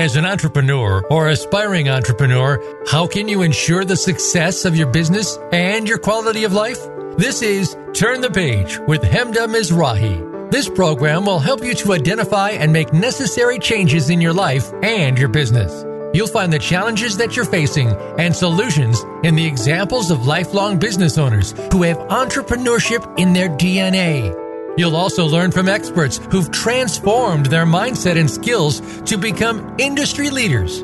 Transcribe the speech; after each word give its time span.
As 0.00 0.16
an 0.16 0.24
entrepreneur 0.24 1.04
or 1.10 1.28
aspiring 1.28 1.90
entrepreneur, 1.90 2.58
how 2.90 3.06
can 3.06 3.28
you 3.28 3.42
ensure 3.42 3.84
the 3.84 3.98
success 3.98 4.64
of 4.64 4.74
your 4.74 4.86
business 4.86 5.36
and 5.52 5.86
your 5.86 5.98
quality 5.98 6.44
of 6.44 6.54
life? 6.54 6.78
This 7.18 7.42
is 7.42 7.76
Turn 7.92 8.22
the 8.22 8.30
Page 8.30 8.78
with 8.88 9.02
Hemda 9.02 9.46
Mizrahi. 9.46 10.50
This 10.50 10.70
program 10.70 11.26
will 11.26 11.38
help 11.38 11.62
you 11.62 11.74
to 11.74 11.92
identify 11.92 12.48
and 12.48 12.72
make 12.72 12.94
necessary 12.94 13.58
changes 13.58 14.08
in 14.08 14.22
your 14.22 14.32
life 14.32 14.72
and 14.82 15.18
your 15.18 15.28
business. 15.28 15.84
You'll 16.14 16.28
find 16.28 16.50
the 16.50 16.58
challenges 16.58 17.18
that 17.18 17.36
you're 17.36 17.44
facing 17.44 17.88
and 18.18 18.34
solutions 18.34 19.04
in 19.22 19.34
the 19.34 19.44
examples 19.46 20.10
of 20.10 20.26
lifelong 20.26 20.78
business 20.78 21.18
owners 21.18 21.52
who 21.72 21.82
have 21.82 21.98
entrepreneurship 22.08 23.18
in 23.18 23.34
their 23.34 23.50
DNA. 23.50 24.49
You'll 24.80 24.96
also 24.96 25.26
learn 25.26 25.50
from 25.50 25.68
experts 25.68 26.16
who've 26.30 26.50
transformed 26.50 27.44
their 27.44 27.66
mindset 27.66 28.18
and 28.18 28.30
skills 28.30 28.80
to 29.02 29.18
become 29.18 29.76
industry 29.78 30.30
leaders. 30.30 30.78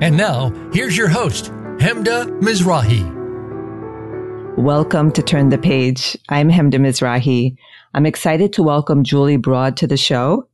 And 0.00 0.16
now, 0.16 0.50
here's 0.72 0.96
your 0.96 1.06
host, 1.06 1.52
Hemda 1.78 2.26
Mizrahi. 2.40 3.06
Welcome 4.58 5.12
to 5.12 5.22
Turn 5.22 5.50
the 5.50 5.56
Page. 5.56 6.18
I'm 6.28 6.50
Hemda 6.50 6.80
Mizrahi. 6.80 7.56
I'm 7.94 8.06
excited 8.06 8.52
to 8.54 8.64
welcome 8.64 9.04
Julie 9.04 9.36
Broad 9.36 9.76
to 9.76 9.86
the 9.86 9.96
show. 9.96 10.48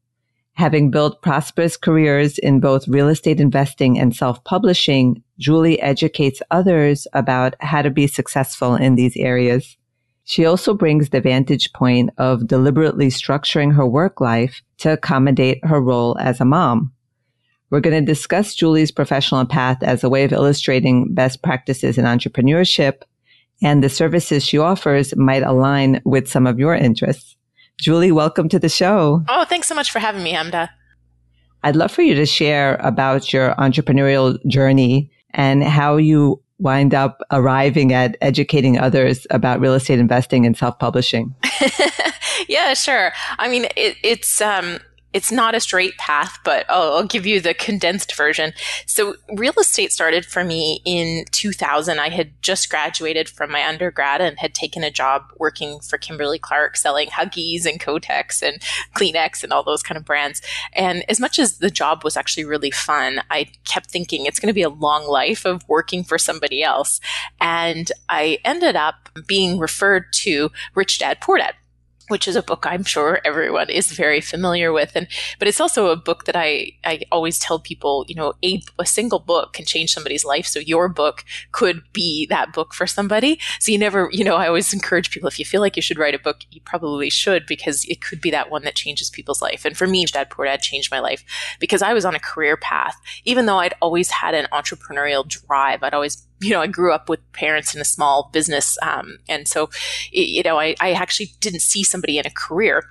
Having 0.52 0.90
built 0.90 1.22
prosperous 1.22 1.78
careers 1.78 2.36
in 2.36 2.60
both 2.60 2.86
real 2.86 3.08
estate 3.08 3.40
investing 3.40 3.98
and 3.98 4.14
self-publishing, 4.14 5.22
Julie 5.38 5.80
educates 5.80 6.42
others 6.50 7.06
about 7.14 7.54
how 7.60 7.80
to 7.80 7.88
be 7.88 8.06
successful 8.06 8.74
in 8.74 8.94
these 8.94 9.16
areas. 9.16 9.78
She 10.24 10.46
also 10.46 10.74
brings 10.74 11.10
the 11.10 11.20
vantage 11.20 11.72
point 11.72 12.10
of 12.16 12.46
deliberately 12.46 13.08
structuring 13.08 13.74
her 13.74 13.86
work 13.86 14.20
life 14.20 14.62
to 14.78 14.92
accommodate 14.92 15.64
her 15.64 15.80
role 15.80 16.16
as 16.18 16.40
a 16.40 16.44
mom. 16.44 16.92
We're 17.70 17.80
going 17.80 18.04
to 18.04 18.12
discuss 18.12 18.54
Julie's 18.54 18.92
professional 18.92 19.44
path 19.44 19.82
as 19.82 20.02
a 20.02 20.08
way 20.08 20.24
of 20.24 20.32
illustrating 20.32 21.12
best 21.12 21.42
practices 21.42 21.98
in 21.98 22.04
entrepreneurship 22.04 23.02
and 23.62 23.82
the 23.82 23.88
services 23.88 24.44
she 24.44 24.58
offers 24.58 25.16
might 25.16 25.42
align 25.42 26.00
with 26.04 26.28
some 26.28 26.46
of 26.46 26.58
your 26.58 26.74
interests. 26.74 27.36
Julie, 27.78 28.12
welcome 28.12 28.48
to 28.48 28.58
the 28.58 28.68
show. 28.68 29.24
Oh, 29.28 29.44
thanks 29.44 29.66
so 29.66 29.74
much 29.74 29.90
for 29.90 29.98
having 29.98 30.22
me, 30.22 30.32
Hemda. 30.32 30.68
I'd 31.62 31.76
love 31.76 31.90
for 31.90 32.02
you 32.02 32.14
to 32.14 32.26
share 32.26 32.76
about 32.76 33.32
your 33.32 33.54
entrepreneurial 33.54 34.38
journey 34.46 35.10
and 35.30 35.64
how 35.64 35.96
you 35.96 36.42
wind 36.58 36.94
up 36.94 37.20
arriving 37.30 37.92
at 37.92 38.16
educating 38.20 38.78
others 38.78 39.26
about 39.30 39.60
real 39.60 39.74
estate 39.74 39.98
investing 39.98 40.46
and 40.46 40.56
self-publishing? 40.56 41.34
yeah, 42.48 42.74
sure. 42.74 43.12
I 43.38 43.48
mean, 43.48 43.66
it, 43.76 43.96
it's 44.02 44.40
um, 44.40 44.78
it's 45.14 45.30
not 45.30 45.54
a 45.54 45.60
straight 45.60 45.96
path, 45.96 46.40
but 46.44 46.66
I'll, 46.68 46.96
I'll, 46.96 47.04
give 47.04 47.24
you 47.24 47.40
the 47.40 47.54
condensed 47.54 48.16
version. 48.16 48.52
So 48.84 49.14
real 49.32 49.52
estate 49.60 49.92
started 49.92 50.26
for 50.26 50.42
me 50.42 50.82
in 50.84 51.24
2000. 51.30 52.00
I 52.00 52.08
had 52.08 52.32
just 52.42 52.68
graduated 52.68 53.28
from 53.28 53.52
my 53.52 53.64
undergrad 53.66 54.20
and 54.20 54.38
had 54.40 54.54
taken 54.54 54.82
a 54.82 54.90
job 54.90 55.32
working 55.38 55.78
for 55.78 55.98
Kimberly 55.98 56.40
Clark 56.40 56.76
selling 56.76 57.08
Huggies 57.08 57.64
and 57.64 57.78
Kotex 57.78 58.42
and 58.42 58.60
Kleenex 58.96 59.44
and 59.44 59.52
all 59.52 59.62
those 59.62 59.84
kind 59.84 59.96
of 59.96 60.04
brands. 60.04 60.42
And 60.72 61.04
as 61.08 61.20
much 61.20 61.38
as 61.38 61.58
the 61.58 61.70
job 61.70 62.02
was 62.02 62.16
actually 62.16 62.44
really 62.44 62.72
fun, 62.72 63.20
I 63.30 63.46
kept 63.64 63.90
thinking 63.90 64.26
it's 64.26 64.40
going 64.40 64.48
to 64.48 64.52
be 64.52 64.62
a 64.62 64.68
long 64.68 65.06
life 65.06 65.44
of 65.44 65.62
working 65.68 66.02
for 66.02 66.18
somebody 66.18 66.64
else. 66.64 67.00
And 67.40 67.92
I 68.08 68.38
ended 68.44 68.74
up 68.74 69.10
being 69.28 69.60
referred 69.60 70.12
to 70.14 70.50
Rich 70.74 70.98
Dad 70.98 71.18
Poor 71.20 71.38
Dad 71.38 71.54
which 72.08 72.28
is 72.28 72.36
a 72.36 72.42
book 72.42 72.66
I'm 72.66 72.84
sure 72.84 73.20
everyone 73.24 73.70
is 73.70 73.92
very 73.92 74.20
familiar 74.20 74.72
with. 74.72 74.92
And, 74.94 75.08
but 75.38 75.48
it's 75.48 75.60
also 75.60 75.88
a 75.88 75.96
book 75.96 76.24
that 76.24 76.36
I, 76.36 76.72
I 76.84 77.00
always 77.10 77.38
tell 77.38 77.58
people, 77.58 78.04
you 78.08 78.14
know, 78.14 78.34
a, 78.44 78.62
a 78.78 78.86
single 78.86 79.18
book 79.18 79.54
can 79.54 79.64
change 79.64 79.92
somebody's 79.92 80.24
life. 80.24 80.46
So 80.46 80.58
your 80.58 80.88
book 80.88 81.24
could 81.52 81.82
be 81.92 82.26
that 82.26 82.52
book 82.52 82.74
for 82.74 82.86
somebody. 82.86 83.40
So 83.58 83.72
you 83.72 83.78
never, 83.78 84.08
you 84.12 84.24
know, 84.24 84.36
I 84.36 84.48
always 84.48 84.72
encourage 84.72 85.10
people, 85.10 85.28
if 85.28 85.38
you 85.38 85.44
feel 85.44 85.60
like 85.60 85.76
you 85.76 85.82
should 85.82 85.98
write 85.98 86.14
a 86.14 86.18
book, 86.18 86.42
you 86.50 86.60
probably 86.62 87.10
should 87.10 87.46
because 87.46 87.84
it 87.86 88.00
could 88.00 88.20
be 88.20 88.30
that 88.30 88.50
one 88.50 88.64
that 88.64 88.74
changes 88.74 89.10
people's 89.10 89.40
life. 89.40 89.64
And 89.64 89.76
for 89.76 89.86
me, 89.86 90.04
Dad 90.04 90.30
Poor 90.30 90.44
Dad 90.44 90.60
changed 90.60 90.90
my 90.90 91.00
life 91.00 91.24
because 91.58 91.82
I 91.82 91.94
was 91.94 92.04
on 92.04 92.14
a 92.14 92.20
career 92.20 92.56
path. 92.56 92.96
Even 93.24 93.46
though 93.46 93.58
I'd 93.58 93.74
always 93.80 94.10
had 94.10 94.34
an 94.34 94.46
entrepreneurial 94.52 95.26
drive, 95.26 95.82
I'd 95.82 95.94
always 95.94 96.26
you 96.44 96.50
know, 96.50 96.60
I 96.60 96.66
grew 96.66 96.92
up 96.92 97.08
with 97.08 97.20
parents 97.32 97.74
in 97.74 97.80
a 97.80 97.84
small 97.84 98.30
business. 98.32 98.76
Um, 98.82 99.18
and 99.28 99.48
so, 99.48 99.70
you 100.12 100.42
know, 100.42 100.58
I, 100.58 100.74
I 100.80 100.92
actually 100.92 101.32
didn't 101.40 101.60
see 101.60 101.82
somebody 101.82 102.18
in 102.18 102.26
a 102.26 102.30
career 102.30 102.84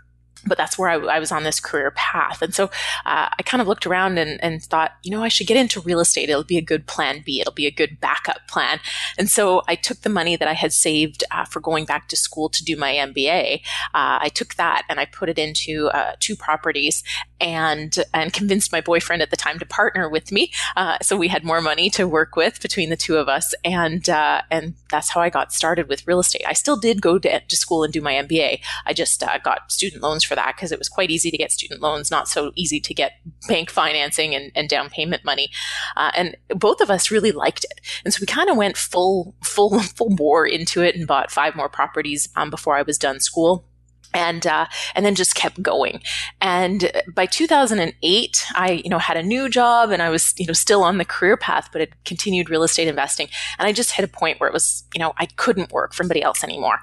but 0.45 0.57
that's 0.57 0.77
where 0.77 0.89
I, 0.89 0.95
I, 0.95 1.19
was 1.19 1.31
on 1.31 1.43
this 1.43 1.59
career 1.59 1.91
path. 1.91 2.41
And 2.41 2.53
so 2.53 2.65
uh, 3.05 3.29
I 3.37 3.43
kind 3.45 3.61
of 3.61 3.67
looked 3.67 3.85
around 3.85 4.17
and, 4.17 4.43
and, 4.43 4.61
thought, 4.61 4.91
you 5.03 5.11
know, 5.11 5.23
I 5.23 5.27
should 5.27 5.47
get 5.47 5.57
into 5.57 5.81
real 5.81 5.99
estate. 5.99 6.29
It'll 6.29 6.43
be 6.43 6.57
a 6.57 6.61
good 6.61 6.87
plan 6.87 7.23
B. 7.25 7.39
It'll 7.39 7.53
be 7.53 7.67
a 7.67 7.71
good 7.71 7.99
backup 7.99 8.47
plan. 8.47 8.79
And 9.17 9.29
so 9.29 9.61
I 9.67 9.75
took 9.75 10.01
the 10.01 10.09
money 10.09 10.35
that 10.35 10.47
I 10.47 10.53
had 10.53 10.73
saved 10.73 11.23
uh, 11.31 11.45
for 11.45 11.59
going 11.59 11.85
back 11.85 12.07
to 12.09 12.17
school 12.17 12.49
to 12.49 12.63
do 12.63 12.75
my 12.75 12.93
MBA. 12.93 13.61
Uh, 13.93 14.19
I 14.21 14.29
took 14.29 14.55
that 14.55 14.83
and 14.89 14.99
I 14.99 15.05
put 15.05 15.29
it 15.29 15.39
into 15.39 15.87
uh, 15.93 16.13
two 16.19 16.35
properties 16.35 17.03
and 17.43 18.03
and 18.13 18.33
convinced 18.33 18.71
my 18.71 18.81
boyfriend 18.81 19.21
at 19.21 19.29
the 19.29 19.37
time 19.37 19.59
to 19.59 19.65
partner 19.65 20.09
with 20.09 20.31
me. 20.31 20.51
Uh, 20.75 20.97
so 21.01 21.15
we 21.15 21.27
had 21.27 21.43
more 21.43 21.61
money 21.61 21.89
to 21.91 22.07
work 22.07 22.35
with 22.35 22.61
between 22.61 22.89
the 22.89 22.97
two 22.97 23.15
of 23.17 23.29
us, 23.29 23.53
and 23.63 24.09
uh, 24.09 24.41
and 24.49 24.73
that's 24.89 25.09
how 25.09 25.21
I 25.21 25.29
got 25.29 25.53
started 25.53 25.87
with 25.87 26.05
real 26.05 26.19
estate. 26.19 26.43
I 26.45 26.53
still 26.53 26.75
did 26.75 27.01
go 27.01 27.17
to, 27.19 27.39
to 27.39 27.55
school 27.55 27.83
and 27.83 27.93
do 27.93 28.01
my 28.01 28.13
MBA. 28.13 28.59
I 28.85 28.93
just 28.93 29.23
got 29.43 29.71
student 29.71 30.03
loans 30.03 30.23
for 30.23 30.33
for 30.33 30.35
that 30.35 30.55
because 30.55 30.71
it 30.71 30.79
was 30.79 30.89
quite 30.89 31.11
easy 31.11 31.29
to 31.29 31.37
get 31.37 31.51
student 31.51 31.79
loans, 31.79 32.09
not 32.09 32.27
so 32.27 32.51
easy 32.55 32.79
to 32.79 32.93
get 32.93 33.13
bank 33.47 33.69
financing 33.69 34.33
and, 34.33 34.51
and 34.55 34.67
down 34.67 34.89
payment 34.89 35.23
money. 35.23 35.49
Uh, 35.95 36.11
and 36.15 36.35
both 36.49 36.81
of 36.81 36.89
us 36.89 37.11
really 37.11 37.31
liked 37.31 37.63
it, 37.65 37.79
and 38.03 38.13
so 38.13 38.19
we 38.19 38.25
kind 38.25 38.49
of 38.49 38.57
went 38.57 38.77
full 38.77 39.35
full 39.43 39.79
full 39.97 40.09
bore 40.09 40.47
into 40.47 40.81
it 40.81 40.95
and 40.95 41.07
bought 41.07 41.31
five 41.31 41.55
more 41.55 41.69
properties 41.69 42.29
um, 42.35 42.49
before 42.49 42.75
I 42.75 42.81
was 42.81 42.97
done 42.97 43.19
school 43.19 43.65
and 44.13 44.45
uh, 44.45 44.67
and 44.95 45.05
then 45.05 45.15
just 45.15 45.35
kept 45.35 45.61
going. 45.61 46.01
And 46.41 46.91
by 47.13 47.25
2008, 47.25 48.45
I 48.55 48.71
you 48.83 48.89
know 48.89 48.99
had 48.99 49.17
a 49.17 49.23
new 49.23 49.49
job 49.49 49.91
and 49.91 50.01
I 50.01 50.09
was 50.09 50.33
you 50.37 50.45
know 50.45 50.53
still 50.53 50.83
on 50.83 50.97
the 50.97 51.05
career 51.05 51.37
path, 51.37 51.69
but 51.71 51.81
had 51.81 52.03
continued 52.05 52.49
real 52.49 52.63
estate 52.63 52.87
investing. 52.87 53.27
And 53.59 53.67
I 53.67 53.71
just 53.71 53.91
hit 53.91 54.05
a 54.05 54.07
point 54.07 54.39
where 54.39 54.49
it 54.49 54.53
was 54.53 54.83
you 54.93 54.99
know 54.99 55.13
I 55.17 55.25
couldn't 55.25 55.71
work 55.71 55.93
for 55.93 56.03
anybody 56.03 56.21
else 56.21 56.43
anymore, 56.43 56.79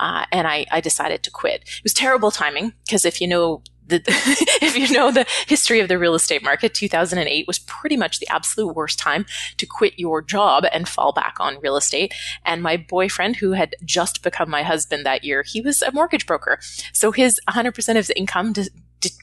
uh, 0.00 0.26
and 0.32 0.46
I, 0.46 0.66
I 0.70 0.80
decided 0.80 1.22
to 1.22 1.30
quit. 1.30 1.62
It 1.62 1.82
was 1.82 1.94
terrible 1.94 2.30
timing 2.30 2.72
because 2.86 3.04
if 3.04 3.20
you 3.20 3.28
know 3.28 3.62
the, 3.86 4.02
if 4.62 4.76
you 4.76 4.92
know 4.92 5.10
the 5.10 5.26
history 5.46 5.80
of 5.80 5.88
the 5.88 5.98
real 5.98 6.14
estate 6.14 6.42
market, 6.42 6.74
2008 6.74 7.46
was 7.46 7.58
pretty 7.60 7.96
much 7.96 8.18
the 8.18 8.28
absolute 8.28 8.74
worst 8.74 8.98
time 8.98 9.26
to 9.56 9.66
quit 9.66 9.98
your 9.98 10.22
job 10.22 10.64
and 10.72 10.88
fall 10.88 11.12
back 11.12 11.36
on 11.38 11.60
real 11.60 11.76
estate. 11.76 12.14
And 12.44 12.62
my 12.62 12.76
boyfriend, 12.76 13.36
who 13.36 13.52
had 13.52 13.76
just 13.84 14.22
become 14.22 14.50
my 14.50 14.62
husband 14.62 15.04
that 15.04 15.24
year, 15.24 15.42
he 15.42 15.60
was 15.60 15.82
a 15.82 15.92
mortgage 15.92 16.26
broker. 16.26 16.58
So 16.92 17.12
his 17.12 17.40
100% 17.48 17.90
of 17.90 17.96
his 17.96 18.10
income 18.10 18.54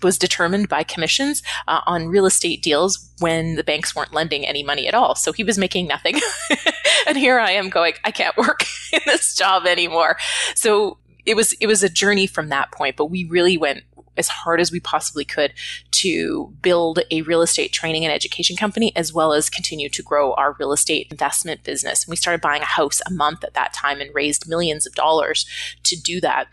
was 0.04 0.18
determined 0.18 0.70
by 0.70 0.84
commissions 0.84 1.42
uh, 1.68 1.82
on 1.86 2.08
real 2.08 2.26
estate 2.26 2.62
deals 2.62 3.12
when 3.20 3.56
the 3.56 3.64
banks 3.64 3.96
weren't 3.96 4.14
lending 4.14 4.46
any 4.46 4.64
money 4.64 4.88
at 4.88 4.94
all. 4.94 5.16
So 5.16 5.32
he 5.32 5.44
was 5.44 5.58
making 5.58 5.88
nothing. 5.88 6.20
and 7.08 7.18
here 7.18 7.40
I 7.40 7.52
am 7.52 7.70
going, 7.70 7.94
I 8.04 8.12
can't 8.12 8.38
work 8.38 8.64
in 8.94 9.02
this 9.06 9.36
job 9.36 9.66
anymore. 9.66 10.18
So 10.56 11.00
it 11.26 11.36
was 11.36 11.54
it 11.54 11.68
was 11.68 11.84
a 11.84 11.90
journey 11.90 12.28
from 12.28 12.50
that 12.50 12.72
point, 12.72 12.96
but 12.96 13.06
we 13.06 13.26
really 13.26 13.58
went 13.58 13.84
as 14.18 14.28
hard 14.28 14.60
as 14.60 14.72
we 14.72 14.80
possibly 14.80 15.26
could 15.26 15.54
to 15.92 16.54
build 16.62 17.00
a 17.10 17.22
real 17.24 17.42
estate 17.42 17.72
training 17.72 18.04
and 18.04 18.14
education 18.14 18.56
company 18.56 18.92
as 18.96 19.14
well 19.14 19.34
as 19.34 19.50
continue 19.50 19.90
to 19.90 20.04
grow 20.04 20.34
our 20.34 20.56
real 20.60 20.74
estate 20.74 21.08
investment 21.12 21.64
business. 21.64 22.08
we 22.08 22.16
started 22.16 22.42
buying 22.42 22.62
a 22.62 22.66
house 22.66 23.02
a 23.06 23.12
month 23.12 23.44
at 23.44 23.54
that 23.54 23.74
time 23.74 24.02
and 24.02 24.14
raised 24.14 24.48
millions 24.48 24.86
of 24.86 24.94
dollars 24.96 25.46
to 25.84 25.96
do 25.96 26.20
that 26.22 26.48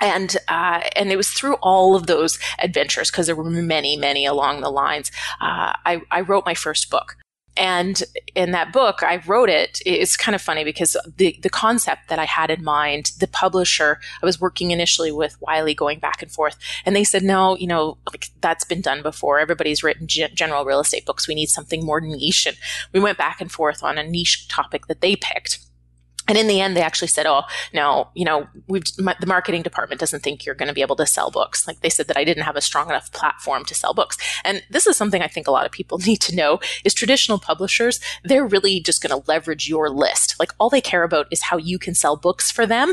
and 0.00 0.36
uh, 0.48 0.82
and 0.94 1.10
it 1.10 1.16
was 1.16 1.30
through 1.30 1.54
all 1.62 1.94
of 1.94 2.06
those 2.06 2.38
adventures 2.58 3.10
because 3.10 3.26
there 3.26 3.36
were 3.36 3.44
many 3.44 3.96
many 3.96 4.26
along 4.26 4.60
the 4.60 4.70
lines. 4.70 5.10
Uh, 5.40 5.72
I, 5.84 6.02
I 6.10 6.20
wrote 6.20 6.44
my 6.44 6.54
first 6.54 6.90
book. 6.90 7.16
And 7.56 8.02
in 8.36 8.50
that 8.50 8.70
book, 8.70 9.02
I 9.02 9.16
wrote 9.26 9.48
it. 9.48 9.80
It's 9.86 10.14
kind 10.14 10.34
of 10.34 10.42
funny 10.42 10.62
because 10.62 10.94
the, 11.16 11.38
the 11.40 11.48
concept 11.48 12.08
that 12.08 12.18
I 12.18 12.26
had 12.26 12.50
in 12.50 12.62
mind, 12.62 13.12
the 13.18 13.26
publisher, 13.26 13.98
I 14.22 14.26
was 14.26 14.38
working 14.38 14.70
initially 14.70 15.10
with 15.10 15.40
Wiley 15.40 15.74
going 15.74 16.00
back 16.00 16.20
and 16.20 16.30
forth. 16.30 16.58
And 16.84 16.94
they 16.94 17.02
said, 17.02 17.22
no, 17.22 17.56
you 17.56 17.66
know, 17.66 17.96
like 18.12 18.28
that's 18.42 18.64
been 18.64 18.82
done 18.82 19.02
before. 19.02 19.40
Everybody's 19.40 19.82
written 19.82 20.06
g- 20.06 20.28
general 20.34 20.66
real 20.66 20.80
estate 20.80 21.06
books. 21.06 21.26
We 21.26 21.34
need 21.34 21.48
something 21.48 21.82
more 21.82 22.00
niche. 22.00 22.46
And 22.46 22.58
we 22.92 23.00
went 23.00 23.16
back 23.16 23.40
and 23.40 23.50
forth 23.50 23.82
on 23.82 23.96
a 23.96 24.04
niche 24.04 24.46
topic 24.48 24.86
that 24.86 25.00
they 25.00 25.16
picked. 25.16 25.65
And 26.28 26.36
in 26.38 26.46
the 26.46 26.60
end, 26.60 26.76
they 26.76 26.82
actually 26.82 27.08
said, 27.08 27.26
"Oh 27.26 27.42
no, 27.72 28.08
you 28.14 28.24
know, 28.24 28.46
my, 28.98 29.14
the 29.20 29.26
marketing 29.26 29.62
department 29.62 30.00
doesn't 30.00 30.22
think 30.22 30.44
you're 30.44 30.54
going 30.54 30.68
to 30.68 30.74
be 30.74 30.82
able 30.82 30.96
to 30.96 31.06
sell 31.06 31.30
books." 31.30 31.66
Like 31.66 31.80
they 31.80 31.90
said 31.90 32.08
that 32.08 32.16
I 32.16 32.24
didn't 32.24 32.44
have 32.44 32.56
a 32.56 32.60
strong 32.60 32.88
enough 32.88 33.12
platform 33.12 33.64
to 33.66 33.74
sell 33.74 33.94
books. 33.94 34.16
And 34.44 34.62
this 34.70 34.86
is 34.86 34.96
something 34.96 35.22
I 35.22 35.28
think 35.28 35.46
a 35.46 35.52
lot 35.52 35.66
of 35.66 35.72
people 35.72 35.98
need 36.06 36.20
to 36.22 36.34
know: 36.34 36.60
is 36.84 36.94
traditional 36.94 37.38
publishers 37.38 38.00
they're 38.24 38.46
really 38.46 38.80
just 38.80 39.02
going 39.02 39.20
to 39.20 39.28
leverage 39.28 39.68
your 39.68 39.90
list. 39.90 40.36
Like 40.38 40.52
all 40.58 40.70
they 40.70 40.80
care 40.80 41.02
about 41.02 41.26
is 41.30 41.42
how 41.42 41.56
you 41.56 41.78
can 41.78 41.94
sell 41.94 42.16
books 42.16 42.50
for 42.50 42.66
them. 42.66 42.92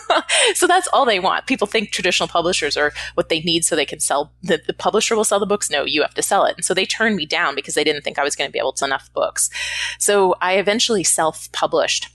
so 0.54 0.66
that's 0.66 0.88
all 0.92 1.04
they 1.04 1.20
want. 1.20 1.46
People 1.46 1.66
think 1.66 1.90
traditional 1.90 2.28
publishers 2.28 2.76
are 2.76 2.92
what 3.14 3.28
they 3.28 3.40
need 3.40 3.64
so 3.64 3.76
they 3.76 3.86
can 3.86 4.00
sell. 4.00 4.32
The, 4.42 4.60
the 4.66 4.72
publisher 4.72 5.16
will 5.16 5.24
sell 5.24 5.40
the 5.40 5.46
books. 5.46 5.70
No, 5.70 5.84
you 5.84 6.02
have 6.02 6.14
to 6.14 6.22
sell 6.22 6.44
it. 6.44 6.56
And 6.56 6.64
so 6.64 6.74
they 6.74 6.86
turned 6.86 7.16
me 7.16 7.26
down 7.26 7.54
because 7.54 7.74
they 7.74 7.84
didn't 7.84 8.02
think 8.02 8.18
I 8.18 8.24
was 8.24 8.36
going 8.36 8.48
to 8.48 8.52
be 8.52 8.58
able 8.58 8.72
to 8.72 8.78
sell 8.78 8.88
enough 8.88 9.12
books. 9.12 9.50
So 9.98 10.34
I 10.40 10.54
eventually 10.54 11.04
self-published 11.04 12.08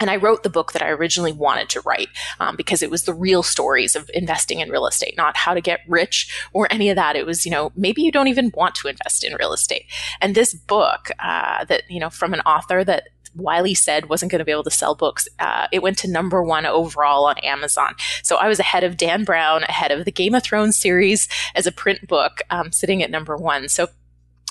and 0.00 0.10
I 0.10 0.16
wrote 0.16 0.42
the 0.42 0.50
book 0.50 0.72
that 0.72 0.82
I 0.82 0.88
originally 0.88 1.32
wanted 1.32 1.68
to 1.70 1.80
write 1.82 2.08
um, 2.40 2.56
because 2.56 2.82
it 2.82 2.90
was 2.90 3.04
the 3.04 3.14
real 3.14 3.42
stories 3.42 3.94
of 3.94 4.10
investing 4.14 4.60
in 4.60 4.70
real 4.70 4.86
estate, 4.86 5.14
not 5.16 5.36
how 5.36 5.54
to 5.54 5.60
get 5.60 5.80
rich 5.88 6.48
or 6.52 6.66
any 6.70 6.90
of 6.90 6.96
that. 6.96 7.16
It 7.16 7.26
was, 7.26 7.44
you 7.44 7.50
know, 7.50 7.72
maybe 7.76 8.02
you 8.02 8.12
don't 8.12 8.28
even 8.28 8.52
want 8.54 8.74
to 8.76 8.88
invest 8.88 9.24
in 9.24 9.34
real 9.34 9.52
estate. 9.52 9.86
And 10.20 10.34
this 10.34 10.54
book 10.54 11.10
uh, 11.18 11.64
that, 11.66 11.82
you 11.88 12.00
know, 12.00 12.10
from 12.10 12.34
an 12.34 12.40
author 12.40 12.84
that 12.84 13.08
Wiley 13.36 13.74
said 13.74 14.08
wasn't 14.08 14.30
going 14.30 14.38
to 14.38 14.44
be 14.44 14.52
able 14.52 14.64
to 14.64 14.70
sell 14.70 14.94
books. 14.94 15.28
Uh, 15.38 15.66
it 15.72 15.82
went 15.82 15.98
to 15.98 16.10
number 16.10 16.42
one 16.42 16.66
overall 16.66 17.26
on 17.26 17.38
Amazon. 17.38 17.94
So 18.22 18.36
I 18.36 18.48
was 18.48 18.60
ahead 18.60 18.84
of 18.84 18.96
Dan 18.96 19.24
Brown, 19.24 19.64
ahead 19.64 19.90
of 19.90 20.04
the 20.04 20.12
Game 20.12 20.34
of 20.34 20.42
Thrones 20.42 20.78
series 20.78 21.28
as 21.54 21.66
a 21.66 21.72
print 21.72 22.06
book, 22.06 22.42
um, 22.50 22.72
sitting 22.72 23.02
at 23.02 23.10
number 23.10 23.36
one. 23.36 23.68
So 23.68 23.88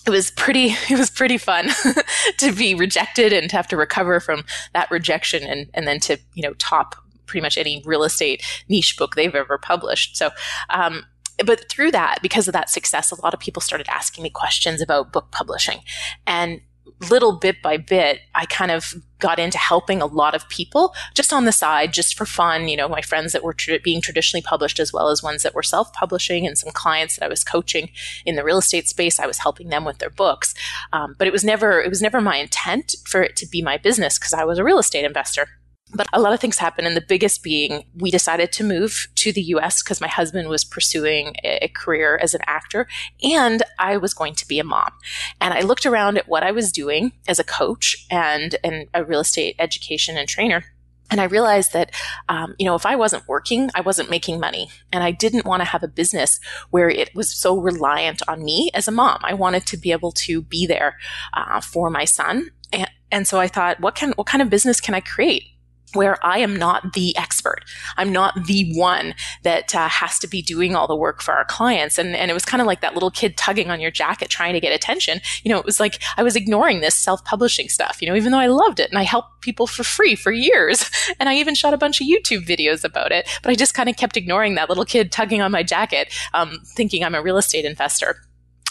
it 0.05 0.09
was 0.09 0.31
pretty 0.31 0.75
it 0.89 0.97
was 0.97 1.09
pretty 1.09 1.37
fun 1.37 1.69
to 2.37 2.51
be 2.51 2.75
rejected 2.75 3.33
and 3.33 3.49
to 3.49 3.55
have 3.55 3.67
to 3.67 3.77
recover 3.77 4.19
from 4.19 4.43
that 4.73 4.89
rejection 4.91 5.43
and 5.43 5.69
and 5.73 5.87
then 5.87 5.99
to 6.01 6.17
you 6.33 6.43
know 6.43 6.53
top 6.55 6.95
pretty 7.25 7.41
much 7.41 7.57
any 7.57 7.81
real 7.85 8.03
estate 8.03 8.43
niche 8.69 8.95
book 8.97 9.15
they've 9.15 9.33
ever 9.33 9.57
published. 9.57 10.17
So 10.17 10.29
um, 10.69 11.05
but 11.45 11.67
through 11.69 11.91
that 11.91 12.19
because 12.21 12.47
of 12.47 12.53
that 12.53 12.69
success 12.69 13.11
a 13.11 13.21
lot 13.21 13.33
of 13.33 13.39
people 13.39 13.61
started 13.61 13.87
asking 13.89 14.23
me 14.23 14.29
questions 14.29 14.81
about 14.81 15.11
book 15.11 15.31
publishing. 15.31 15.79
And 16.27 16.61
little 17.09 17.33
bit 17.33 17.61
by 17.61 17.77
bit, 17.77 18.19
I 18.35 18.45
kind 18.45 18.71
of 18.71 18.93
got 19.19 19.39
into 19.39 19.57
helping 19.57 20.01
a 20.01 20.05
lot 20.05 20.35
of 20.35 20.47
people 20.49 20.93
just 21.13 21.31
on 21.31 21.45
the 21.45 21.51
side, 21.51 21.93
just 21.93 22.17
for 22.17 22.25
fun. 22.25 22.67
You 22.67 22.77
know, 22.77 22.87
my 22.87 23.01
friends 23.01 23.31
that 23.33 23.43
were 23.43 23.53
tra- 23.53 23.79
being 23.79 24.01
traditionally 24.01 24.41
published, 24.41 24.79
as 24.79 24.91
well 24.91 25.09
as 25.09 25.23
ones 25.23 25.43
that 25.43 25.55
were 25.55 25.63
self 25.63 25.91
publishing, 25.93 26.45
and 26.45 26.57
some 26.57 26.71
clients 26.71 27.15
that 27.15 27.25
I 27.25 27.29
was 27.29 27.43
coaching 27.43 27.89
in 28.25 28.35
the 28.35 28.43
real 28.43 28.57
estate 28.57 28.87
space. 28.87 29.19
I 29.19 29.27
was 29.27 29.39
helping 29.39 29.69
them 29.69 29.85
with 29.85 29.99
their 29.99 30.09
books. 30.09 30.53
Um, 30.91 31.15
but 31.17 31.27
it 31.27 31.33
was 31.33 31.43
never, 31.43 31.81
it 31.81 31.89
was 31.89 32.01
never 32.01 32.21
my 32.21 32.37
intent 32.37 32.95
for 33.05 33.21
it 33.21 33.35
to 33.37 33.47
be 33.47 33.61
my 33.61 33.77
business 33.77 34.17
because 34.17 34.33
I 34.33 34.43
was 34.43 34.57
a 34.57 34.63
real 34.63 34.79
estate 34.79 35.05
investor. 35.05 35.47
But 35.93 36.07
a 36.11 36.19
lot 36.19 36.33
of 36.33 36.39
things 36.39 36.57
happened, 36.57 36.87
and 36.87 36.97
the 36.97 37.01
biggest 37.01 37.43
being 37.43 37.85
we 37.95 38.09
decided 38.09 38.51
to 38.53 38.63
move 38.63 39.07
to 39.15 39.31
the 39.31 39.41
US 39.43 39.83
because 39.83 40.01
my 40.01 40.07
husband 40.07 40.49
was 40.49 40.63
pursuing 40.63 41.35
a 41.43 41.67
career 41.75 42.19
as 42.21 42.33
an 42.33 42.41
actor, 42.47 42.87
and 43.21 43.63
I 43.79 43.97
was 43.97 44.13
going 44.13 44.35
to 44.35 44.47
be 44.47 44.59
a 44.59 44.63
mom. 44.63 44.91
And 45.39 45.53
I 45.53 45.61
looked 45.61 45.85
around 45.85 46.17
at 46.17 46.27
what 46.27 46.43
I 46.43 46.51
was 46.51 46.71
doing 46.71 47.13
as 47.27 47.39
a 47.39 47.43
coach 47.43 48.05
and, 48.09 48.55
and 48.63 48.87
a 48.93 49.03
real 49.03 49.19
estate 49.19 49.55
education 49.59 50.17
and 50.17 50.27
trainer. 50.27 50.63
And 51.11 51.21
I 51.21 51.25
realized 51.25 51.73
that, 51.73 51.91
um, 52.27 52.55
you 52.57 52.65
know, 52.65 52.73
if 52.73 52.87
I 52.87 52.95
wasn't 52.95 53.27
working, 53.27 53.69
I 53.75 53.81
wasn't 53.81 54.09
making 54.09 54.39
money. 54.39 54.71
And 54.91 55.03
I 55.03 55.11
didn't 55.11 55.45
want 55.45 55.61
to 55.61 55.65
have 55.65 55.83
a 55.83 55.87
business 55.87 56.39
where 56.71 56.89
it 56.89 57.13
was 57.13 57.29
so 57.29 57.59
reliant 57.59 58.23
on 58.27 58.43
me 58.43 58.71
as 58.73 58.87
a 58.87 58.91
mom. 58.91 59.19
I 59.21 59.35
wanted 59.35 59.67
to 59.67 59.77
be 59.77 59.91
able 59.91 60.11
to 60.11 60.41
be 60.41 60.65
there 60.65 60.97
uh, 61.33 61.61
for 61.61 61.91
my 61.91 62.05
son. 62.05 62.49
And, 62.71 62.89
and 63.11 63.27
so 63.27 63.39
I 63.39 63.47
thought, 63.47 63.79
what 63.79 63.93
can, 63.93 64.13
what 64.13 64.25
kind 64.25 64.41
of 64.41 64.49
business 64.49 64.81
can 64.81 64.95
I 64.95 65.01
create? 65.01 65.52
Where 65.93 66.23
I 66.25 66.39
am 66.39 66.55
not 66.55 66.93
the 66.93 67.15
expert. 67.17 67.61
I'm 67.97 68.11
not 68.11 68.45
the 68.45 68.71
one 68.75 69.15
that 69.43 69.73
uh, 69.75 69.87
has 69.87 70.19
to 70.19 70.27
be 70.27 70.41
doing 70.41 70.75
all 70.75 70.87
the 70.87 70.95
work 70.95 71.21
for 71.21 71.33
our 71.33 71.45
clients. 71.45 71.97
And, 71.97 72.15
and 72.15 72.29
it 72.29 72.33
was 72.33 72.45
kind 72.45 72.61
of 72.61 72.67
like 72.67 72.81
that 72.81 72.93
little 72.93 73.11
kid 73.11 73.37
tugging 73.37 73.69
on 73.69 73.79
your 73.79 73.91
jacket 73.91 74.29
trying 74.29 74.53
to 74.53 74.59
get 74.59 74.73
attention. 74.73 75.21
You 75.43 75.49
know, 75.49 75.59
it 75.59 75.65
was 75.65 75.79
like 75.79 76.01
I 76.17 76.23
was 76.23 76.35
ignoring 76.35 76.81
this 76.81 76.95
self 76.95 77.23
publishing 77.23 77.69
stuff, 77.69 78.01
you 78.01 78.07
know, 78.07 78.15
even 78.15 78.31
though 78.31 78.39
I 78.39 78.47
loved 78.47 78.79
it 78.79 78.89
and 78.89 78.99
I 78.99 79.03
helped 79.03 79.41
people 79.41 79.67
for 79.67 79.83
free 79.83 80.15
for 80.15 80.31
years. 80.31 80.89
And 81.19 81.29
I 81.29 81.35
even 81.35 81.53
shot 81.53 81.73
a 81.73 81.77
bunch 81.77 82.01
of 82.01 82.07
YouTube 82.07 82.45
videos 82.45 82.83
about 82.83 83.11
it. 83.11 83.29
But 83.43 83.51
I 83.51 83.55
just 83.55 83.73
kind 83.73 83.87
of 83.87 83.95
kept 83.95 84.17
ignoring 84.17 84.55
that 84.55 84.67
little 84.67 84.83
kid 84.83 85.11
tugging 85.11 85.41
on 85.41 85.51
my 85.51 85.63
jacket, 85.63 86.11
um, 86.33 86.59
thinking 86.75 87.03
I'm 87.03 87.15
a 87.15 87.21
real 87.21 87.37
estate 87.37 87.65
investor 87.65 88.17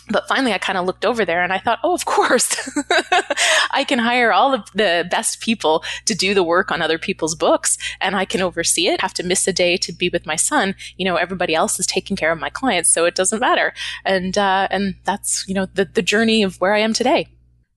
but 0.08 0.26
finally, 0.28 0.52
I 0.52 0.58
kind 0.58 0.78
of 0.78 0.86
looked 0.86 1.04
over 1.04 1.24
there 1.24 1.42
and 1.42 1.52
I 1.52 1.58
thought, 1.58 1.78
oh, 1.82 1.94
of 1.94 2.04
course, 2.04 2.56
I 3.70 3.84
can 3.84 3.98
hire 3.98 4.32
all 4.32 4.54
of 4.54 4.70
the 4.72 5.06
best 5.10 5.40
people 5.40 5.84
to 6.06 6.14
do 6.14 6.34
the 6.34 6.42
work 6.42 6.70
on 6.70 6.82
other 6.82 6.98
people's 6.98 7.34
books 7.34 7.78
and 8.00 8.16
I 8.16 8.24
can 8.24 8.42
oversee 8.42 8.88
it. 8.88 9.00
Have 9.00 9.14
to 9.14 9.22
miss 9.22 9.46
a 9.46 9.52
day 9.52 9.76
to 9.78 9.92
be 9.92 10.08
with 10.08 10.26
my 10.26 10.36
son. 10.36 10.74
You 10.96 11.04
know, 11.04 11.16
everybody 11.16 11.54
else 11.54 11.78
is 11.78 11.86
taking 11.86 12.16
care 12.16 12.32
of 12.32 12.38
my 12.38 12.50
clients, 12.50 12.90
so 12.90 13.04
it 13.04 13.14
doesn't 13.14 13.40
matter. 13.40 13.72
And, 14.04 14.36
uh, 14.36 14.68
and 14.70 14.96
that's, 15.04 15.46
you 15.48 15.54
know, 15.54 15.66
the, 15.74 15.84
the 15.84 16.02
journey 16.02 16.42
of 16.42 16.60
where 16.60 16.74
I 16.74 16.78
am 16.78 16.92
today. 16.92 17.28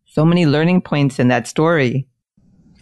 So 0.05 0.25
many 0.25 0.45
learning 0.45 0.81
points 0.81 1.19
in 1.19 1.27
that 1.27 1.47
story. 1.47 2.07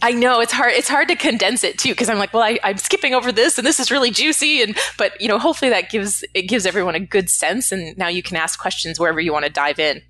I 0.02 0.12
know 0.12 0.40
it's 0.40 0.52
hard. 0.52 0.72
It's 0.72 0.88
hard 0.88 1.08
to 1.08 1.16
condense 1.16 1.64
it 1.64 1.78
too 1.78 1.90
because 1.90 2.08
I'm 2.08 2.18
like, 2.18 2.32
well, 2.34 2.42
I, 2.42 2.58
am 2.62 2.78
skipping 2.78 3.14
over 3.14 3.32
this, 3.32 3.58
and 3.58 3.66
this 3.66 3.80
is 3.80 3.90
really 3.90 4.10
juicy, 4.10 4.62
and 4.62 4.76
but 4.98 5.18
you 5.20 5.28
know, 5.28 5.38
hopefully 5.38 5.70
that 5.70 5.90
gives 5.90 6.24
it 6.34 6.42
gives 6.42 6.66
everyone 6.66 6.94
a 6.94 7.00
good 7.00 7.30
sense, 7.30 7.72
and 7.72 7.96
now 7.96 8.08
you 8.08 8.22
can 8.22 8.36
ask 8.36 8.58
questions 8.58 9.00
wherever 9.00 9.20
you 9.20 9.32
want 9.32 9.46
to 9.46 9.50
dive 9.50 9.78
in. 9.78 10.02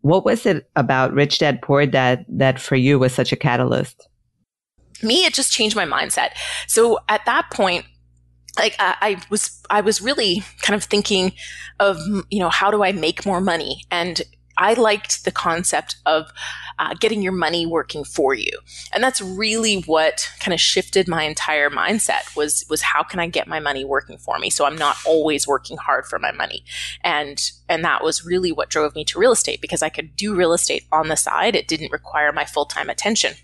What 0.00 0.24
was 0.24 0.46
it 0.46 0.68
about 0.76 1.12
Rich 1.12 1.38
Dad 1.38 1.60
Poor 1.60 1.86
Dad 1.86 2.24
that 2.28 2.60
for 2.60 2.76
you 2.76 2.98
was 2.98 3.12
such 3.12 3.32
a 3.32 3.36
catalyst? 3.36 4.08
Me, 5.02 5.24
it 5.24 5.34
just 5.34 5.52
changed 5.52 5.76
my 5.76 5.84
mindset. 5.84 6.30
So 6.66 6.98
at 7.08 7.24
that 7.26 7.50
point, 7.52 7.84
like 8.58 8.74
I, 8.78 8.96
I 9.00 9.22
was, 9.30 9.62
I 9.70 9.80
was 9.80 10.00
really 10.00 10.42
kind 10.62 10.74
of 10.74 10.84
thinking 10.84 11.32
of, 11.78 11.98
you 12.30 12.40
know, 12.40 12.48
how 12.48 12.70
do 12.70 12.82
I 12.82 12.92
make 12.92 13.24
more 13.24 13.40
money 13.40 13.82
and 13.90 14.22
I 14.58 14.74
liked 14.74 15.24
the 15.24 15.30
concept 15.30 15.96
of 16.04 16.30
uh, 16.78 16.94
getting 16.94 17.22
your 17.22 17.32
money 17.32 17.64
working 17.64 18.04
for 18.04 18.34
you, 18.34 18.50
and 18.92 19.02
that's 19.02 19.20
really 19.22 19.82
what 19.82 20.28
kind 20.40 20.52
of 20.52 20.60
shifted 20.60 21.08
my 21.08 21.22
entire 21.22 21.70
mindset. 21.70 22.36
Was 22.36 22.64
was 22.68 22.82
how 22.82 23.02
can 23.02 23.20
I 23.20 23.28
get 23.28 23.48
my 23.48 23.60
money 23.60 23.84
working 23.84 24.18
for 24.18 24.38
me, 24.38 24.50
so 24.50 24.66
I'm 24.66 24.76
not 24.76 24.96
always 25.06 25.46
working 25.46 25.76
hard 25.76 26.06
for 26.06 26.18
my 26.18 26.32
money, 26.32 26.64
and 27.02 27.40
and 27.68 27.84
that 27.84 28.04
was 28.04 28.24
really 28.24 28.52
what 28.52 28.68
drove 28.68 28.94
me 28.94 29.04
to 29.06 29.18
real 29.18 29.32
estate 29.32 29.60
because 29.60 29.82
I 29.82 29.88
could 29.88 30.16
do 30.16 30.34
real 30.34 30.52
estate 30.52 30.84
on 30.92 31.08
the 31.08 31.16
side. 31.16 31.56
It 31.56 31.68
didn't 31.68 31.92
require 31.92 32.32
my 32.32 32.44
full 32.44 32.66
time 32.66 32.90
attention. 32.90 33.34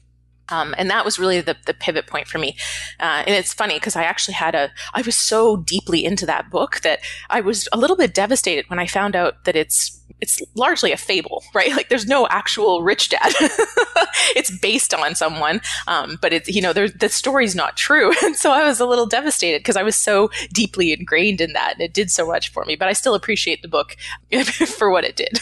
Um, 0.48 0.74
and 0.76 0.90
that 0.90 1.04
was 1.04 1.18
really 1.18 1.40
the, 1.40 1.56
the 1.66 1.74
pivot 1.74 2.06
point 2.06 2.28
for 2.28 2.38
me. 2.38 2.56
Uh, 3.00 3.24
and 3.26 3.34
it's 3.34 3.54
funny 3.54 3.74
because 3.74 3.96
I 3.96 4.04
actually 4.04 4.34
had 4.34 4.54
a, 4.54 4.70
I 4.92 5.02
was 5.02 5.16
so 5.16 5.56
deeply 5.56 6.04
into 6.04 6.26
that 6.26 6.50
book 6.50 6.80
that 6.80 7.00
I 7.30 7.40
was 7.40 7.68
a 7.72 7.78
little 7.78 7.96
bit 7.96 8.12
devastated 8.12 8.68
when 8.68 8.78
I 8.78 8.86
found 8.86 9.16
out 9.16 9.44
that 9.44 9.56
it's, 9.56 10.03
it's 10.20 10.40
largely 10.54 10.92
a 10.92 10.96
fable, 10.96 11.42
right? 11.54 11.70
Like 11.72 11.88
there's 11.88 12.06
no 12.06 12.26
actual 12.28 12.82
rich 12.82 13.08
dad. 13.08 13.32
it's 14.36 14.56
based 14.58 14.94
on 14.94 15.14
someone, 15.14 15.60
um, 15.86 16.18
but 16.20 16.32
it's, 16.32 16.48
you 16.48 16.62
know, 16.62 16.72
the 16.72 17.08
story's 17.08 17.54
not 17.54 17.76
true. 17.76 18.12
And 18.24 18.36
so 18.36 18.52
I 18.52 18.64
was 18.64 18.80
a 18.80 18.86
little 18.86 19.04
devastated 19.06 19.58
because 19.58 19.76
I 19.76 19.82
was 19.82 19.96
so 19.96 20.30
deeply 20.50 20.92
ingrained 20.92 21.42
in 21.42 21.52
that 21.52 21.74
and 21.74 21.82
it 21.82 21.92
did 21.92 22.10
so 22.10 22.26
much 22.26 22.50
for 22.50 22.64
me. 22.64 22.74
But 22.74 22.88
I 22.88 22.94
still 22.94 23.14
appreciate 23.14 23.60
the 23.60 23.68
book 23.68 23.96
for 24.66 24.90
what 24.90 25.04
it 25.04 25.14
did. 25.14 25.40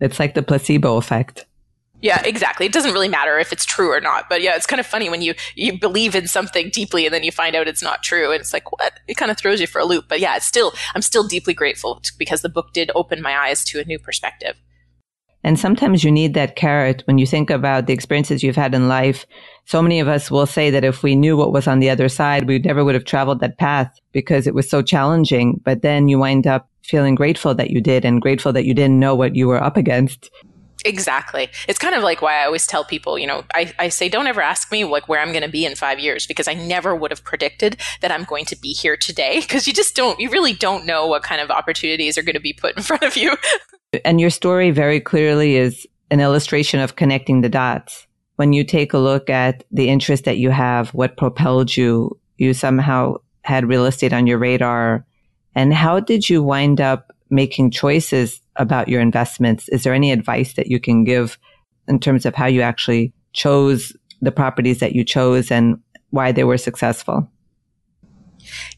It's 0.00 0.18
like 0.18 0.34
the 0.34 0.42
placebo 0.42 0.96
effect. 0.96 1.44
Yeah, 2.02 2.22
exactly. 2.24 2.66
It 2.66 2.72
doesn't 2.72 2.92
really 2.92 3.08
matter 3.08 3.38
if 3.38 3.52
it's 3.52 3.64
true 3.64 3.90
or 3.90 4.00
not. 4.00 4.28
But 4.28 4.42
yeah, 4.42 4.54
it's 4.54 4.66
kind 4.66 4.80
of 4.80 4.86
funny 4.86 5.08
when 5.08 5.22
you 5.22 5.34
you 5.54 5.78
believe 5.78 6.14
in 6.14 6.28
something 6.28 6.70
deeply 6.70 7.06
and 7.06 7.14
then 7.14 7.24
you 7.24 7.32
find 7.32 7.56
out 7.56 7.68
it's 7.68 7.82
not 7.82 8.02
true 8.02 8.30
and 8.32 8.40
it's 8.40 8.52
like 8.52 8.70
what? 8.70 9.00
It 9.08 9.16
kind 9.16 9.30
of 9.30 9.38
throws 9.38 9.60
you 9.60 9.66
for 9.66 9.80
a 9.80 9.84
loop. 9.84 10.06
But 10.08 10.20
yeah, 10.20 10.36
it's 10.36 10.46
still 10.46 10.72
I'm 10.94 11.02
still 11.02 11.26
deeply 11.26 11.54
grateful 11.54 12.02
because 12.18 12.42
the 12.42 12.48
book 12.48 12.72
did 12.72 12.90
open 12.94 13.22
my 13.22 13.36
eyes 13.36 13.64
to 13.66 13.80
a 13.80 13.84
new 13.84 13.98
perspective. 13.98 14.56
And 15.42 15.58
sometimes 15.60 16.02
you 16.02 16.10
need 16.10 16.34
that 16.34 16.56
carrot 16.56 17.02
when 17.06 17.18
you 17.18 17.26
think 17.26 17.50
about 17.50 17.86
the 17.86 17.92
experiences 17.92 18.42
you've 18.42 18.56
had 18.56 18.74
in 18.74 18.88
life. 18.88 19.24
So 19.64 19.80
many 19.80 20.00
of 20.00 20.08
us 20.08 20.28
will 20.28 20.44
say 20.44 20.70
that 20.70 20.82
if 20.82 21.04
we 21.04 21.14
knew 21.14 21.36
what 21.36 21.52
was 21.52 21.68
on 21.68 21.78
the 21.78 21.88
other 21.88 22.08
side, 22.08 22.48
we 22.48 22.58
never 22.58 22.84
would 22.84 22.96
have 22.96 23.04
traveled 23.04 23.38
that 23.40 23.56
path 23.56 23.96
because 24.10 24.48
it 24.48 24.54
was 24.54 24.68
so 24.68 24.82
challenging. 24.82 25.60
But 25.64 25.82
then 25.82 26.08
you 26.08 26.18
wind 26.18 26.48
up 26.48 26.68
feeling 26.82 27.14
grateful 27.14 27.54
that 27.54 27.70
you 27.70 27.80
did 27.80 28.04
and 28.04 28.20
grateful 28.20 28.52
that 28.54 28.64
you 28.64 28.74
didn't 28.74 28.98
know 28.98 29.14
what 29.14 29.36
you 29.36 29.46
were 29.46 29.62
up 29.62 29.76
against. 29.76 30.30
Exactly. 30.84 31.48
It's 31.68 31.78
kind 31.78 31.94
of 31.94 32.02
like 32.02 32.22
why 32.22 32.40
I 32.40 32.46
always 32.46 32.66
tell 32.66 32.84
people, 32.84 33.18
you 33.18 33.26
know, 33.26 33.44
I, 33.54 33.72
I 33.78 33.88
say, 33.88 34.08
don't 34.08 34.26
ever 34.26 34.40
ask 34.40 34.70
me 34.70 34.84
like 34.84 35.08
where 35.08 35.20
I'm 35.20 35.32
going 35.32 35.42
to 35.42 35.48
be 35.48 35.64
in 35.64 35.74
five 35.74 35.98
years 35.98 36.26
because 36.26 36.48
I 36.48 36.54
never 36.54 36.94
would 36.94 37.10
have 37.10 37.24
predicted 37.24 37.76
that 38.02 38.12
I'm 38.12 38.24
going 38.24 38.44
to 38.46 38.56
be 38.56 38.72
here 38.72 38.96
today 38.96 39.40
because 39.40 39.66
you 39.66 39.72
just 39.72 39.96
don't, 39.96 40.20
you 40.20 40.30
really 40.30 40.52
don't 40.52 40.86
know 40.86 41.06
what 41.06 41.22
kind 41.22 41.40
of 41.40 41.50
opportunities 41.50 42.18
are 42.18 42.22
going 42.22 42.34
to 42.34 42.40
be 42.40 42.52
put 42.52 42.76
in 42.76 42.82
front 42.84 43.02
of 43.02 43.16
you. 43.16 43.36
and 44.04 44.20
your 44.20 44.30
story 44.30 44.70
very 44.70 45.00
clearly 45.00 45.56
is 45.56 45.86
an 46.10 46.20
illustration 46.20 46.80
of 46.80 46.96
connecting 46.96 47.40
the 47.40 47.48
dots. 47.48 48.06
When 48.36 48.52
you 48.52 48.64
take 48.64 48.92
a 48.92 48.98
look 48.98 49.30
at 49.30 49.64
the 49.70 49.88
interest 49.88 50.24
that 50.24 50.38
you 50.38 50.50
have, 50.50 50.90
what 50.90 51.16
propelled 51.16 51.76
you, 51.76 52.18
you 52.36 52.52
somehow 52.52 53.16
had 53.42 53.68
real 53.68 53.86
estate 53.86 54.12
on 54.12 54.26
your 54.26 54.38
radar. 54.38 55.06
And 55.54 55.72
how 55.72 56.00
did 56.00 56.28
you 56.28 56.42
wind 56.42 56.80
up 56.80 57.05
making 57.30 57.70
choices 57.70 58.40
about 58.56 58.88
your 58.88 59.00
investments. 59.00 59.68
Is 59.68 59.82
there 59.82 59.94
any 59.94 60.12
advice 60.12 60.54
that 60.54 60.68
you 60.68 60.80
can 60.80 61.04
give 61.04 61.38
in 61.88 62.00
terms 62.00 62.26
of 62.26 62.34
how 62.34 62.46
you 62.46 62.62
actually 62.62 63.12
chose 63.32 63.92
the 64.20 64.32
properties 64.32 64.80
that 64.80 64.94
you 64.94 65.04
chose 65.04 65.50
and 65.50 65.78
why 66.10 66.32
they 66.32 66.44
were 66.44 66.58
successful. 66.58 67.30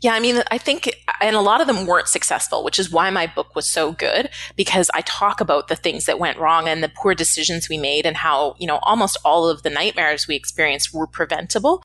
Yeah, 0.00 0.14
I 0.14 0.20
mean, 0.20 0.42
I 0.50 0.56
think, 0.56 0.90
and 1.20 1.36
a 1.36 1.42
lot 1.42 1.60
of 1.60 1.66
them 1.66 1.86
weren't 1.86 2.08
successful, 2.08 2.64
which 2.64 2.78
is 2.78 2.90
why 2.90 3.10
my 3.10 3.26
book 3.26 3.54
was 3.54 3.66
so 3.66 3.92
good 3.92 4.30
because 4.56 4.90
I 4.94 5.02
talk 5.02 5.42
about 5.42 5.68
the 5.68 5.76
things 5.76 6.06
that 6.06 6.18
went 6.18 6.38
wrong 6.38 6.66
and 6.66 6.82
the 6.82 6.88
poor 6.88 7.14
decisions 7.14 7.68
we 7.68 7.76
made 7.76 8.06
and 8.06 8.16
how, 8.16 8.54
you 8.58 8.66
know, 8.66 8.78
almost 8.82 9.18
all 9.26 9.48
of 9.48 9.62
the 9.62 9.70
nightmares 9.70 10.26
we 10.26 10.36
experienced 10.36 10.94
were 10.94 11.06
preventable. 11.06 11.82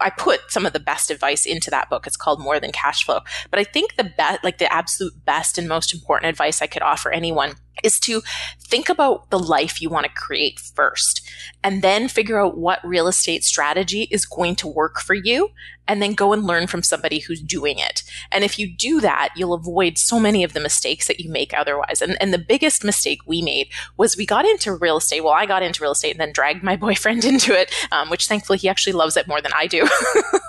I 0.00 0.10
put 0.10 0.50
some 0.50 0.66
of 0.66 0.72
the 0.72 0.80
best 0.80 1.10
advice 1.10 1.46
into 1.46 1.70
that 1.70 1.90
book. 1.90 2.06
It's 2.06 2.16
called 2.16 2.40
More 2.40 2.58
Than 2.60 2.72
Cash 2.72 3.04
Flow. 3.04 3.20
But 3.50 3.60
I 3.60 3.64
think 3.64 3.96
the 3.96 4.04
best, 4.04 4.42
like 4.42 4.58
the 4.58 4.72
absolute 4.72 5.24
best 5.24 5.58
and 5.58 5.68
most 5.68 5.94
important 5.94 6.30
advice 6.30 6.62
I 6.62 6.66
could 6.66 6.82
offer 6.82 7.10
anyone 7.10 7.54
is 7.82 7.98
to 8.00 8.22
think 8.60 8.88
about 8.88 9.30
the 9.30 9.38
life 9.38 9.80
you 9.80 9.88
want 9.88 10.06
to 10.06 10.12
create 10.12 10.58
first 10.58 11.22
and 11.62 11.82
then 11.82 12.08
figure 12.08 12.40
out 12.40 12.56
what 12.56 12.84
real 12.84 13.08
estate 13.08 13.44
strategy 13.44 14.08
is 14.10 14.26
going 14.26 14.56
to 14.56 14.68
work 14.68 15.00
for 15.00 15.14
you 15.14 15.50
and 15.90 16.00
then 16.00 16.14
go 16.14 16.32
and 16.32 16.44
learn 16.44 16.68
from 16.68 16.84
somebody 16.84 17.18
who's 17.18 17.42
doing 17.42 17.78
it. 17.78 18.04
And 18.30 18.44
if 18.44 18.60
you 18.60 18.72
do 18.72 19.00
that, 19.00 19.30
you'll 19.34 19.54
avoid 19.54 19.98
so 19.98 20.20
many 20.20 20.44
of 20.44 20.52
the 20.52 20.60
mistakes 20.60 21.08
that 21.08 21.18
you 21.18 21.28
make 21.28 21.52
otherwise. 21.52 22.00
And, 22.00 22.16
and 22.20 22.32
the 22.32 22.38
biggest 22.38 22.84
mistake 22.84 23.18
we 23.26 23.42
made 23.42 23.68
was 23.96 24.16
we 24.16 24.24
got 24.24 24.44
into 24.44 24.72
real 24.72 24.98
estate. 24.98 25.22
Well, 25.22 25.32
I 25.32 25.46
got 25.46 25.64
into 25.64 25.82
real 25.82 25.90
estate 25.90 26.12
and 26.12 26.20
then 26.20 26.32
dragged 26.32 26.62
my 26.62 26.76
boyfriend 26.86 27.24
into 27.24 27.58
it, 27.58 27.74
um, 27.90 28.08
which 28.08 28.28
thankfully 28.28 28.58
he 28.58 28.68
actually 28.68 28.92
loves 28.92 29.16
it 29.16 29.26
more 29.26 29.40
than 29.40 29.52
I 29.52 29.66
do. 29.66 29.88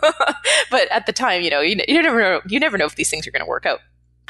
but 0.70 0.92
at 0.92 1.08
the 1.08 1.14
time, 1.14 1.42
you 1.42 1.50
know, 1.50 1.62
you, 1.62 1.82
you 1.88 2.04
never 2.04 2.20
know, 2.20 2.42
you 2.48 2.60
never 2.60 2.78
know 2.78 2.86
if 2.86 2.96
these 2.96 3.10
things 3.10 3.26
are 3.26 3.32
going 3.32 3.44
to 3.44 3.50
work 3.50 3.66
out. 3.66 3.80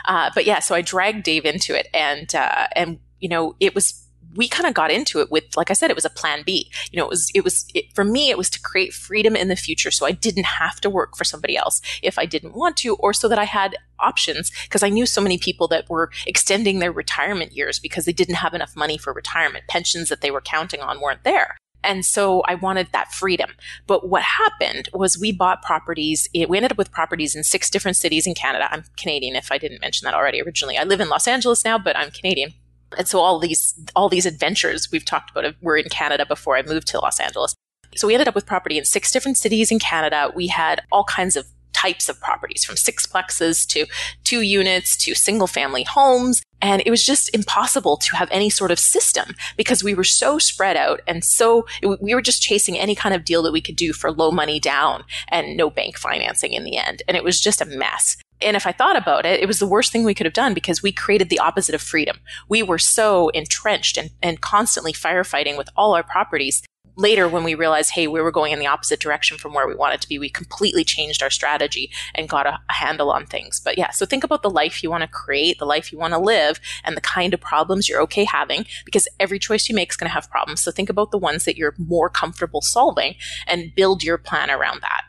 Uh, 0.06 0.30
but 0.34 0.46
yeah, 0.46 0.60
so 0.60 0.76
I 0.76 0.82
dragged 0.82 1.24
Dave 1.24 1.46
into 1.46 1.78
it, 1.78 1.88
and 1.94 2.34
uh, 2.36 2.68
and 2.76 3.00
you 3.20 3.30
know, 3.30 3.56
it 3.60 3.76
was 3.76 4.02
we 4.36 4.48
kind 4.48 4.68
of 4.68 4.74
got 4.74 4.92
into 4.92 5.20
it 5.20 5.32
with, 5.32 5.44
like 5.58 5.70
I 5.70 5.74
said, 5.74 5.90
it 5.90 5.96
was 5.96 6.06
a 6.06 6.10
plan 6.10 6.44
B. 6.46 6.72
You 6.92 6.98
know, 6.98 7.06
it 7.06 7.10
was, 7.10 7.32
it 7.36 7.44
was, 7.44 7.66
it, 7.74 7.94
for 7.94 8.04
me, 8.04 8.30
it 8.30 8.38
was 8.38 8.50
to 8.52 8.62
create 8.62 8.94
freedom 8.94 9.36
in 9.36 9.48
the 9.48 9.56
future. 9.56 9.92
So 9.92 10.06
I 10.06 10.12
didn't 10.12 10.46
have 10.46 10.80
to 10.82 10.90
work 10.90 11.18
for 11.18 11.24
somebody 11.24 11.58
else 11.58 11.82
if 12.02 12.18
I 12.18 12.26
didn't 12.26 12.56
want 12.56 12.78
to, 12.78 12.96
or 12.96 13.14
so 13.14 13.28
that 13.28 13.40
I 13.40 13.46
had 13.46 13.76
options 14.00 14.52
because 14.64 14.84
I 14.84 14.90
knew 14.90 15.06
so 15.06 15.22
many 15.22 15.38
people 15.38 15.68
that 15.70 15.90
were 15.90 16.12
extending 16.26 16.80
their 16.80 16.92
retirement 16.92 17.54
years 17.54 17.80
because 17.80 18.06
they 18.06 18.14
didn't 18.14 18.36
have 18.36 18.54
enough 18.54 18.76
money 18.76 18.98
for 18.98 19.14
retirement. 19.14 19.66
Pensions 19.68 20.10
that 20.10 20.22
they 20.22 20.32
were 20.32 20.42
counting 20.42 20.80
on 20.80 21.02
weren't 21.02 21.24
there. 21.24 21.58
And 21.84 22.06
so 22.06 22.42
I 22.42 22.56
wanted 22.56 22.88
that 22.92 23.12
freedom. 23.12 23.52
But 23.88 24.08
what 24.08 24.22
happened 24.22 24.90
was 24.94 25.18
we 25.18 25.32
bought 25.32 25.62
properties. 25.62 26.28
we 26.34 26.58
ended 26.58 26.72
up 26.72 26.78
with 26.78 26.92
properties 26.92 27.36
in 27.36 27.44
six 27.44 27.70
different 27.70 27.98
cities 27.98 28.28
in 28.28 28.34
Canada. 28.34 28.68
I'm 28.72 28.84
Canadian, 28.98 29.36
if 29.36 29.52
I 29.52 29.58
didn't 29.58 29.82
mention 29.82 30.06
that 30.06 30.14
already 30.14 30.42
originally. 30.42 30.78
I 30.78 30.84
live 30.84 31.02
in 31.02 31.10
Los 31.10 31.28
Angeles 31.28 31.66
now, 31.66 31.78
but 31.78 31.98
I'm 31.98 32.12
Canadian. 32.12 32.54
And 32.98 33.08
so 33.08 33.20
all 33.20 33.40
these 33.40 33.74
all 33.96 34.10
these 34.10 34.26
adventures 34.26 34.90
we've 34.92 35.06
talked 35.06 35.32
about 35.32 35.56
were 35.62 35.78
in 35.78 35.88
Canada 35.90 36.26
before 36.26 36.58
I 36.58 36.62
moved 36.62 36.88
to 36.88 37.00
Los 37.00 37.20
Angeles. 37.20 37.56
So 37.96 38.08
we 38.08 38.14
ended 38.14 38.28
up 38.28 38.36
with 38.36 38.46
property 38.46 38.78
in 38.78 38.86
six 38.86 39.12
different 39.12 39.38
cities 39.38 39.72
in 39.72 39.80
Canada. 39.80 40.32
We 40.36 40.48
had 40.48 40.82
all 40.92 41.04
kinds 41.06 41.36
of 41.36 41.46
types 41.82 42.10
of 42.10 42.20
properties 42.20 42.64
from 42.64 42.76
sixplexes 42.76 43.68
to 43.68 43.86
two 44.24 44.42
units 44.42 44.96
to 44.98 45.16
single 45.16 45.48
family 45.48 45.84
homes. 45.84 46.42
And 46.62 46.84
it 46.86 46.92
was 46.92 47.04
just 47.04 47.34
impossible 47.34 47.98
to 47.98 48.16
have 48.16 48.30
any 48.32 48.50
sort 48.50 48.72
of 48.72 48.78
system 48.80 49.34
because 49.58 49.84
we 49.84 49.96
were 49.96 50.04
so 50.04 50.38
spread 50.38 50.78
out 50.78 51.02
and 51.08 51.24
so 51.24 51.66
we 52.00 52.14
were 52.14 52.22
just 52.22 52.42
chasing 52.42 52.78
any 52.78 52.94
kind 52.94 53.16
of 53.16 53.26
deal 53.26 53.42
that 53.44 53.52
we 53.52 53.62
could 53.62 53.76
do 53.76 53.94
for 53.94 54.12
low 54.12 54.30
money 54.32 54.60
down 54.60 55.04
and 55.30 55.58
no 55.58 55.70
bank 55.72 55.98
financing 55.98 56.54
in 56.54 56.64
the 56.64 56.78
end. 56.78 57.02
And 57.08 57.18
it 57.18 57.24
was 57.24 57.42
just 57.42 57.62
a 57.62 57.66
mess. 57.66 58.18
And 58.42 58.56
if 58.56 58.66
I 58.66 58.72
thought 58.72 58.98
about 58.98 59.26
it, 59.26 59.40
it 59.40 59.48
was 59.48 59.60
the 59.60 59.68
worst 59.68 59.92
thing 59.92 60.04
we 60.04 60.14
could 60.14 60.26
have 60.26 60.34
done 60.34 60.54
because 60.54 60.82
we 60.82 60.92
created 60.92 61.30
the 61.30 61.40
opposite 61.40 61.76
of 61.76 61.82
freedom. 61.82 62.18
We 62.50 62.64
were 62.64 62.80
so 62.80 63.30
entrenched 63.30 63.98
and, 63.98 64.10
and 64.22 64.42
constantly 64.42 64.94
firefighting 64.94 65.58
with 65.58 65.70
all 65.76 65.94
our 65.94 66.04
properties 66.04 66.64
later 66.96 67.28
when 67.28 67.44
we 67.44 67.56
realized 67.56 67.92
hey 67.92 68.08
we 68.08 68.22
were 68.22 68.32
going 68.32 68.52
in 68.52 68.60
the 68.60 68.68
opposite 68.68 69.00
direction 69.00 69.38
from 69.38 69.54
where 69.54 69.68
we 69.68 69.76
wanted 69.76 70.02
to 70.02 70.08
be 70.08 70.20
we 70.20 70.30
completely 70.30 70.84
changed 70.84 71.24
our 71.24 71.30
strategy 71.30 71.92
and 72.16 72.30
got 72.30 72.46
a, 72.46 72.60
a 72.70 72.74
handle 72.74 73.12
on 73.12 73.26
things. 73.26 73.60
But 73.60 73.78
yeah 73.78 73.92
so 73.92 74.06
think 74.06 74.24
about 74.24 74.44
the 74.44 74.50
life 74.50 74.84
you 74.84 74.90
want 74.90 75.02
to 75.02 75.08
create 75.08 75.60
the 75.60 75.66
life 75.66 75.92
you 75.92 75.98
want 75.98 76.14
to 76.14 76.20
live 76.20 76.60
and 76.84 76.96
the 76.96 77.02
kind 77.02 77.34
of 77.34 77.42
problems 77.42 77.88
you're 77.88 78.02
okay 78.02 78.24
having 78.24 78.66
because 78.86 79.08
every 79.20 79.40
choice 79.40 79.70
you 79.70 79.76
make 79.76 79.92
is 79.92 79.98
going 79.98 80.10
to 80.10 80.14
have 80.14 80.30
problems. 80.30 80.62
So 80.62 80.72
think 80.72 80.90
about 80.90 81.12
the 81.12 81.18
ones 81.18 81.46
that 81.46 81.58
you're 81.58 81.76
more 81.78 82.10
comfortable 82.10 82.62
solving 82.62 83.16
and 83.48 83.74
build 83.76 84.04
your 84.04 84.18
plan 84.18 84.50
around 84.50 84.82
that 84.82 85.04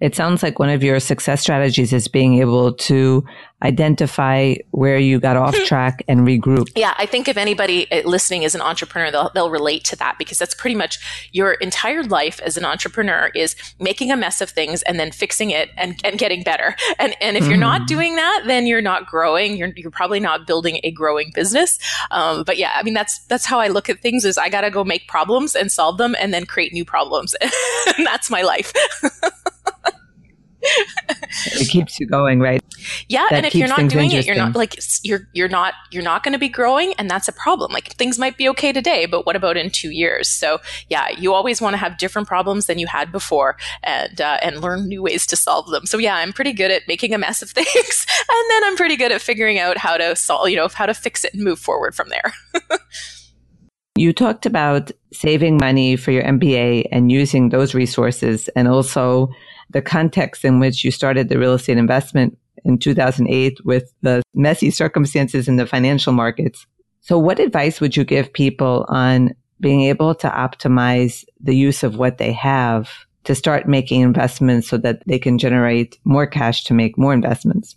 it 0.00 0.14
sounds 0.14 0.42
like 0.42 0.58
one 0.58 0.70
of 0.70 0.82
your 0.82 0.98
success 1.00 1.42
strategies 1.42 1.92
is 1.92 2.08
being 2.08 2.40
able 2.40 2.72
to 2.72 3.24
identify 3.62 4.54
where 4.70 4.96
you 4.96 5.20
got 5.20 5.36
off 5.36 5.54
track 5.66 6.02
and 6.08 6.20
regroup. 6.20 6.70
Yeah, 6.74 6.94
I 6.96 7.04
think 7.04 7.28
if 7.28 7.36
anybody 7.36 7.90
uh, 7.92 8.08
listening 8.08 8.42
is 8.42 8.54
an 8.54 8.62
entrepreneur, 8.62 9.10
they'll, 9.10 9.30
they'll 9.34 9.50
relate 9.50 9.84
to 9.84 9.96
that 9.96 10.16
because 10.18 10.38
that's 10.38 10.54
pretty 10.54 10.76
much 10.76 11.28
your 11.32 11.52
entire 11.54 12.02
life 12.02 12.40
as 12.40 12.56
an 12.56 12.64
entrepreneur 12.64 13.30
is 13.34 13.54
making 13.78 14.10
a 14.10 14.16
mess 14.16 14.40
of 14.40 14.48
things 14.48 14.82
and 14.82 14.98
then 14.98 15.12
fixing 15.12 15.50
it 15.50 15.68
and, 15.76 16.00
and 16.04 16.18
getting 16.18 16.42
better. 16.42 16.74
And, 16.98 17.14
and 17.20 17.36
if 17.36 17.46
you're 17.46 17.56
mm. 17.58 17.60
not 17.60 17.86
doing 17.86 18.16
that, 18.16 18.44
then 18.46 18.66
you're 18.66 18.80
not 18.80 19.06
growing. 19.06 19.58
You're, 19.58 19.72
you're 19.76 19.90
probably 19.90 20.20
not 20.20 20.46
building 20.46 20.80
a 20.82 20.90
growing 20.90 21.30
business. 21.34 21.78
Um, 22.10 22.44
but 22.44 22.56
yeah, 22.56 22.72
I 22.74 22.82
mean, 22.82 22.94
that's, 22.94 23.18
that's 23.26 23.44
how 23.44 23.60
I 23.60 23.68
look 23.68 23.90
at 23.90 24.00
things 24.00 24.24
is 24.24 24.38
I 24.38 24.48
got 24.48 24.62
to 24.62 24.70
go 24.70 24.84
make 24.84 25.06
problems 25.06 25.54
and 25.54 25.70
solve 25.70 25.98
them 25.98 26.16
and 26.18 26.32
then 26.32 26.46
create 26.46 26.72
new 26.72 26.86
problems. 26.86 27.34
and 27.98 28.06
that's 28.06 28.30
my 28.30 28.40
life. 28.40 28.72
it 30.62 31.68
keeps 31.68 31.98
you 31.98 32.06
going, 32.06 32.40
right? 32.40 32.62
Yeah, 33.08 33.26
that 33.30 33.36
and 33.36 33.46
if 33.46 33.54
you're 33.54 33.68
not 33.68 33.88
doing 33.88 34.10
it, 34.12 34.26
you're 34.26 34.36
not 34.36 34.54
like 34.54 34.78
you're 35.02 35.28
you're 35.32 35.48
not 35.48 35.74
you're 35.90 36.02
not 36.02 36.22
going 36.22 36.32
to 36.32 36.38
be 36.38 36.48
growing, 36.48 36.94
and 36.98 37.10
that's 37.10 37.28
a 37.28 37.32
problem. 37.32 37.72
Like 37.72 37.92
things 37.94 38.18
might 38.18 38.36
be 38.36 38.48
okay 38.50 38.72
today, 38.72 39.06
but 39.06 39.26
what 39.26 39.36
about 39.36 39.56
in 39.56 39.70
two 39.70 39.90
years? 39.90 40.28
So 40.28 40.58
yeah, 40.88 41.08
you 41.10 41.34
always 41.34 41.60
want 41.60 41.74
to 41.74 41.78
have 41.78 41.98
different 41.98 42.28
problems 42.28 42.66
than 42.66 42.78
you 42.78 42.86
had 42.86 43.12
before, 43.12 43.56
and 43.82 44.20
uh, 44.20 44.38
and 44.42 44.60
learn 44.60 44.88
new 44.88 45.02
ways 45.02 45.26
to 45.26 45.36
solve 45.36 45.68
them. 45.70 45.86
So 45.86 45.98
yeah, 45.98 46.16
I'm 46.16 46.32
pretty 46.32 46.52
good 46.52 46.70
at 46.70 46.82
making 46.88 47.14
a 47.14 47.18
mess 47.18 47.42
of 47.42 47.50
things, 47.50 48.06
and 48.28 48.50
then 48.50 48.64
I'm 48.64 48.76
pretty 48.76 48.96
good 48.96 49.12
at 49.12 49.20
figuring 49.20 49.58
out 49.58 49.78
how 49.78 49.96
to 49.96 50.16
solve, 50.16 50.48
you 50.48 50.56
know, 50.56 50.68
how 50.68 50.86
to 50.86 50.94
fix 50.94 51.24
it 51.24 51.34
and 51.34 51.42
move 51.42 51.58
forward 51.58 51.94
from 51.94 52.08
there. 52.08 52.32
You 53.96 54.14
talked 54.14 54.46
about 54.46 54.90
saving 55.12 55.58
money 55.58 55.94
for 55.94 56.10
your 56.10 56.22
MBA 56.22 56.86
and 56.90 57.12
using 57.12 57.50
those 57.50 57.74
resources 57.74 58.48
and 58.56 58.66
also 58.66 59.28
the 59.70 59.82
context 59.82 60.44
in 60.44 60.60
which 60.60 60.84
you 60.84 60.90
started 60.90 61.28
the 61.28 61.38
real 61.38 61.54
estate 61.54 61.78
investment 61.78 62.36
in 62.64 62.78
2008 62.78 63.64
with 63.64 63.92
the 64.02 64.22
messy 64.34 64.70
circumstances 64.70 65.48
in 65.48 65.56
the 65.56 65.66
financial 65.66 66.12
markets. 66.12 66.66
So 67.00 67.18
what 67.18 67.38
advice 67.38 67.80
would 67.80 67.96
you 67.96 68.04
give 68.04 68.32
people 68.32 68.84
on 68.88 69.34
being 69.60 69.82
able 69.82 70.14
to 70.16 70.28
optimize 70.28 71.24
the 71.40 71.56
use 71.56 71.82
of 71.82 71.96
what 71.96 72.18
they 72.18 72.32
have 72.32 72.90
to 73.24 73.34
start 73.34 73.68
making 73.68 74.00
investments 74.00 74.68
so 74.68 74.78
that 74.78 75.02
they 75.06 75.18
can 75.18 75.38
generate 75.38 75.98
more 76.04 76.26
cash 76.26 76.64
to 76.64 76.74
make 76.74 76.98
more 76.98 77.12
investments? 77.12 77.76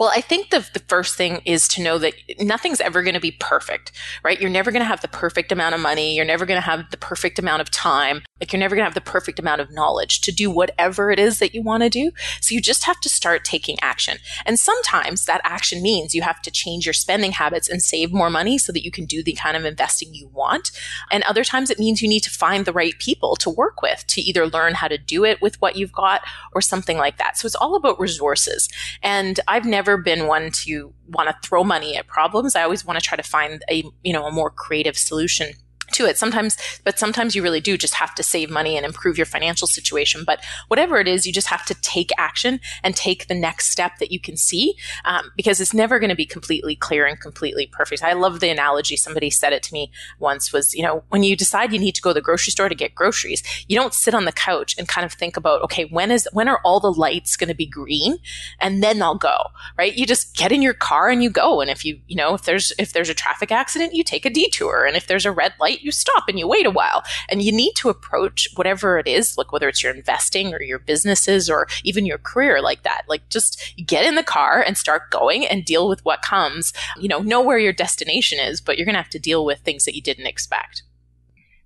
Well, 0.00 0.10
I 0.14 0.22
think 0.22 0.48
the, 0.48 0.66
the 0.72 0.80
first 0.88 1.14
thing 1.14 1.42
is 1.44 1.68
to 1.68 1.82
know 1.82 1.98
that 1.98 2.14
nothing's 2.40 2.80
ever 2.80 3.02
going 3.02 3.14
to 3.14 3.20
be 3.20 3.32
perfect, 3.32 3.92
right? 4.24 4.40
You're 4.40 4.48
never 4.48 4.70
going 4.70 4.80
to 4.80 4.86
have 4.86 5.02
the 5.02 5.08
perfect 5.08 5.52
amount 5.52 5.74
of 5.74 5.80
money. 5.82 6.16
You're 6.16 6.24
never 6.24 6.46
going 6.46 6.56
to 6.56 6.66
have 6.66 6.90
the 6.90 6.96
perfect 6.96 7.38
amount 7.38 7.60
of 7.60 7.70
time. 7.70 8.22
Like 8.40 8.50
you're 8.50 8.60
never 8.60 8.74
going 8.74 8.84
to 8.84 8.88
have 8.88 8.94
the 8.94 9.02
perfect 9.02 9.38
amount 9.38 9.60
of 9.60 9.70
knowledge 9.70 10.22
to 10.22 10.32
do 10.32 10.50
whatever 10.50 11.10
it 11.10 11.18
is 11.18 11.38
that 11.40 11.54
you 11.54 11.62
want 11.62 11.82
to 11.82 11.90
do. 11.90 12.12
So 12.40 12.54
you 12.54 12.62
just 12.62 12.84
have 12.84 12.98
to 13.00 13.10
start 13.10 13.44
taking 13.44 13.76
action. 13.82 14.16
And 14.46 14.58
sometimes 14.58 15.26
that 15.26 15.42
action 15.44 15.82
means 15.82 16.14
you 16.14 16.22
have 16.22 16.40
to 16.42 16.50
change 16.50 16.86
your 16.86 16.94
spending 16.94 17.32
habits 17.32 17.68
and 17.68 17.82
save 17.82 18.10
more 18.10 18.30
money 18.30 18.56
so 18.56 18.72
that 18.72 18.82
you 18.82 18.90
can 18.90 19.04
do 19.04 19.22
the 19.22 19.34
kind 19.34 19.54
of 19.54 19.66
investing 19.66 20.14
you 20.14 20.28
want. 20.28 20.70
And 21.10 21.24
other 21.24 21.44
times 21.44 21.68
it 21.68 21.78
means 21.78 22.00
you 22.00 22.08
need 22.08 22.22
to 22.22 22.30
find 22.30 22.64
the 22.64 22.72
right 22.72 22.98
people 22.98 23.36
to 23.36 23.50
work 23.50 23.82
with 23.82 24.06
to 24.06 24.22
either 24.22 24.46
learn 24.46 24.72
how 24.72 24.88
to 24.88 24.96
do 24.96 25.26
it 25.26 25.42
with 25.42 25.60
what 25.60 25.76
you've 25.76 25.92
got 25.92 26.22
or 26.54 26.62
something 26.62 26.96
like 26.96 27.18
that. 27.18 27.36
So 27.36 27.44
it's 27.44 27.54
all 27.54 27.74
about 27.74 28.00
resources. 28.00 28.66
And 29.02 29.38
I've 29.46 29.66
never 29.66 29.89
never 29.90 30.02
been 30.02 30.26
one 30.26 30.50
to 30.50 30.92
want 31.08 31.28
to 31.28 31.48
throw 31.48 31.64
money 31.64 31.96
at 31.96 32.06
problems. 32.06 32.54
I 32.54 32.62
always 32.62 32.84
want 32.84 32.98
to 32.98 33.04
try 33.04 33.16
to 33.16 33.22
find 33.22 33.62
a, 33.70 33.84
you 34.02 34.12
know, 34.12 34.26
a 34.26 34.32
more 34.32 34.50
creative 34.50 34.96
solution 34.96 35.52
to 35.92 36.06
it. 36.06 36.16
Sometimes 36.18 36.56
but 36.84 36.98
sometimes 36.98 37.34
you 37.34 37.42
really 37.42 37.60
do 37.60 37.76
just 37.76 37.94
have 37.94 38.14
to 38.14 38.22
save 38.22 38.50
money 38.50 38.76
and 38.76 38.86
improve 38.86 39.16
your 39.16 39.26
financial 39.26 39.66
situation. 39.66 40.24
But 40.24 40.44
whatever 40.68 40.98
it 40.98 41.08
is 41.08 41.26
you 41.26 41.32
just 41.32 41.48
have 41.48 41.64
to 41.66 41.74
take 41.74 42.10
action 42.18 42.60
and 42.82 42.96
take 42.96 43.26
the 43.26 43.34
next 43.34 43.70
step 43.70 43.98
that 43.98 44.12
you 44.12 44.20
can 44.20 44.36
see 44.36 44.74
um, 45.04 45.30
because 45.36 45.60
it's 45.60 45.74
never 45.74 45.98
going 45.98 46.10
to 46.10 46.16
be 46.16 46.26
completely 46.26 46.76
clear 46.76 47.06
and 47.06 47.20
completely 47.20 47.66
perfect. 47.66 48.02
I 48.02 48.12
love 48.12 48.40
the 48.40 48.50
analogy 48.50 48.96
somebody 48.96 49.30
said 49.30 49.52
it 49.52 49.62
to 49.64 49.72
me 49.72 49.90
once 50.18 50.52
was 50.52 50.74
you 50.74 50.82
know 50.82 51.02
when 51.08 51.22
you 51.22 51.36
decide 51.36 51.72
you 51.72 51.78
need 51.78 51.94
to 51.94 52.02
go 52.02 52.10
to 52.10 52.14
the 52.14 52.20
grocery 52.20 52.50
store 52.50 52.68
to 52.68 52.74
get 52.74 52.94
groceries 52.94 53.42
you 53.68 53.76
don't 53.76 53.94
sit 53.94 54.14
on 54.14 54.24
the 54.24 54.32
couch 54.32 54.74
and 54.78 54.88
kind 54.88 55.04
of 55.04 55.12
think 55.12 55.36
about 55.36 55.62
okay 55.62 55.84
when 55.84 56.10
is 56.10 56.28
when 56.32 56.48
are 56.48 56.60
all 56.64 56.80
the 56.80 56.92
lights 56.92 57.36
going 57.36 57.48
to 57.48 57.54
be 57.54 57.66
green? 57.66 58.18
And 58.58 58.82
then 58.82 59.02
i'll 59.02 59.14
go 59.14 59.40
right? 59.78 59.96
You 59.96 60.06
just 60.06 60.36
get 60.36 60.52
in 60.52 60.62
your 60.62 60.74
car 60.74 61.08
and 61.08 61.22
you 61.22 61.30
go. 61.30 61.60
And 61.60 61.70
if 61.70 61.84
you 61.84 62.00
you 62.06 62.16
know 62.16 62.34
if 62.34 62.42
there's 62.42 62.72
if 62.78 62.92
there's 62.92 63.08
a 63.08 63.14
traffic 63.14 63.52
accident 63.52 63.94
you 63.94 64.04
take 64.04 64.26
a 64.26 64.30
detour. 64.30 64.84
And 64.84 64.96
if 64.96 65.06
there's 65.06 65.26
a 65.26 65.32
red 65.32 65.54
light 65.60 65.79
you 65.82 65.92
stop 65.92 66.24
and 66.28 66.38
you 66.38 66.46
wait 66.46 66.66
a 66.66 66.70
while. 66.70 67.02
And 67.28 67.42
you 67.42 67.52
need 67.52 67.74
to 67.76 67.88
approach 67.88 68.48
whatever 68.54 68.98
it 68.98 69.06
is, 69.06 69.36
like 69.36 69.52
whether 69.52 69.68
it's 69.68 69.82
your 69.82 69.94
investing 69.94 70.54
or 70.54 70.62
your 70.62 70.78
businesses 70.78 71.48
or 71.50 71.66
even 71.84 72.06
your 72.06 72.18
career 72.18 72.60
like 72.60 72.82
that. 72.82 73.02
Like 73.08 73.28
just 73.28 73.74
get 73.86 74.04
in 74.04 74.14
the 74.14 74.22
car 74.22 74.62
and 74.62 74.76
start 74.76 75.10
going 75.10 75.46
and 75.46 75.64
deal 75.64 75.88
with 75.88 76.04
what 76.04 76.22
comes. 76.22 76.72
You 76.98 77.08
know, 77.08 77.20
know 77.20 77.42
where 77.42 77.58
your 77.58 77.72
destination 77.72 78.38
is, 78.38 78.60
but 78.60 78.76
you're 78.76 78.86
going 78.86 78.94
to 78.94 79.02
have 79.02 79.10
to 79.10 79.18
deal 79.18 79.44
with 79.44 79.60
things 79.60 79.84
that 79.84 79.94
you 79.94 80.02
didn't 80.02 80.26
expect. 80.26 80.82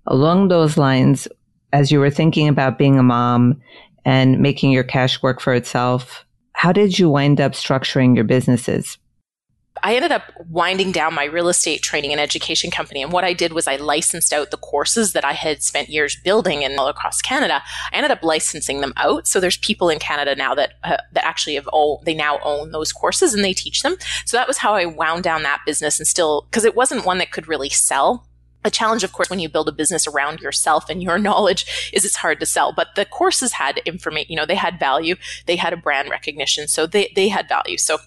Along 0.07 0.47
those 0.47 0.77
lines, 0.77 1.27
as 1.73 1.91
you 1.91 1.99
were 1.99 2.09
thinking 2.09 2.47
about 2.47 2.77
being 2.77 2.99
a 2.99 3.03
mom 3.03 3.61
and 4.05 4.39
making 4.39 4.71
your 4.71 4.83
cash 4.83 5.21
work 5.21 5.41
for 5.41 5.53
itself, 5.53 6.25
how 6.53 6.71
did 6.71 6.97
you 6.97 7.09
wind 7.09 7.41
up 7.41 7.51
structuring 7.51 8.15
your 8.15 8.23
businesses? 8.23 8.97
I 9.83 9.95
ended 9.95 10.11
up 10.11 10.31
winding 10.49 10.91
down 10.91 11.13
my 11.13 11.25
real 11.25 11.49
estate 11.49 11.81
training 11.81 12.11
and 12.11 12.19
education 12.19 12.71
company. 12.71 13.01
And 13.01 13.11
what 13.11 13.23
I 13.23 13.33
did 13.33 13.53
was 13.53 13.67
I 13.67 13.75
licensed 13.75 14.33
out 14.33 14.51
the 14.51 14.57
courses 14.57 15.13
that 15.13 15.25
I 15.25 15.33
had 15.33 15.63
spent 15.63 15.89
years 15.89 16.15
building 16.15 16.63
and 16.63 16.77
all 16.79 16.87
across 16.87 17.21
Canada. 17.21 17.61
I 17.91 17.95
ended 17.95 18.11
up 18.11 18.23
licensing 18.23 18.81
them 18.81 18.93
out. 18.97 19.27
So 19.27 19.39
there's 19.39 19.57
people 19.57 19.89
in 19.89 19.99
Canada 19.99 20.35
now 20.35 20.55
that 20.55 20.73
uh, 20.83 20.97
that 21.11 21.25
actually 21.25 21.55
have 21.55 21.67
all, 21.67 22.01
they 22.05 22.13
now 22.13 22.39
own 22.43 22.71
those 22.71 22.91
courses 22.91 23.33
and 23.33 23.43
they 23.43 23.53
teach 23.53 23.83
them. 23.83 23.97
So 24.25 24.37
that 24.37 24.47
was 24.47 24.57
how 24.57 24.73
I 24.73 24.85
wound 24.85 25.23
down 25.23 25.43
that 25.43 25.61
business 25.65 25.99
and 25.99 26.07
still 26.07 26.47
because 26.49 26.65
it 26.65 26.75
wasn't 26.75 27.05
one 27.05 27.17
that 27.17 27.31
could 27.31 27.47
really 27.47 27.69
sell 27.69 28.27
a 28.65 28.71
challenge, 28.71 29.03
of 29.03 29.13
course, 29.13 29.29
when 29.29 29.39
you 29.39 29.47
build 29.47 29.69
a 29.69 29.71
business 29.71 30.07
around 30.07 30.39
yourself 30.39 30.89
and 30.89 31.01
your 31.03 31.17
knowledge 31.27 31.91
is 31.93 32.03
it's 32.03 32.17
hard 32.17 32.39
to 32.39 32.45
sell. 32.45 32.73
But 32.73 32.95
the 32.95 33.05
courses 33.05 33.53
had 33.53 33.77
information, 33.85 34.31
you 34.31 34.35
know, 34.35 34.45
they 34.45 34.55
had 34.55 34.79
value, 34.79 35.15
they 35.45 35.55
had 35.55 35.73
a 35.73 35.77
brand 35.77 36.09
recognition, 36.09 36.67
so 36.67 36.87
they 36.87 37.11
they 37.15 37.29
had 37.29 37.47
value. 37.47 37.77
So 37.77 37.99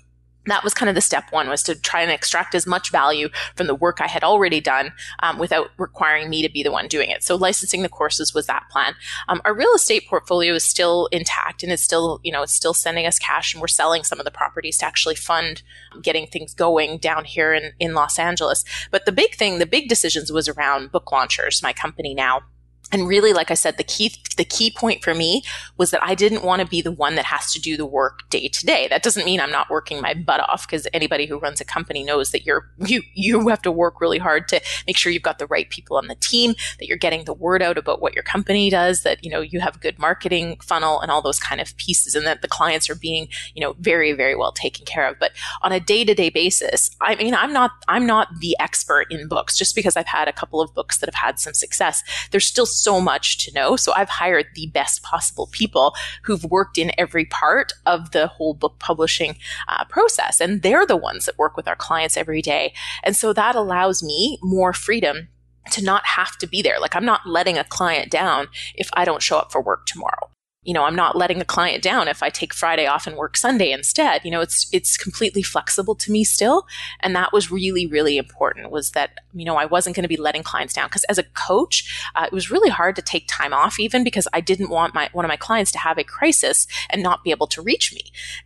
that 0.50 0.64
was 0.64 0.75
kind 0.75 0.88
of 0.88 0.95
the 0.95 1.00
step 1.00 1.31
one 1.31 1.49
was 1.49 1.62
to 1.64 1.75
try 1.75 2.02
and 2.02 2.11
extract 2.11 2.55
as 2.55 2.67
much 2.67 2.90
value 2.90 3.28
from 3.55 3.67
the 3.67 3.75
work 3.75 4.00
I 4.00 4.07
had 4.07 4.25
already 4.25 4.61
done 4.61 4.93
um, 5.23 5.38
without 5.38 5.71
requiring 5.78 6.28
me 6.28 6.43
to 6.43 6.49
be 6.49 6.62
the 6.62 6.73
one 6.73 6.88
doing 6.88 7.11
it. 7.11 7.23
So 7.23 7.37
licensing 7.37 7.83
the 7.83 7.88
courses 7.88 8.35
was 8.35 8.47
that 8.47 8.69
plan. 8.71 8.95
Um, 9.28 9.40
our 9.45 9.55
real 9.55 9.73
estate 9.75 10.09
portfolio 10.09 10.55
is 10.55 10.64
still 10.64 11.07
intact 11.12 11.62
and 11.62 11.73
it's 11.73 11.83
still, 11.83 12.21
you 12.23 12.33
know, 12.33 12.43
it's 12.43 12.55
still 12.55 12.75
sending 12.75 13.07
us 13.07 13.19
cash 13.19 13.55
and 13.55 13.61
we're 13.61 13.69
selling 13.69 14.05
some 14.05 14.19
of 14.19 14.25
the 14.25 14.31
properties 14.31 14.78
to 14.78 14.87
actually 14.87 15.14
fund 15.14 15.62
getting 16.02 16.26
things 16.26 16.55
going 16.55 16.99
down 16.99 17.25
here 17.25 17.52
in, 17.52 17.73
in 17.78 17.95
Los 17.95 18.19
Angeles. 18.19 18.64
But 18.90 19.07
the 19.07 19.12
big 19.12 19.35
thing, 19.35 19.59
the 19.59 19.67
big 19.67 19.88
decisions 19.88 20.33
was 20.33 20.49
around 20.49 20.93
book 20.93 21.11
launchers, 21.12 21.62
my 21.62 21.73
company 21.73 22.14
now 22.14 22.43
and 22.92 23.09
really 23.09 23.33
like 23.33 23.50
i 23.50 23.54
said 23.54 23.76
the 23.76 23.85
key 23.85 24.12
the 24.37 24.45
key 24.45 24.71
point 24.71 25.02
for 25.02 25.14
me 25.14 25.42
was 25.76 25.90
that 25.90 26.02
i 26.02 26.14
didn't 26.14 26.45
want 26.45 26.61
to 26.61 26.66
be 26.66 26.80
the 26.80 26.92
one 26.92 27.14
that 27.14 27.25
has 27.25 27.52
to 27.52 27.61
do 27.61 27.76
the 27.76 27.87
work 27.87 28.28
day 28.30 28.49
to 28.49 28.66
day. 28.66 28.88
That 28.88 29.02
doesn't 29.02 29.25
mean 29.25 29.40
i'm 29.40 29.50
not 29.50 29.71
working 29.71 30.00
my 30.00 30.14
butt 30.14 30.40
off 30.40 30.66
because 30.66 30.87
anybody 30.92 31.26
who 31.26 31.38
runs 31.38 31.61
a 31.61 31.64
company 31.64 32.04
knows 32.04 32.30
that 32.30 32.45
you're 32.45 32.71
you 32.78 33.02
you 33.14 33.49
have 33.49 33.62
to 33.62 33.73
work 33.73 34.00
really 34.00 34.18
hard 34.18 34.49
to 34.49 34.61
make 34.87 34.97
sure 34.97 35.12
you've 35.12 35.23
got 35.23 35.38
the 35.38 35.47
right 35.47 35.68
people 35.71 35.97
on 35.97 36.07
the 36.09 36.14
team 36.16 36.54
that 36.78 36.87
you're 36.87 36.97
getting 36.97 37.25
the 37.25 37.35
word 37.35 37.62
out 37.62 37.78
about 37.78 38.00
what 38.00 38.14
your 38.14 38.23
company 38.23 38.71
does 38.71 39.02
that 39.02 39.23
you 39.25 39.30
know 39.30 39.40
you 39.40 39.61
have 39.61 39.76
a 39.76 39.78
good 39.78 39.99
marketing 39.99 40.57
funnel 40.62 41.00
and 41.00 41.11
all 41.11 41.23
those 41.23 41.38
kind 41.38 41.61
of 41.61 41.76
pieces 41.76 42.14
and 42.14 42.26
that 42.26 42.42
the 42.42 42.49
clients 42.49 42.88
are 42.90 42.95
being 42.95 43.28
you 43.54 43.61
know 43.61 43.75
very 43.78 44.12
very 44.12 44.35
well 44.35 44.52
taken 44.52 44.85
care 44.85 45.09
of. 45.09 45.18
But 45.18 45.33
on 45.62 45.73
a 45.73 45.80
day-to-day 45.80 46.30
basis 46.30 46.90
i 47.00 47.14
mean 47.16 47.35
i'm 47.35 47.52
not 47.52 47.73
i'm 47.88 48.07
not 48.07 48.28
the 48.40 48.57
expert 48.61 49.07
in 49.11 49.28
books. 49.28 49.57
Just 49.57 49.75
because 49.75 49.97
i've 49.97 50.07
had 50.07 50.28
a 50.28 50.33
couple 50.33 50.61
of 50.61 50.75
books 50.75 50.99
that 50.99 51.09
have 51.09 51.14
had 51.14 51.38
some 51.38 51.54
success 51.54 52.02
there's 52.30 52.47
still 52.47 52.66
so 52.82 53.00
much 53.00 53.44
to 53.44 53.52
know. 53.52 53.76
So 53.76 53.92
I've 53.94 54.08
hired 54.08 54.47
the 54.54 54.66
best 54.68 55.02
possible 55.02 55.49
people 55.52 55.94
who've 56.23 56.44
worked 56.44 56.78
in 56.78 56.92
every 56.99 57.25
part 57.25 57.73
of 57.87 58.12
the 58.12 58.26
whole 58.26 58.54
book 58.54 58.78
publishing 58.78 59.37
uh, 59.68 59.85
process. 59.85 60.40
And 60.40 60.62
they're 60.62 60.87
the 60.87 60.97
ones 60.97 61.26
that 61.26 61.38
work 61.38 61.56
with 61.56 61.68
our 61.68 61.76
clients 61.76 62.16
every 62.16 62.42
day. 62.42 62.73
And 63.02 63.16
so 63.16 63.32
that 63.32 63.54
allows 63.54 64.02
me 64.02 64.38
more 64.42 64.73
freedom 64.73 65.28
to 65.73 65.85
not 65.85 66.04
have 66.06 66.38
to 66.38 66.47
be 66.47 66.62
there. 66.62 66.80
Like 66.80 66.97
I'm 66.97 67.04
not 67.04 67.26
letting 67.26 67.58
a 67.58 67.64
client 67.64 68.11
down 68.11 68.49
if 68.75 68.88
I 68.94 69.04
don't 69.04 69.23
show 69.23 69.38
up 69.38 69.52
for 69.52 69.61
work 69.61 69.87
tomorrow 69.87 70.30
you 70.69 70.75
know, 70.75 70.85
I'm 70.85 70.95
not 70.95 71.17
letting 71.17 71.41
a 71.41 71.47
client 71.47 71.83
down 71.83 72.09
if 72.09 72.23
I 72.23 72.29
take 72.29 72.53
Friday 72.53 72.87
off 72.87 73.07
and 73.07 73.17
work 73.17 73.39
Sunday 73.39 73.73
instead. 73.73 74.23
You 74.23 74.31
know, 74.31 74.43
it's 74.43 74.69
it's 74.71 74.99
completely 74.99 75.41
flexible 75.41 75.95
to 75.95 76.13
me 76.13 76.25
still, 76.25 76.67
and 77.01 77.17
that 77.17 77.33
was 77.33 77.51
really 77.51 77.87
really 77.87 78.19
important. 78.19 78.71
Was 78.71 78.91
that 78.91 79.13
you 79.33 79.47
know 79.47 79.57
I 79.57 79.65
wasn't 79.65 79.97
going 79.97 80.03
to 80.03 80.15
be 80.15 80.19
letting 80.19 80.43
clients 80.43 80.75
down 80.75 80.89
because 80.89 81.05
as 81.05 81.17
a 81.17 81.23
coach, 81.23 81.91
uh, 82.15 82.27
it 82.27 82.35
was 82.35 82.51
really 82.51 82.69
hard 82.69 82.97
to 82.97 83.03
take 83.03 83.25
time 83.29 83.55
off 83.55 83.81
even 83.81 84.05
because 84.05 84.29
I 84.35 84.43
didn't 84.43 84.69
want 84.69 84.93
my 84.93 85.09
one 85.15 85.25
of 85.25 85.31
my 85.31 85.39
clients 85.39 85.73
to 85.73 85.79
have 85.79 85.97
a 85.97 86.05
crisis 86.05 86.67
and 86.91 87.03
not 87.03 87.25
be 87.25 87.31
able 87.31 87.47
to 87.47 87.63
reach 87.63 87.95
me, 87.95 88.03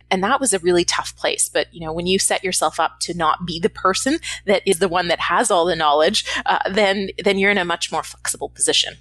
and 0.09 0.23
that 0.23 0.39
was 0.39 0.53
a 0.53 0.59
really 0.59 0.85
tough 0.85 1.13
place. 1.17 1.49
But 1.49 1.73
you 1.73 1.81
know, 1.81 1.91
when 1.91 2.07
you 2.07 2.19
set 2.19 2.41
yourself 2.41 2.79
up 2.79 3.01
to 3.01 3.13
not 3.13 3.45
be 3.45 3.59
the 3.59 3.69
person 3.69 4.19
that 4.45 4.61
is 4.65 4.79
the 4.79 4.87
one 4.87 5.09
that 5.09 5.19
has 5.19 5.51
all 5.51 5.65
the 5.65 5.75
knowledge, 5.75 6.23
uh, 6.45 6.59
then 6.71 7.09
then 7.21 7.37
you're 7.37 7.51
in 7.51 7.57
a 7.57 7.65
much 7.65 7.91
more 7.91 8.01
flexible 8.01 8.47
position. 8.47 8.93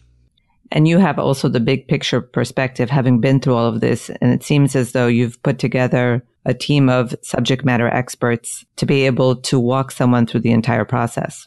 And 0.75 0.89
you 0.89 0.99
have 0.99 1.19
also 1.19 1.49
the 1.49 1.61
big 1.61 1.87
picture 1.87 2.23
perspective, 2.23 2.89
having 2.89 3.21
been 3.21 3.41
through 3.41 3.55
all 3.55 3.67
of 3.67 3.81
this. 3.81 4.09
And 4.23 4.33
it 4.33 4.43
seems 4.43 4.75
as 4.75 4.93
though 4.93 5.07
you've 5.07 5.41
put 5.43 5.59
together 5.59 6.25
a 6.47 6.55
team 6.55 6.89
of 6.89 7.15
subject 7.23 7.63
matter 7.65 7.89
experts 7.89 8.65
to 8.77 8.87
be 8.87 9.05
able 9.05 9.37
to 9.37 9.61
walk 9.61 9.91
someone 9.91 10.27
through 10.27 10.41
the 10.41 10.51
entire 10.51 10.87
process 10.87 11.47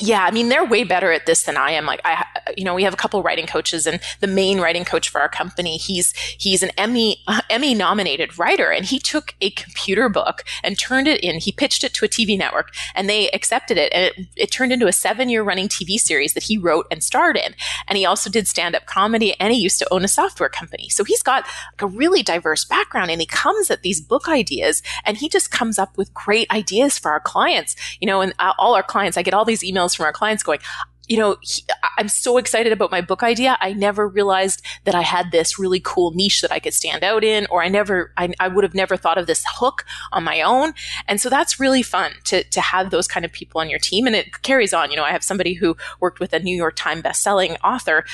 yeah, 0.00 0.24
I 0.24 0.30
mean, 0.30 0.48
they're 0.48 0.64
way 0.64 0.84
better 0.84 1.10
at 1.10 1.26
this 1.26 1.42
than 1.42 1.56
I 1.56 1.72
am. 1.72 1.84
Like, 1.84 2.00
I, 2.04 2.24
you 2.56 2.64
know, 2.64 2.74
we 2.74 2.84
have 2.84 2.94
a 2.94 2.96
couple 2.96 3.22
writing 3.22 3.46
coaches, 3.46 3.86
and 3.86 4.00
the 4.20 4.28
main 4.28 4.60
writing 4.60 4.84
coach 4.84 5.08
for 5.08 5.20
our 5.20 5.28
company, 5.28 5.76
he's 5.76 6.12
he's 6.12 6.62
an 6.62 6.70
Emmy 6.78 7.22
uh, 7.26 7.40
Emmy 7.50 7.74
nominated 7.74 8.38
writer, 8.38 8.70
and 8.70 8.84
he 8.84 8.98
took 8.98 9.34
a 9.40 9.50
computer 9.50 10.08
book 10.08 10.44
and 10.62 10.78
turned 10.78 11.08
it 11.08 11.20
in. 11.20 11.40
He 11.40 11.50
pitched 11.50 11.82
it 11.82 11.94
to 11.94 12.04
a 12.04 12.08
TV 12.08 12.38
network, 12.38 12.72
and 12.94 13.08
they 13.08 13.28
accepted 13.30 13.76
it, 13.76 13.92
and 13.92 14.04
it, 14.04 14.26
it 14.36 14.50
turned 14.52 14.72
into 14.72 14.86
a 14.86 14.92
seven 14.92 15.28
year 15.28 15.42
running 15.42 15.68
TV 15.68 15.98
series 15.98 16.34
that 16.34 16.44
he 16.44 16.56
wrote 16.56 16.86
and 16.90 17.02
starred 17.02 17.36
in. 17.36 17.54
And 17.88 17.96
he 17.96 18.06
also 18.06 18.30
did 18.30 18.46
stand 18.46 18.76
up 18.76 18.86
comedy, 18.86 19.34
and 19.40 19.52
he 19.52 19.58
used 19.58 19.80
to 19.80 19.92
own 19.92 20.04
a 20.04 20.08
software 20.08 20.48
company. 20.48 20.88
So 20.90 21.02
he's 21.02 21.22
got 21.22 21.44
like 21.72 21.82
a 21.82 21.86
really 21.86 22.22
diverse 22.22 22.64
background, 22.64 23.10
and 23.10 23.20
he 23.20 23.26
comes 23.26 23.70
at 23.70 23.82
these 23.82 24.00
book 24.00 24.28
ideas, 24.28 24.80
and 25.04 25.16
he 25.16 25.28
just 25.28 25.50
comes 25.50 25.76
up 25.76 25.98
with 25.98 26.14
great 26.14 26.48
ideas 26.52 26.98
for 26.98 27.10
our 27.10 27.20
clients. 27.20 27.74
You 28.00 28.06
know, 28.06 28.20
and 28.20 28.32
uh, 28.38 28.52
all 28.58 28.74
our 28.74 28.84
clients, 28.84 29.18
I 29.18 29.22
get 29.22 29.34
all 29.34 29.44
these 29.44 29.62
emails 29.62 29.87
emails 29.88 29.96
from 29.96 30.06
our 30.06 30.12
clients 30.12 30.42
going, 30.42 30.60
you 31.06 31.16
know, 31.16 31.36
he, 31.40 31.62
I'm 31.96 32.08
so 32.08 32.36
excited 32.36 32.70
about 32.70 32.90
my 32.90 33.00
book 33.00 33.22
idea. 33.22 33.56
I 33.60 33.72
never 33.72 34.06
realized 34.06 34.62
that 34.84 34.94
I 34.94 35.00
had 35.00 35.32
this 35.32 35.58
really 35.58 35.80
cool 35.80 36.12
niche 36.12 36.42
that 36.42 36.52
I 36.52 36.58
could 36.58 36.74
stand 36.74 37.02
out 37.02 37.24
in, 37.24 37.46
or 37.50 37.62
I 37.62 37.68
never, 37.68 38.12
I, 38.18 38.34
I 38.38 38.48
would 38.48 38.62
have 38.62 38.74
never 38.74 38.94
thought 38.94 39.16
of 39.16 39.26
this 39.26 39.42
hook 39.48 39.86
on 40.12 40.22
my 40.22 40.42
own. 40.42 40.74
And 41.06 41.18
so 41.18 41.30
that's 41.30 41.58
really 41.58 41.82
fun 41.82 42.12
to, 42.24 42.44
to 42.44 42.60
have 42.60 42.90
those 42.90 43.08
kind 43.08 43.24
of 43.24 43.32
people 43.32 43.58
on 43.58 43.70
your 43.70 43.78
team. 43.78 44.06
And 44.06 44.14
it 44.14 44.42
carries 44.42 44.74
on. 44.74 44.90
You 44.90 44.98
know, 44.98 45.04
I 45.04 45.12
have 45.12 45.24
somebody 45.24 45.54
who 45.54 45.78
worked 45.98 46.20
with 46.20 46.34
a 46.34 46.40
New 46.40 46.54
York 46.54 46.76
Times 46.76 47.02
best-selling 47.02 47.56
author 47.64 48.04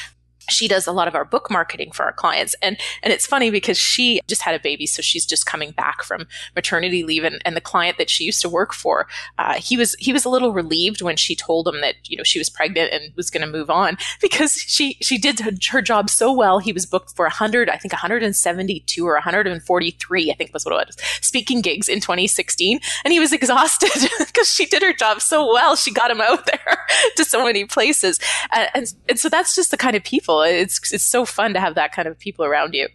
she 0.49 0.69
does 0.69 0.87
a 0.87 0.93
lot 0.93 1.09
of 1.09 1.15
our 1.15 1.25
book 1.25 1.51
marketing 1.51 1.93
for 1.93 2.05
our 2.05 2.13
clients. 2.13 2.55
And 2.63 2.79
and 3.03 3.13
it's 3.13 3.27
funny 3.27 3.51
because 3.51 3.79
she 3.79 4.21
just 4.27 4.43
had 4.43 4.55
a 4.55 4.61
baby 4.61 4.87
so 4.87 5.03
she's 5.03 5.27
just 5.27 5.47
coming 5.47 5.73
back 5.73 6.03
from 6.03 6.27
maternity 6.55 7.05
leave. 7.05 7.25
And, 7.25 7.41
and 7.45 7.57
the 7.57 7.61
client 7.61 7.99
that 7.99 8.11
she 8.11 8.25
used 8.25 8.43
to 8.43 8.49
work 8.49 8.73
for 8.73 9.07
uh, 9.39 9.55
he 9.55 9.77
was 9.77 9.95
he 9.99 10.13
was 10.13 10.25
a 10.25 10.29
little 10.29 10.53
relieved 10.53 11.03
when 11.03 11.17
she 11.17 11.35
told 11.35 11.69
him 11.69 11.81
that 11.81 11.95
you 12.05 12.17
know 12.17 12.25
she 12.25 12.39
was 12.39 12.49
pregnant 12.49 12.93
and 12.93 13.15
was 13.17 13.31
going 13.31 13.45
to 13.45 13.51
move 13.51 13.71
on 13.71 13.97
because 14.21 14.55
she 14.55 14.97
she 15.01 15.19
did 15.19 15.41
her 15.41 15.83
job 15.83 16.11
so 16.11 16.33
well. 16.33 16.59
He 16.59 16.73
was 16.73 16.87
booked 16.87 17.15
for 17.15 17.25
100 17.25 17.69
i 17.69 17.77
think 17.77 17.93
172 17.93 19.07
or 19.07 19.15
143 19.15 20.31
i 20.31 20.35
think 20.35 20.53
was 20.53 20.65
what 20.65 20.73
it 20.73 20.87
was 20.87 20.97
speaking 21.21 21.61
gigs 21.61 21.89
in 21.89 22.01
2016 22.01 22.81
and 23.05 23.13
he 23.13 23.21
was 23.21 23.33
exhausted 23.33 23.91
because 24.19 24.49
she 24.49 24.67
did 24.67 24.83
her 24.83 24.93
job 24.93 25.21
so 25.21 25.53
well 25.53 25.77
she 25.77 25.93
got 25.93 26.11
him 26.11 26.21
out 26.21 26.47
there 26.47 26.79
to 27.17 27.25
so 27.25 27.45
many 27.45 27.65
places. 27.65 28.19
Uh, 28.51 28.67
and, 28.75 28.93
and 29.09 29.19
so 29.19 29.29
that's 29.29 29.55
just 29.55 29.71
the 29.71 29.77
kind 29.77 29.97
of 29.97 30.03
people 30.05 30.34
it's 30.41 30.93
it's 30.93 31.05
so 31.05 31.25
fun 31.25 31.55
to 31.55 31.61
have 31.61 31.75
that 31.75 31.93
kind 31.93 32.09
of 32.09 32.19
people 32.19 32.45
around 32.45 32.75
you. 32.75 32.89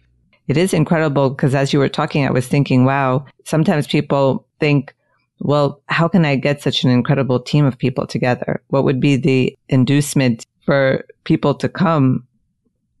It 0.48 0.56
is 0.56 0.74
incredible 0.74 1.30
because 1.30 1.54
as 1.54 1.72
you 1.72 1.78
were 1.78 1.88
talking, 1.88 2.26
I 2.26 2.30
was 2.30 2.46
thinking, 2.46 2.84
wow, 2.84 3.24
sometimes 3.44 3.86
people 3.86 4.46
think, 4.58 4.94
well, 5.38 5.80
how 5.86 6.08
can 6.08 6.24
I 6.24 6.36
get 6.36 6.60
such 6.60 6.82
an 6.82 6.90
incredible 6.90 7.40
team 7.40 7.64
of 7.64 7.78
people 7.78 8.06
together? 8.06 8.60
What 8.68 8.84
would 8.84 9.00
be 9.00 9.16
the 9.16 9.56
inducement 9.68 10.44
for 10.66 11.04
people 11.24 11.54
to 11.54 11.68
come? 11.68 12.26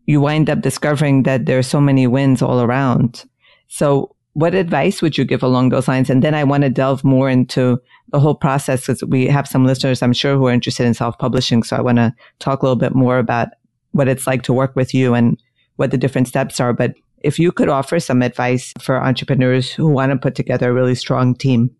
You 0.06 0.20
wind 0.20 0.48
up 0.48 0.60
discovering 0.60 1.24
that 1.24 1.46
there 1.46 1.58
are 1.58 1.62
so 1.62 1.80
many 1.80 2.06
wins 2.06 2.40
all 2.40 2.60
around. 2.60 3.24
So 3.68 4.14
what 4.34 4.54
advice 4.54 5.02
would 5.02 5.18
you 5.18 5.24
give 5.24 5.42
along 5.42 5.70
those 5.70 5.88
lines? 5.88 6.08
And 6.08 6.22
then 6.22 6.34
I 6.34 6.44
want 6.44 6.62
to 6.62 6.70
delve 6.70 7.04
more 7.04 7.28
into 7.28 7.80
the 8.12 8.20
whole 8.20 8.34
process 8.34 8.86
because 8.86 9.02
we 9.04 9.26
have 9.26 9.46
some 9.46 9.66
listeners, 9.66 10.02
I'm 10.02 10.12
sure, 10.12 10.36
who 10.36 10.46
are 10.46 10.52
interested 10.52 10.86
in 10.86 10.94
self 10.94 11.18
publishing. 11.18 11.62
So 11.62 11.76
I 11.76 11.80
want 11.80 11.98
to 11.98 12.14
talk 12.38 12.62
a 12.62 12.66
little 12.66 12.76
bit 12.76 12.94
more 12.94 13.18
about 13.18 13.48
what 13.92 14.08
it's 14.08 14.26
like 14.26 14.42
to 14.42 14.52
work 14.52 14.76
with 14.76 14.94
you 14.94 15.14
and 15.14 15.40
what 15.76 15.90
the 15.90 15.98
different 15.98 16.28
steps 16.28 16.60
are. 16.60 16.72
But 16.72 16.94
if 17.22 17.38
you 17.38 17.52
could 17.52 17.68
offer 17.68 18.00
some 18.00 18.22
advice 18.22 18.72
for 18.80 19.02
entrepreneurs 19.02 19.70
who 19.70 19.88
want 19.88 20.12
to 20.12 20.18
put 20.18 20.34
together 20.34 20.70
a 20.70 20.72
really 20.72 20.94
strong 20.94 21.34
team. 21.34 21.74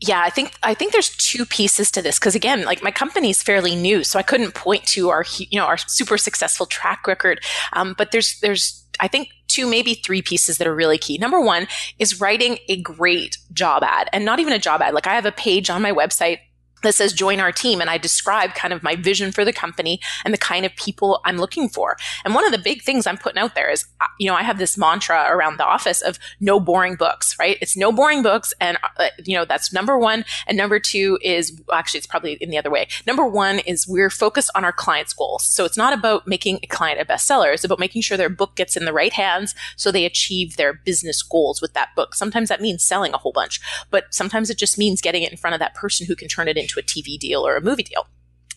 Yeah, 0.00 0.20
I 0.20 0.30
think 0.30 0.54
I 0.64 0.74
think 0.74 0.92
there's 0.92 1.16
two 1.16 1.46
pieces 1.46 1.90
to 1.92 2.02
this 2.02 2.18
because 2.18 2.34
again, 2.34 2.64
like 2.64 2.82
my 2.82 2.90
company 2.90 3.30
is 3.30 3.40
fairly 3.40 3.76
new, 3.76 4.02
so 4.02 4.18
I 4.18 4.22
couldn't 4.22 4.52
point 4.54 4.84
to 4.88 5.10
our 5.10 5.24
you 5.38 5.58
know 5.58 5.66
our 5.66 5.78
super 5.78 6.18
successful 6.18 6.66
track 6.66 7.06
record. 7.06 7.40
Um, 7.72 7.94
but 7.96 8.10
there's 8.10 8.40
there's 8.40 8.84
I 8.98 9.06
think 9.06 9.28
two, 9.46 9.68
maybe 9.68 9.94
three 9.94 10.20
pieces 10.20 10.58
that 10.58 10.66
are 10.66 10.74
really 10.74 10.98
key. 10.98 11.18
Number 11.18 11.40
one 11.40 11.68
is 12.00 12.20
writing 12.20 12.58
a 12.68 12.82
great 12.82 13.38
job 13.52 13.84
ad, 13.84 14.08
and 14.12 14.24
not 14.24 14.40
even 14.40 14.52
a 14.52 14.58
job 14.58 14.82
ad. 14.82 14.92
Like 14.92 15.06
I 15.06 15.14
have 15.14 15.26
a 15.26 15.32
page 15.32 15.70
on 15.70 15.82
my 15.82 15.92
website 15.92 16.38
that 16.82 16.94
says 16.94 17.12
join 17.12 17.40
our 17.40 17.52
team 17.52 17.80
and 17.80 17.90
i 17.90 17.98
describe 17.98 18.54
kind 18.54 18.72
of 18.72 18.82
my 18.82 18.96
vision 18.96 19.32
for 19.32 19.44
the 19.44 19.52
company 19.52 20.00
and 20.24 20.32
the 20.32 20.38
kind 20.38 20.64
of 20.64 20.74
people 20.76 21.20
i'm 21.24 21.38
looking 21.38 21.68
for. 21.68 21.96
And 22.24 22.34
one 22.34 22.44
of 22.44 22.52
the 22.52 22.58
big 22.58 22.82
things 22.82 23.06
i'm 23.06 23.18
putting 23.18 23.38
out 23.38 23.54
there 23.54 23.70
is 23.70 23.84
uh, 24.00 24.06
you 24.18 24.28
know 24.28 24.34
i 24.34 24.42
have 24.42 24.58
this 24.58 24.78
mantra 24.78 25.26
around 25.28 25.58
the 25.58 25.66
office 25.66 26.00
of 26.00 26.18
no 26.40 26.60
boring 26.60 26.94
books 26.94 27.32
right? 27.38 27.58
It's 27.60 27.76
no 27.76 27.92
boring 27.92 28.22
books 28.22 28.54
and 28.60 28.78
uh, 28.98 29.08
you 29.24 29.36
know 29.36 29.44
that's 29.44 29.72
number 29.72 29.98
one. 29.98 30.24
And 30.46 30.56
number 30.56 30.78
two 30.78 31.18
is 31.22 31.60
actually 31.72 31.98
it's 31.98 32.06
probably 32.06 32.34
in 32.34 32.50
the 32.50 32.58
other 32.58 32.70
way. 32.70 32.86
Number 33.06 33.26
one 33.26 33.58
is 33.60 33.88
we're 33.88 34.10
focused 34.10 34.50
on 34.54 34.64
our 34.64 34.72
clients 34.72 35.12
goals. 35.12 35.44
So 35.44 35.64
it's 35.64 35.76
not 35.76 35.92
about 35.92 36.26
making 36.26 36.60
a 36.62 36.66
client 36.66 37.00
a 37.00 37.04
bestseller. 37.04 37.52
It's 37.52 37.64
about 37.64 37.78
making 37.78 38.02
sure 38.02 38.16
their 38.16 38.28
book 38.28 38.54
gets 38.56 38.76
in 38.76 38.84
the 38.84 38.92
right 38.92 39.12
hands 39.12 39.54
so 39.76 39.90
they 39.90 40.04
achieve 40.04 40.56
their 40.56 40.72
business 40.72 41.22
goals 41.22 41.60
with 41.60 41.74
that 41.74 41.90
book. 41.96 42.14
Sometimes 42.14 42.48
that 42.48 42.60
means 42.60 42.84
selling 42.84 43.12
a 43.12 43.18
whole 43.18 43.32
bunch 43.32 43.60
but 43.90 44.04
sometimes 44.10 44.50
it 44.50 44.58
just 44.58 44.78
means 44.78 45.00
getting 45.00 45.22
it 45.22 45.30
in 45.32 45.38
front 45.38 45.54
of 45.54 45.60
that 45.60 45.74
person 45.74 46.06
who 46.06 46.16
can 46.16 46.28
turn 46.28 46.48
it 46.48 46.56
into 46.56 46.71
into 46.72 46.80
a 46.80 46.82
TV 46.82 47.18
deal 47.18 47.46
or 47.46 47.56
a 47.56 47.60
movie 47.60 47.82
deal. 47.82 48.06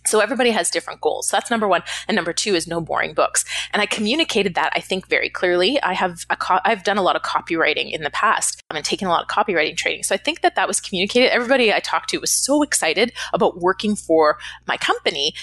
So 0.07 0.19
everybody 0.19 0.51
has 0.51 0.69
different 0.69 1.01
goals. 1.01 1.27
So 1.27 1.35
that's 1.35 1.49
number 1.49 1.67
one. 1.67 1.81
And 2.07 2.15
number 2.15 2.31
two 2.31 2.53
is 2.53 2.67
no 2.67 2.79
boring 2.79 3.15
books. 3.15 3.43
And 3.73 3.81
I 3.81 3.87
communicated 3.87 4.53
that, 4.53 4.71
I 4.75 4.79
think, 4.79 5.07
very 5.07 5.31
clearly. 5.31 5.81
I 5.81 5.93
have, 5.93 6.27
co- 6.39 6.59
I've 6.63 6.83
done 6.83 6.99
a 6.99 7.01
lot 7.01 7.15
of 7.15 7.23
copywriting 7.23 7.91
in 7.91 8.03
the 8.03 8.11
past 8.11 8.61
and 8.69 8.85
taken 8.85 9.07
a 9.07 9.11
lot 9.11 9.23
of 9.23 9.27
copywriting 9.29 9.75
training. 9.75 10.03
So 10.03 10.13
I 10.13 10.19
think 10.19 10.41
that 10.41 10.53
that 10.55 10.67
was 10.67 10.79
communicated. 10.79 11.31
Everybody 11.31 11.73
I 11.73 11.79
talked 11.79 12.11
to 12.11 12.19
was 12.19 12.29
so 12.29 12.61
excited 12.61 13.13
about 13.33 13.61
working 13.61 13.95
for 13.95 14.37
my 14.67 14.77
company 14.77 15.33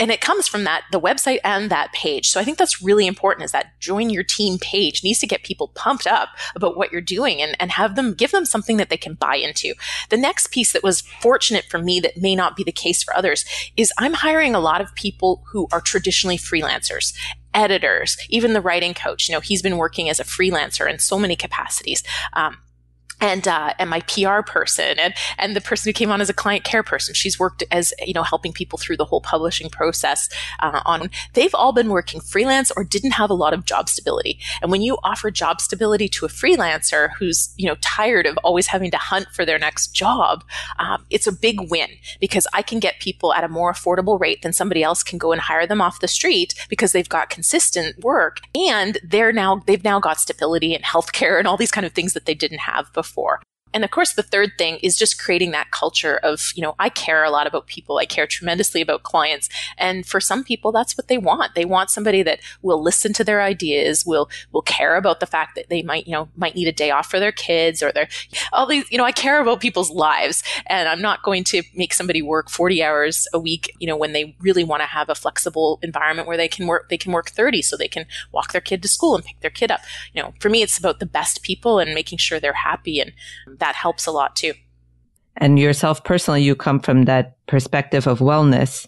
and 0.00 0.10
it 0.10 0.22
comes 0.22 0.48
from 0.48 0.64
that 0.64 0.84
the 0.90 1.00
website 1.00 1.38
and 1.44 1.70
that 1.70 1.92
page. 1.92 2.28
So 2.28 2.40
i 2.40 2.44
think 2.44 2.58
that's 2.58 2.82
really 2.82 3.06
important 3.06 3.44
is 3.44 3.52
that 3.52 3.78
join 3.78 4.10
your 4.10 4.24
team 4.24 4.58
page 4.58 5.04
needs 5.04 5.20
to 5.20 5.26
get 5.26 5.44
people 5.44 5.68
pumped 5.68 6.06
up 6.06 6.30
about 6.56 6.76
what 6.76 6.90
you're 6.90 7.00
doing 7.00 7.40
and, 7.40 7.54
and 7.60 7.70
have 7.70 7.94
them 7.94 8.14
give 8.14 8.32
them 8.32 8.46
something 8.46 8.78
that 8.78 8.88
they 8.88 8.96
can 8.96 9.14
buy 9.14 9.36
into. 9.36 9.74
The 10.08 10.16
next 10.16 10.50
piece 10.50 10.72
that 10.72 10.82
was 10.82 11.02
fortunate 11.02 11.66
for 11.66 11.78
me 11.78 12.00
that 12.00 12.16
may 12.16 12.34
not 12.34 12.56
be 12.56 12.64
the 12.64 12.72
case 12.72 13.02
for 13.02 13.14
others 13.14 13.44
is 13.76 13.92
i'm 13.98 14.14
hiring 14.14 14.54
a 14.54 14.60
lot 14.60 14.80
of 14.80 14.94
people 14.94 15.44
who 15.52 15.68
are 15.70 15.80
traditionally 15.80 16.38
freelancers 16.38 17.12
editors 17.52 18.16
even 18.28 18.52
the 18.52 18.60
writing 18.60 18.94
coach. 18.94 19.28
You 19.28 19.34
know 19.34 19.40
he's 19.40 19.62
been 19.62 19.76
working 19.76 20.08
as 20.08 20.20
a 20.20 20.24
freelancer 20.24 20.90
in 20.90 20.98
so 20.98 21.18
many 21.18 21.36
capacities. 21.36 22.02
Um, 22.32 22.58
and 23.20 23.46
uh, 23.46 23.74
and 23.78 23.90
my 23.90 24.00
PR 24.00 24.42
person 24.42 24.98
and 24.98 25.14
and 25.38 25.54
the 25.54 25.60
person 25.60 25.88
who 25.88 25.92
came 25.92 26.10
on 26.10 26.20
as 26.20 26.28
a 26.28 26.34
client 26.34 26.64
care 26.64 26.82
person. 26.82 27.14
She's 27.14 27.38
worked 27.38 27.62
as 27.70 27.92
you 28.04 28.14
know 28.14 28.22
helping 28.22 28.52
people 28.52 28.78
through 28.78 28.96
the 28.96 29.04
whole 29.04 29.20
publishing 29.20 29.68
process. 29.68 30.28
Uh, 30.60 30.80
on 30.84 31.10
they've 31.34 31.54
all 31.54 31.72
been 31.72 31.90
working 31.90 32.20
freelance 32.20 32.70
or 32.76 32.84
didn't 32.84 33.12
have 33.12 33.30
a 33.30 33.34
lot 33.34 33.52
of 33.52 33.64
job 33.64 33.88
stability. 33.88 34.38
And 34.62 34.70
when 34.70 34.82
you 34.82 34.98
offer 35.02 35.30
job 35.30 35.60
stability 35.60 36.08
to 36.08 36.26
a 36.26 36.28
freelancer 36.28 37.10
who's 37.18 37.52
you 37.56 37.66
know 37.66 37.76
tired 37.80 38.26
of 38.26 38.36
always 38.38 38.68
having 38.68 38.90
to 38.90 38.96
hunt 38.96 39.28
for 39.32 39.44
their 39.44 39.58
next 39.58 39.88
job, 39.88 40.44
um, 40.78 41.04
it's 41.10 41.26
a 41.26 41.32
big 41.32 41.70
win 41.70 41.90
because 42.20 42.46
I 42.52 42.62
can 42.62 42.80
get 42.80 43.00
people 43.00 43.34
at 43.34 43.44
a 43.44 43.48
more 43.48 43.72
affordable 43.72 44.18
rate 44.18 44.42
than 44.42 44.52
somebody 44.52 44.82
else 44.82 45.02
can 45.02 45.18
go 45.18 45.32
and 45.32 45.40
hire 45.40 45.66
them 45.66 45.80
off 45.80 46.00
the 46.00 46.08
street 46.08 46.54
because 46.68 46.92
they've 46.92 47.08
got 47.08 47.30
consistent 47.30 48.02
work 48.02 48.40
and 48.54 48.98
they're 49.04 49.32
now 49.32 49.62
they've 49.66 49.84
now 49.84 50.00
got 50.00 50.18
stability 50.18 50.74
and 50.74 50.84
healthcare 50.84 51.38
and 51.38 51.46
all 51.46 51.56
these 51.56 51.70
kind 51.70 51.86
of 51.86 51.92
things 51.92 52.14
that 52.14 52.26
they 52.26 52.34
didn't 52.34 52.58
have 52.58 52.92
before 52.92 53.09
before. 53.10 53.40
And 53.72 53.84
of 53.84 53.90
course, 53.90 54.12
the 54.12 54.22
third 54.22 54.52
thing 54.58 54.78
is 54.82 54.96
just 54.96 55.22
creating 55.22 55.52
that 55.52 55.70
culture 55.70 56.16
of, 56.18 56.52
you 56.54 56.62
know, 56.62 56.74
I 56.78 56.88
care 56.88 57.24
a 57.24 57.30
lot 57.30 57.46
about 57.46 57.66
people. 57.66 57.98
I 57.98 58.06
care 58.06 58.26
tremendously 58.26 58.80
about 58.80 59.02
clients. 59.02 59.48
And 59.78 60.06
for 60.06 60.20
some 60.20 60.44
people, 60.44 60.72
that's 60.72 60.96
what 60.96 61.08
they 61.08 61.18
want. 61.18 61.54
They 61.54 61.64
want 61.64 61.90
somebody 61.90 62.22
that 62.22 62.40
will 62.62 62.82
listen 62.82 63.12
to 63.14 63.24
their 63.24 63.42
ideas, 63.42 64.04
will, 64.04 64.28
will 64.52 64.62
care 64.62 64.96
about 64.96 65.20
the 65.20 65.26
fact 65.26 65.54
that 65.54 65.68
they 65.68 65.82
might, 65.82 66.06
you 66.06 66.12
know, 66.12 66.28
might 66.36 66.54
need 66.54 66.68
a 66.68 66.72
day 66.72 66.90
off 66.90 67.10
for 67.10 67.20
their 67.20 67.32
kids 67.32 67.82
or 67.82 67.92
their, 67.92 68.08
all 68.52 68.66
these, 68.66 68.90
you 68.90 68.98
know, 68.98 69.04
I 69.04 69.12
care 69.12 69.40
about 69.40 69.60
people's 69.60 69.90
lives 69.90 70.42
and 70.66 70.88
I'm 70.88 71.02
not 71.02 71.22
going 71.22 71.44
to 71.44 71.62
make 71.74 71.94
somebody 71.94 72.22
work 72.22 72.50
40 72.50 72.82
hours 72.82 73.28
a 73.32 73.38
week, 73.38 73.74
you 73.78 73.86
know, 73.86 73.96
when 73.96 74.12
they 74.12 74.36
really 74.40 74.64
want 74.64 74.82
to 74.82 74.86
have 74.86 75.08
a 75.08 75.14
flexible 75.14 75.78
environment 75.82 76.26
where 76.26 76.36
they 76.36 76.48
can 76.48 76.66
work, 76.66 76.88
they 76.88 76.98
can 76.98 77.12
work 77.12 77.30
30 77.30 77.62
so 77.62 77.76
they 77.76 77.88
can 77.88 78.06
walk 78.32 78.52
their 78.52 78.60
kid 78.60 78.82
to 78.82 78.88
school 78.88 79.14
and 79.14 79.24
pick 79.24 79.40
their 79.40 79.50
kid 79.50 79.70
up. 79.70 79.80
You 80.12 80.22
know, 80.22 80.34
for 80.40 80.48
me, 80.48 80.62
it's 80.62 80.78
about 80.78 80.98
the 80.98 81.06
best 81.06 81.42
people 81.42 81.78
and 81.78 81.94
making 81.94 82.18
sure 82.18 82.40
they're 82.40 82.52
happy 82.52 83.00
and 83.00 83.12
that 83.60 83.74
helps 83.74 84.06
a 84.06 84.10
lot 84.10 84.36
too. 84.36 84.54
And 85.36 85.58
yourself 85.58 86.04
personally, 86.04 86.42
you 86.42 86.54
come 86.54 86.80
from 86.80 87.04
that 87.04 87.36
perspective 87.46 88.06
of 88.06 88.18
wellness, 88.18 88.86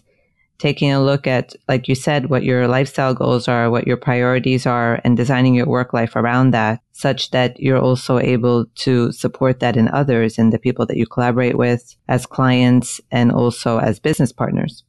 taking 0.59 0.91
a 0.91 1.01
look 1.01 1.25
at, 1.25 1.53
like 1.67 1.87
you 1.87 1.95
said, 1.95 2.29
what 2.29 2.43
your 2.43 2.67
lifestyle 2.67 3.13
goals 3.13 3.47
are, 3.47 3.71
what 3.71 3.87
your 3.87 3.97
priorities 3.97 4.65
are, 4.65 5.01
and 5.03 5.17
designing 5.17 5.55
your 5.55 5.65
work 5.65 5.93
life 5.93 6.15
around 6.15 6.51
that 6.51 6.81
such 6.91 7.31
that 7.31 7.59
you're 7.59 7.79
also 7.79 8.19
able 8.19 8.65
to 8.75 9.11
support 9.11 9.59
that 9.59 9.75
in 9.75 9.87
others 9.89 10.37
and 10.37 10.53
the 10.53 10.59
people 10.59 10.85
that 10.85 10.97
you 10.97 11.07
collaborate 11.07 11.57
with 11.57 11.95
as 12.07 12.25
clients 12.25 13.01
and 13.11 13.31
also 13.31 13.79
as 13.79 13.99
business 13.99 14.31
partners. 14.31 14.83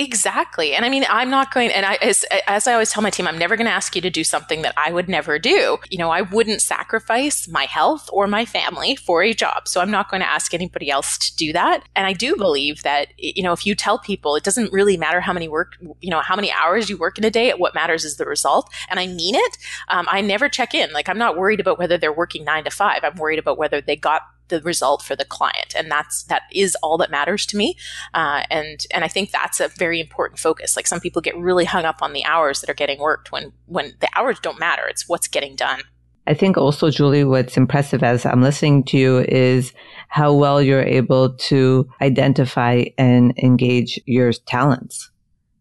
Exactly. 0.00 0.74
And 0.74 0.84
I 0.84 0.90
mean, 0.90 1.04
I'm 1.10 1.28
not 1.28 1.52
going, 1.52 1.72
and 1.72 1.84
I, 1.84 1.94
as, 1.94 2.24
as 2.46 2.68
I 2.68 2.72
always 2.72 2.88
tell 2.90 3.02
my 3.02 3.10
team, 3.10 3.26
I'm 3.26 3.36
never 3.36 3.56
going 3.56 3.66
to 3.66 3.72
ask 3.72 3.96
you 3.96 4.02
to 4.02 4.10
do 4.10 4.22
something 4.22 4.62
that 4.62 4.72
I 4.76 4.92
would 4.92 5.08
never 5.08 5.40
do. 5.40 5.78
You 5.90 5.98
know, 5.98 6.10
I 6.10 6.22
wouldn't 6.22 6.62
sacrifice 6.62 7.48
my 7.48 7.64
health 7.64 8.08
or 8.12 8.28
my 8.28 8.44
family 8.44 8.94
for 8.94 9.24
a 9.24 9.34
job. 9.34 9.66
So 9.66 9.80
I'm 9.80 9.90
not 9.90 10.08
going 10.08 10.20
to 10.20 10.28
ask 10.28 10.54
anybody 10.54 10.88
else 10.88 11.18
to 11.18 11.34
do 11.34 11.52
that. 11.52 11.82
And 11.96 12.06
I 12.06 12.12
do 12.12 12.36
believe 12.36 12.84
that, 12.84 13.08
you 13.18 13.42
know, 13.42 13.52
if 13.52 13.66
you 13.66 13.74
tell 13.74 13.98
people 13.98 14.36
it 14.36 14.44
doesn't 14.44 14.72
really 14.72 14.96
matter 14.96 15.20
how 15.20 15.32
many 15.32 15.48
work, 15.48 15.72
you 16.00 16.10
know, 16.10 16.20
how 16.20 16.36
many 16.36 16.52
hours 16.52 16.88
you 16.88 16.96
work 16.96 17.18
in 17.18 17.24
a 17.24 17.30
day, 17.30 17.50
what 17.50 17.74
matters 17.74 18.04
is 18.04 18.18
the 18.18 18.24
result. 18.24 18.72
And 18.88 19.00
I 19.00 19.08
mean 19.08 19.34
it. 19.34 19.58
Um, 19.88 20.06
I 20.08 20.20
never 20.20 20.48
check 20.48 20.74
in. 20.74 20.92
Like, 20.92 21.08
I'm 21.08 21.18
not 21.18 21.36
worried 21.36 21.58
about 21.58 21.76
whether 21.76 21.98
they're 21.98 22.12
working 22.12 22.44
nine 22.44 22.62
to 22.62 22.70
five. 22.70 23.02
I'm 23.02 23.16
worried 23.16 23.40
about 23.40 23.58
whether 23.58 23.80
they 23.80 23.96
got 23.96 24.22
the 24.48 24.60
result 24.62 25.02
for 25.02 25.16
the 25.16 25.24
client. 25.24 25.74
And 25.76 25.90
that's 25.90 26.24
that 26.24 26.42
is 26.52 26.76
all 26.82 26.98
that 26.98 27.10
matters 27.10 27.46
to 27.46 27.56
me. 27.56 27.76
Uh, 28.14 28.42
and 28.50 28.86
and 28.92 29.04
i 29.04 29.08
think 29.08 29.30
that's 29.30 29.60
a 29.60 29.68
very 29.68 30.00
important 30.00 30.38
focus. 30.38 30.76
Like 30.76 30.86
some 30.86 31.00
people 31.00 31.22
get 31.22 31.36
really 31.36 31.64
hung 31.64 31.84
up 31.84 32.02
on 32.02 32.12
the 32.12 32.24
hours 32.24 32.60
that 32.60 32.70
are 32.70 32.74
getting 32.74 32.98
worked 32.98 33.32
when 33.32 33.52
when 33.66 33.94
the 34.00 34.08
hours 34.16 34.38
don't 34.40 34.58
matter. 34.58 34.86
It's 34.86 35.08
what's 35.08 35.28
getting 35.28 35.56
done. 35.56 35.80
I 36.28 36.34
think 36.34 36.58
also, 36.58 36.90
Julie, 36.90 37.24
what's 37.24 37.56
impressive 37.56 38.02
as 38.02 38.26
I'm 38.26 38.42
listening 38.42 38.84
to 38.84 38.98
you 38.98 39.20
is 39.20 39.72
how 40.08 40.30
well 40.34 40.60
you're 40.60 40.82
able 40.82 41.32
to 41.34 41.88
identify 42.02 42.84
and 42.98 43.32
engage 43.38 43.98
your 44.04 44.32
talents, 44.32 45.10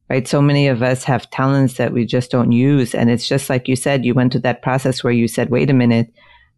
right? 0.09 0.27
So 0.27 0.41
many 0.41 0.67
of 0.67 0.83
us 0.83 1.05
have 1.05 1.29
talents 1.29 1.75
that 1.75 1.93
we 1.93 2.05
just 2.05 2.31
don't 2.31 2.51
use. 2.51 2.93
And 2.93 3.09
it's 3.09 3.29
just 3.29 3.49
like 3.49 3.69
you 3.69 3.77
said, 3.77 4.03
you 4.03 4.13
went 4.13 4.33
through 4.33 4.41
that 4.41 4.61
process 4.61 5.05
where 5.05 5.13
you 5.13 5.29
said, 5.29 5.49
wait 5.49 5.69
a 5.69 5.73
minute, 5.73 6.11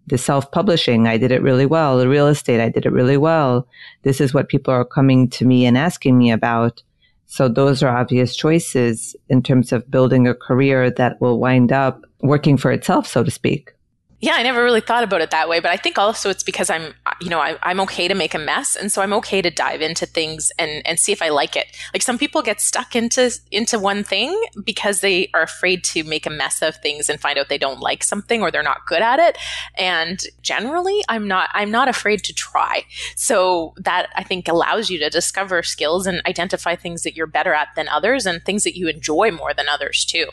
the 0.09 0.17
self 0.17 0.51
publishing, 0.51 1.07
I 1.07 1.17
did 1.17 1.31
it 1.31 1.41
really 1.41 1.65
well. 1.65 1.97
The 1.97 2.09
real 2.09 2.27
estate, 2.27 2.59
I 2.59 2.69
did 2.69 2.85
it 2.85 2.91
really 2.91 3.17
well. 3.17 3.67
This 4.03 4.19
is 4.19 4.33
what 4.33 4.49
people 4.49 4.73
are 4.73 4.85
coming 4.85 5.29
to 5.31 5.45
me 5.45 5.65
and 5.65 5.77
asking 5.77 6.17
me 6.17 6.31
about. 6.31 6.83
So 7.27 7.47
those 7.47 7.83
are 7.83 7.95
obvious 7.95 8.35
choices 8.35 9.15
in 9.29 9.43
terms 9.43 9.71
of 9.71 9.89
building 9.89 10.27
a 10.27 10.33
career 10.33 10.89
that 10.91 11.21
will 11.21 11.39
wind 11.39 11.71
up 11.71 12.03
working 12.21 12.57
for 12.57 12.71
itself, 12.71 13.07
so 13.07 13.23
to 13.23 13.31
speak. 13.31 13.71
Yeah, 14.21 14.33
I 14.35 14.43
never 14.43 14.61
really 14.61 14.81
thought 14.81 15.05
about 15.05 15.21
it 15.21 15.31
that 15.31 15.47
way, 15.47 15.61
but 15.61 15.71
I 15.71 15.77
think 15.77 15.97
also 15.97 16.29
it's 16.29 16.43
because 16.43 16.69
I'm, 16.69 16.93
uh, 17.05 17.13
you 17.21 17.29
know, 17.29 17.39
I, 17.39 17.57
am 17.63 17.79
okay 17.81 18.09
to 18.09 18.15
make 18.15 18.33
a 18.33 18.39
mess, 18.39 18.75
and 18.75 18.91
so 18.91 19.01
I'm 19.01 19.13
okay 19.13 19.41
to 19.41 19.49
dive 19.49 19.81
into 19.81 20.05
things 20.05 20.51
and 20.59 20.85
and 20.85 20.99
see 20.99 21.13
if 21.13 21.21
I 21.21 21.29
like 21.29 21.55
it. 21.55 21.67
Like 21.93 22.01
some 22.01 22.17
people 22.17 22.41
get 22.41 22.59
stuck 22.59 22.97
into 22.97 23.33
into 23.49 23.79
one 23.79 24.03
thing 24.03 24.37
because 24.61 24.99
they 24.99 25.29
are 25.33 25.43
afraid 25.43 25.85
to 25.85 26.03
make 26.03 26.25
a 26.25 26.29
mess 26.29 26.61
of 26.61 26.75
things 26.77 27.09
and 27.09 27.17
find 27.17 27.39
out 27.39 27.47
they 27.47 27.57
don't 27.57 27.79
like 27.79 28.03
something 28.03 28.41
or 28.41 28.51
they're 28.51 28.61
not 28.61 28.85
good 28.87 29.01
at 29.01 29.19
it. 29.19 29.37
And 29.77 30.19
generally, 30.41 31.01
I'm 31.07 31.25
not 31.25 31.49
I'm 31.53 31.71
not 31.71 31.87
afraid 31.87 32.21
to 32.25 32.33
try. 32.33 32.83
So 33.15 33.73
that 33.77 34.09
I 34.15 34.23
think 34.23 34.49
allows 34.49 34.89
you 34.89 34.99
to 34.99 35.09
discover 35.09 35.63
skills 35.63 36.05
and 36.05 36.21
identify 36.27 36.75
things 36.75 37.03
that 37.03 37.15
you're 37.15 37.25
better 37.25 37.53
at 37.53 37.69
than 37.77 37.87
others, 37.87 38.25
and 38.25 38.43
things 38.43 38.65
that 38.65 38.77
you 38.77 38.89
enjoy 38.89 39.31
more 39.31 39.53
than 39.53 39.69
others 39.69 40.03
too. 40.03 40.25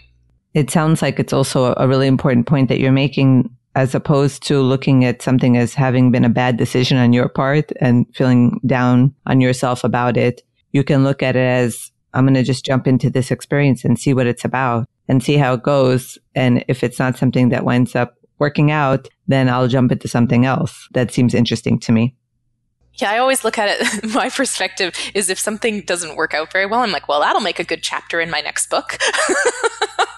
It 0.55 0.70
sounds 0.70 1.03
like 1.03 1.20
it's 1.20 1.35
also 1.35 1.75
a 1.77 1.87
really 1.87 2.09
important 2.09 2.46
point 2.46 2.68
that 2.70 2.81
you're 2.81 2.90
making 2.90 3.56
as 3.77 3.95
opposed 3.95 4.43
to 4.43 4.61
looking 4.61 5.05
at 5.05 5.21
something 5.21 5.59
as 5.59 5.75
having 5.75 6.11
been 6.11 6.25
a 6.25 6.31
bad 6.31 6.57
decision 6.57 6.97
on 6.97 7.12
your 7.12 7.29
part 7.29 7.71
and 7.79 8.07
feeling 8.17 8.59
down 8.65 9.15
on 9.27 9.41
yourself 9.43 9.85
about 9.85 10.17
it. 10.17 10.43
You 10.73 10.83
can 10.83 11.05
look 11.05 11.23
at 11.23 11.37
it 11.37 11.47
as 11.47 11.93
I'm 12.15 12.25
going 12.25 12.35
to 12.35 12.43
just 12.43 12.65
jump 12.65 12.87
into 12.87 13.11
this 13.11 13.31
experience 13.31 13.85
and 13.85 13.99
see 13.99 14.15
what 14.15 14.27
it's 14.27 14.47
about 14.47 14.89
and 15.09 15.23
see 15.23 15.37
how 15.37 15.53
it 15.53 15.62
goes. 15.62 16.17
And 16.35 16.65
if 16.69 16.83
it's 16.83 16.99
not 16.99 17.19
something 17.19 17.51
that 17.51 17.67
winds 17.67 17.95
up 17.95 18.15
working 18.39 18.71
out, 18.71 19.09
then 19.29 19.47
I'll 19.51 19.69
jump 19.69 19.93
into 19.93 20.09
something 20.09 20.47
else 20.47 20.89
that 20.93 21.12
seems 21.12 21.35
interesting 21.35 21.79
to 21.81 21.93
me. 21.93 22.17
Yeah, 22.95 23.11
I 23.11 23.19
always 23.19 23.45
look 23.45 23.59
at 23.59 23.69
it. 23.79 24.11
My 24.15 24.31
perspective 24.31 24.95
is 25.15 25.29
if 25.29 25.39
something 25.39 25.83
doesn't 25.83 26.17
work 26.17 26.33
out 26.33 26.51
very 26.51 26.65
well, 26.65 26.81
I'm 26.81 26.93
like, 26.93 27.09
well, 27.09 27.21
that'll 27.21 27.43
make 27.43 27.59
a 27.59 27.65
good 27.65 27.83
chapter 27.83 28.23
in 28.23 28.31
my 28.31 28.41
next 28.41 28.71
book. 28.71 28.97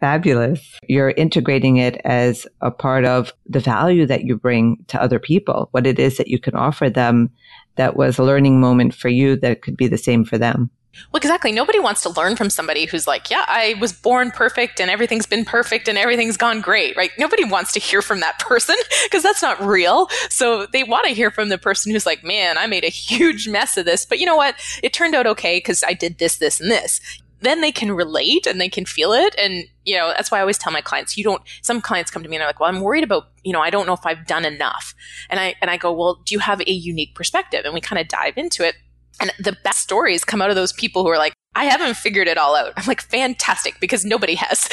Fabulous. 0.00 0.78
You're 0.88 1.10
integrating 1.10 1.78
it 1.78 2.00
as 2.04 2.46
a 2.60 2.70
part 2.70 3.04
of 3.04 3.32
the 3.46 3.60
value 3.60 4.06
that 4.06 4.24
you 4.24 4.36
bring 4.36 4.84
to 4.88 5.02
other 5.02 5.18
people, 5.18 5.68
what 5.72 5.86
it 5.86 5.98
is 5.98 6.18
that 6.18 6.28
you 6.28 6.38
can 6.38 6.54
offer 6.54 6.88
them 6.88 7.30
that 7.76 7.96
was 7.96 8.18
a 8.18 8.24
learning 8.24 8.60
moment 8.60 8.94
for 8.94 9.08
you 9.08 9.36
that 9.36 9.62
could 9.62 9.76
be 9.76 9.88
the 9.88 9.98
same 9.98 10.24
for 10.24 10.38
them. 10.38 10.70
Well, 11.12 11.18
exactly. 11.18 11.52
Nobody 11.52 11.78
wants 11.78 12.02
to 12.02 12.10
learn 12.10 12.36
from 12.36 12.50
somebody 12.50 12.84
who's 12.84 13.06
like, 13.06 13.30
yeah, 13.30 13.44
I 13.46 13.76
was 13.80 13.92
born 13.92 14.30
perfect 14.30 14.80
and 14.80 14.90
everything's 14.90 15.26
been 15.26 15.44
perfect 15.44 15.88
and 15.88 15.96
everything's 15.96 16.36
gone 16.36 16.60
great, 16.60 16.96
right? 16.96 17.10
Nobody 17.18 17.44
wants 17.44 17.72
to 17.72 17.80
hear 17.80 18.02
from 18.02 18.20
that 18.20 18.38
person 18.40 18.76
because 19.04 19.22
that's 19.22 19.42
not 19.42 19.60
real. 19.60 20.08
So 20.28 20.66
they 20.66 20.84
want 20.84 21.06
to 21.06 21.14
hear 21.14 21.30
from 21.30 21.48
the 21.48 21.58
person 21.58 21.92
who's 21.92 22.06
like, 22.06 22.24
man, 22.24 22.58
I 22.58 22.66
made 22.66 22.84
a 22.84 22.88
huge 22.88 23.48
mess 23.48 23.76
of 23.76 23.84
this, 23.84 24.04
but 24.04 24.18
you 24.18 24.26
know 24.26 24.36
what? 24.36 24.56
It 24.82 24.92
turned 24.92 25.14
out 25.14 25.26
okay 25.26 25.58
because 25.58 25.84
I 25.86 25.92
did 25.92 26.18
this, 26.18 26.36
this, 26.36 26.60
and 26.60 26.70
this. 26.70 27.00
Then 27.40 27.60
they 27.60 27.72
can 27.72 27.92
relate 27.92 28.46
and 28.46 28.60
they 28.60 28.68
can 28.68 28.84
feel 28.84 29.12
it. 29.12 29.34
And, 29.38 29.64
you 29.84 29.96
know, 29.96 30.08
that's 30.08 30.30
why 30.30 30.38
I 30.38 30.40
always 30.40 30.58
tell 30.58 30.72
my 30.72 30.80
clients, 30.80 31.16
you 31.16 31.24
don't, 31.24 31.42
some 31.62 31.80
clients 31.80 32.10
come 32.10 32.22
to 32.22 32.28
me 32.28 32.36
and 32.36 32.40
they're 32.40 32.48
like, 32.48 32.58
well, 32.58 32.68
I'm 32.68 32.80
worried 32.80 33.04
about, 33.04 33.28
you 33.44 33.52
know, 33.52 33.60
I 33.60 33.70
don't 33.70 33.86
know 33.86 33.92
if 33.92 34.04
I've 34.04 34.26
done 34.26 34.44
enough. 34.44 34.94
And 35.30 35.38
I, 35.38 35.54
and 35.60 35.70
I 35.70 35.76
go, 35.76 35.92
well, 35.92 36.20
do 36.24 36.34
you 36.34 36.40
have 36.40 36.60
a 36.60 36.72
unique 36.72 37.14
perspective? 37.14 37.62
And 37.64 37.74
we 37.74 37.80
kind 37.80 38.00
of 38.00 38.08
dive 38.08 38.36
into 38.36 38.66
it 38.66 38.74
and 39.20 39.32
the 39.38 39.56
best 39.64 39.80
stories 39.80 40.24
come 40.24 40.40
out 40.40 40.50
of 40.50 40.56
those 40.56 40.72
people 40.72 41.02
who 41.02 41.08
are 41.08 41.18
like, 41.18 41.32
I 41.54 41.64
haven't 41.64 41.96
figured 41.96 42.28
it 42.28 42.38
all 42.38 42.54
out. 42.54 42.72
I'm 42.76 42.86
like, 42.86 43.02
fantastic, 43.02 43.80
because 43.80 44.04
nobody 44.04 44.36
has. 44.36 44.68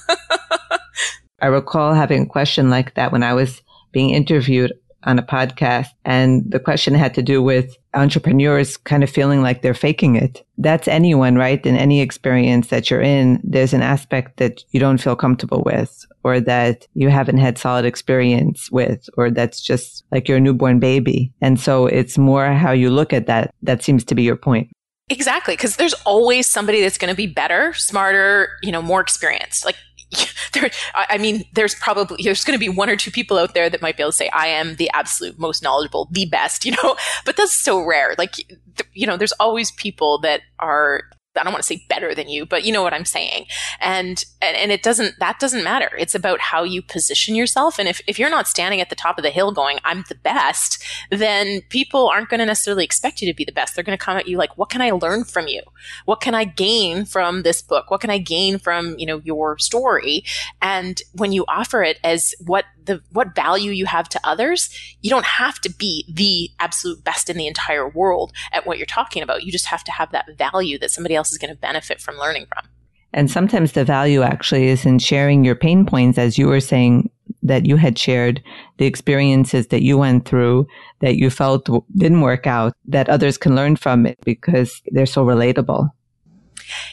I 1.40 1.46
recall 1.46 1.94
having 1.94 2.22
a 2.22 2.26
question 2.26 2.68
like 2.68 2.94
that 2.94 3.12
when 3.12 3.22
I 3.22 3.34
was 3.34 3.62
being 3.92 4.10
interviewed 4.10 4.72
on 5.04 5.18
a 5.18 5.22
podcast. 5.22 5.88
And 6.04 6.50
the 6.50 6.60
question 6.60 6.94
had 6.94 7.14
to 7.14 7.22
do 7.22 7.42
with 7.42 7.76
entrepreneurs 7.94 8.76
kind 8.76 9.02
of 9.02 9.10
feeling 9.10 9.42
like 9.42 9.62
they're 9.62 9.74
faking 9.74 10.16
it. 10.16 10.44
That's 10.58 10.88
anyone, 10.88 11.36
right? 11.36 11.64
In 11.64 11.76
any 11.76 12.00
experience 12.00 12.68
that 12.68 12.90
you're 12.90 13.00
in, 13.00 13.40
there's 13.42 13.72
an 13.72 13.82
aspect 13.82 14.36
that 14.36 14.62
you 14.70 14.80
don't 14.80 14.98
feel 14.98 15.16
comfortable 15.16 15.62
with 15.64 16.06
or 16.22 16.40
that 16.40 16.86
you 16.94 17.08
haven't 17.08 17.38
had 17.38 17.58
solid 17.58 17.84
experience 17.84 18.70
with, 18.70 19.08
or 19.16 19.30
that's 19.30 19.60
just 19.60 20.04
like 20.12 20.28
your 20.28 20.38
newborn 20.38 20.78
baby. 20.78 21.32
And 21.40 21.58
so 21.58 21.86
it's 21.86 22.18
more 22.18 22.52
how 22.52 22.72
you 22.72 22.90
look 22.90 23.12
at 23.12 23.26
that. 23.26 23.54
That 23.62 23.82
seems 23.82 24.04
to 24.04 24.14
be 24.14 24.22
your 24.22 24.36
point. 24.36 24.70
Exactly. 25.08 25.56
Cause 25.56 25.74
there's 25.74 25.94
always 26.06 26.46
somebody 26.46 26.80
that's 26.82 26.98
going 26.98 27.10
to 27.10 27.16
be 27.16 27.26
better, 27.26 27.72
smarter, 27.74 28.50
you 28.62 28.70
know, 28.70 28.80
more 28.80 29.00
experienced. 29.00 29.64
Like 29.64 29.74
there, 30.52 30.70
I 30.94 31.18
mean, 31.18 31.44
there's 31.54 31.74
probably 31.74 32.22
there's 32.22 32.44
going 32.44 32.58
to 32.58 32.60
be 32.60 32.68
one 32.68 32.90
or 32.90 32.96
two 32.96 33.10
people 33.10 33.38
out 33.38 33.54
there 33.54 33.70
that 33.70 33.82
might 33.82 33.96
be 33.96 34.02
able 34.02 34.12
to 34.12 34.16
say 34.16 34.28
I 34.32 34.48
am 34.48 34.76
the 34.76 34.90
absolute 34.92 35.38
most 35.38 35.62
knowledgeable, 35.62 36.08
the 36.10 36.26
best, 36.26 36.64
you 36.66 36.72
know. 36.82 36.96
But 37.24 37.36
that's 37.36 37.54
so 37.54 37.84
rare. 37.84 38.14
Like, 38.18 38.34
you 38.92 39.06
know, 39.06 39.16
there's 39.16 39.32
always 39.32 39.70
people 39.72 40.18
that 40.20 40.42
are 40.58 41.04
I 41.36 41.44
don't 41.44 41.52
want 41.52 41.62
to 41.62 41.66
say 41.66 41.84
better 41.88 42.12
than 42.12 42.28
you, 42.28 42.44
but 42.44 42.64
you 42.64 42.72
know 42.72 42.82
what 42.82 42.92
I'm 42.92 43.04
saying. 43.04 43.46
And, 43.80 44.24
and, 44.42 44.56
and 44.56 44.72
it 44.72 44.82
doesn't, 44.82 45.14
that 45.20 45.38
doesn't 45.38 45.62
matter. 45.62 45.90
It's 45.96 46.14
about 46.14 46.40
how 46.40 46.64
you 46.64 46.82
position 46.82 47.36
yourself. 47.36 47.78
And 47.78 47.88
if, 47.88 48.00
if 48.08 48.18
you're 48.18 48.30
not 48.30 48.48
standing 48.48 48.80
at 48.80 48.90
the 48.90 48.96
top 48.96 49.16
of 49.16 49.22
the 49.22 49.30
hill 49.30 49.52
going, 49.52 49.78
I'm 49.84 50.04
the 50.08 50.16
best, 50.16 50.82
then 51.10 51.60
people 51.68 52.08
aren't 52.08 52.30
going 52.30 52.40
to 52.40 52.46
necessarily 52.46 52.84
expect 52.84 53.22
you 53.22 53.32
to 53.32 53.36
be 53.36 53.44
the 53.44 53.52
best. 53.52 53.76
They're 53.76 53.84
going 53.84 53.96
to 53.96 54.04
come 54.04 54.16
at 54.16 54.26
you 54.26 54.38
like, 54.38 54.58
what 54.58 54.70
can 54.70 54.82
I 54.82 54.90
learn 54.90 55.22
from 55.24 55.46
you? 55.46 55.62
What 56.04 56.20
can 56.20 56.34
I 56.34 56.44
gain 56.44 57.04
from 57.04 57.42
this 57.42 57.62
book? 57.62 57.92
What 57.92 58.00
can 58.00 58.10
I 58.10 58.18
gain 58.18 58.58
from, 58.58 58.98
you 58.98 59.06
know, 59.06 59.20
your 59.24 59.56
story? 59.58 60.24
And 60.60 61.00
when 61.12 61.30
you 61.30 61.44
offer 61.46 61.84
it 61.84 62.00
as 62.02 62.34
what 62.44 62.64
the 62.84 63.02
what 63.12 63.34
value 63.34 63.72
you 63.72 63.86
have 63.86 64.08
to 64.10 64.20
others, 64.24 64.70
you 65.00 65.10
don't 65.10 65.24
have 65.24 65.60
to 65.60 65.70
be 65.70 66.04
the 66.12 66.50
absolute 66.58 67.02
best 67.04 67.30
in 67.30 67.36
the 67.36 67.46
entire 67.46 67.88
world 67.88 68.32
at 68.52 68.66
what 68.66 68.78
you're 68.78 68.86
talking 68.86 69.22
about. 69.22 69.44
You 69.44 69.52
just 69.52 69.66
have 69.66 69.84
to 69.84 69.92
have 69.92 70.12
that 70.12 70.26
value 70.36 70.78
that 70.78 70.90
somebody 70.90 71.14
else 71.14 71.30
is 71.30 71.38
going 71.38 71.52
to 71.52 71.60
benefit 71.60 72.00
from 72.00 72.16
learning 72.16 72.46
from. 72.46 72.68
And 73.12 73.30
sometimes 73.30 73.72
the 73.72 73.84
value 73.84 74.22
actually 74.22 74.68
is 74.68 74.86
in 74.86 74.98
sharing 75.00 75.44
your 75.44 75.56
pain 75.56 75.84
points, 75.84 76.16
as 76.16 76.38
you 76.38 76.46
were 76.46 76.60
saying 76.60 77.10
that 77.42 77.66
you 77.66 77.76
had 77.76 77.98
shared, 77.98 78.42
the 78.78 78.86
experiences 78.86 79.68
that 79.68 79.82
you 79.82 79.98
went 79.98 80.26
through 80.26 80.66
that 81.00 81.16
you 81.16 81.30
felt 81.30 81.68
didn't 81.96 82.20
work 82.20 82.46
out, 82.46 82.74
that 82.86 83.08
others 83.08 83.36
can 83.38 83.56
learn 83.56 83.76
from 83.76 84.06
it 84.06 84.18
because 84.24 84.80
they're 84.92 85.06
so 85.06 85.24
relatable. 85.24 85.90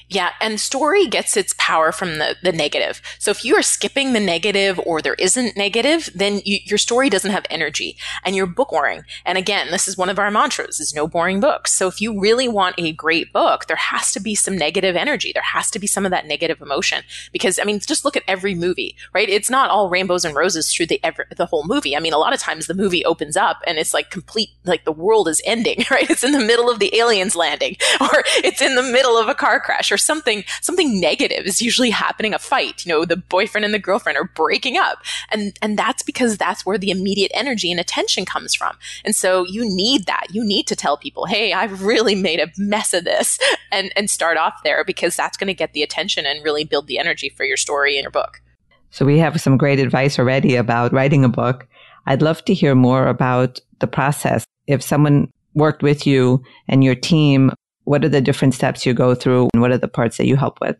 Yeah, 0.08 0.32
and 0.40 0.60
story 0.60 1.08
gets 1.08 1.36
its 1.36 1.54
power 1.58 1.92
from 1.92 2.20
the, 2.20 2.36
the 2.42 2.52
negative. 2.52 3.02
So 3.20 3.32
if 3.32 3.44
you 3.44 3.56
are 3.56 3.62
skipping 3.62 4.14
the 4.14 4.20
negative 4.20 4.80
or 4.86 5.02
there 5.02 5.16
isn't 5.16 5.58
negative, 5.58 6.10
then 6.16 6.42
you, 6.46 6.60
your 6.66 6.78
story 6.78 7.10
doesn't 7.10 7.32
have 7.32 7.46
energy 7.50 7.98
and 8.24 8.36
you're 8.36 8.48
book 8.48 8.72
boring. 8.78 9.04
And 9.26 9.40
again, 9.40 9.72
this 9.72 9.88
is 9.88 9.98
one 9.98 10.10
of 10.10 10.20
our 10.20 10.30
mantras 10.30 10.80
is 10.80 10.94
no 10.94 11.08
boring 11.08 11.40
books. 11.40 11.74
So 11.74 11.88
if 11.88 12.00
you 12.00 12.20
really 12.20 12.48
want 12.48 12.76
a 12.78 12.92
great 12.92 13.34
book, 13.34 13.66
there 13.66 13.76
has 13.76 14.12
to 14.12 14.20
be 14.20 14.36
some 14.36 14.56
negative 14.56 14.96
energy. 14.96 15.32
There 15.34 15.42
has 15.42 15.72
to 15.72 15.80
be 15.80 15.88
some 15.88 16.06
of 16.06 16.12
that 16.12 16.28
negative 16.28 16.62
emotion 16.62 17.04
because 17.32 17.58
I 17.58 17.64
mean, 17.64 17.80
just 17.80 18.06
look 18.06 18.16
at 18.16 18.24
every 18.28 18.54
movie, 18.54 18.96
right? 19.14 19.28
It's 19.28 19.50
not 19.50 19.72
all 19.72 19.90
rainbows 19.90 20.26
and 20.26 20.36
roses 20.36 20.72
through 20.72 20.86
the 20.86 21.00
every, 21.04 21.26
the 21.36 21.48
whole 21.48 21.66
movie. 21.66 21.96
I 21.98 22.00
mean, 22.00 22.14
a 22.14 22.20
lot 22.20 22.34
of 22.34 22.40
times 22.40 22.68
the 22.68 22.76
movie 22.76 23.04
opens 23.04 23.36
up 23.36 23.64
and 23.66 23.80
it's 23.80 23.96
like 23.96 24.12
complete, 24.12 24.50
like 24.64 24.86
the 24.86 24.92
world 24.92 25.28
is 25.28 25.42
ending, 25.44 25.84
right? 25.92 26.08
It's 26.08 26.24
in 26.24 26.34
the 26.34 26.40
middle 26.40 26.70
of 26.70 26.78
the 26.78 26.96
aliens 26.96 27.36
landing 27.36 27.78
or 28.02 28.24
it's 28.44 28.62
in 28.62 28.76
the 28.76 28.84
middle 28.84 29.18
of 29.18 29.28
a 29.28 29.36
car 29.36 29.60
crash 29.68 29.92
or 29.92 29.98
something 29.98 30.44
something 30.62 31.00
negative 31.00 31.46
is 31.46 31.62
usually 31.62 31.92
happening 31.92 32.34
a 32.34 32.40
fight 32.40 32.86
you 32.86 32.92
know 32.92 33.06
the 33.06 33.18
boyfriend 33.18 33.66
and 33.66 33.74
the 33.74 33.80
girlfriend 33.80 34.18
are 34.18 34.30
breaking 34.36 34.78
up. 34.78 35.00
And 35.32 35.58
and 35.62 35.78
that's 35.78 36.04
because 36.04 36.38
that's 36.38 36.66
where 36.66 36.78
the 36.78 36.92
immediate 36.92 37.32
energy 37.34 37.72
and 37.72 37.80
attention 37.80 38.26
comes 38.26 38.56
from. 38.56 38.76
And 39.04 39.16
so 39.16 39.46
you 39.46 39.64
need 39.66 40.06
that. 40.06 40.28
You 40.32 40.44
need 40.44 40.68
to 40.68 40.76
tell 40.76 40.98
people 40.98 41.26
hey 41.26 41.54
i've 41.54 41.84
really 41.84 42.16
made 42.16 42.40
a 42.40 42.52
mess 42.58 42.94
of 42.94 43.04
this 43.04 43.40
and 43.72 43.92
and 43.96 44.10
start 44.10 44.38
off 44.38 44.64
there 44.64 44.84
because 44.86 45.16
that's 45.16 45.38
going 45.38 45.48
to 45.48 45.54
get 45.54 45.74
the 45.74 45.84
attention 45.84 46.26
and 46.26 46.44
really 46.44 46.64
build 46.64 46.88
the 46.88 47.00
energy 47.00 47.30
for 47.30 47.44
your 47.44 47.58
story 47.58 47.98
and 47.98 48.04
your 48.04 48.12
book. 48.12 48.42
So 48.90 49.06
we 49.06 49.18
have 49.20 49.42
some 49.42 49.58
great 49.58 49.80
advice 49.80 50.18
already 50.18 50.56
about 50.56 50.94
writing 50.94 51.24
a 51.24 51.30
book. 51.30 51.68
I'd 52.06 52.22
love 52.22 52.44
to 52.46 52.54
hear 52.54 52.74
more 52.74 53.08
about 53.08 53.60
the 53.80 53.88
process. 53.88 54.46
If 54.66 54.82
someone 54.82 55.30
worked 55.54 55.84
with 55.84 56.08
you 56.08 56.42
and 56.68 56.84
your 56.84 56.96
team 56.96 57.52
what 57.88 58.04
are 58.04 58.10
the 58.10 58.20
different 58.20 58.54
steps 58.54 58.86
you 58.86 58.94
go 58.94 59.16
through 59.16 59.48
and 59.54 59.62
what 59.62 59.72
are 59.72 59.78
the 59.78 59.88
parts 59.88 60.18
that 60.18 60.28
you 60.28 60.36
help 60.36 60.60
with? 60.60 60.76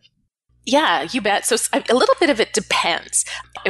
Yeah, 0.66 1.08
you 1.10 1.22
bet. 1.22 1.46
So 1.46 1.56
a 1.72 1.94
little 1.94 2.14
bit 2.20 2.28
of 2.28 2.38
it 2.38 2.52
depends. 2.52 3.24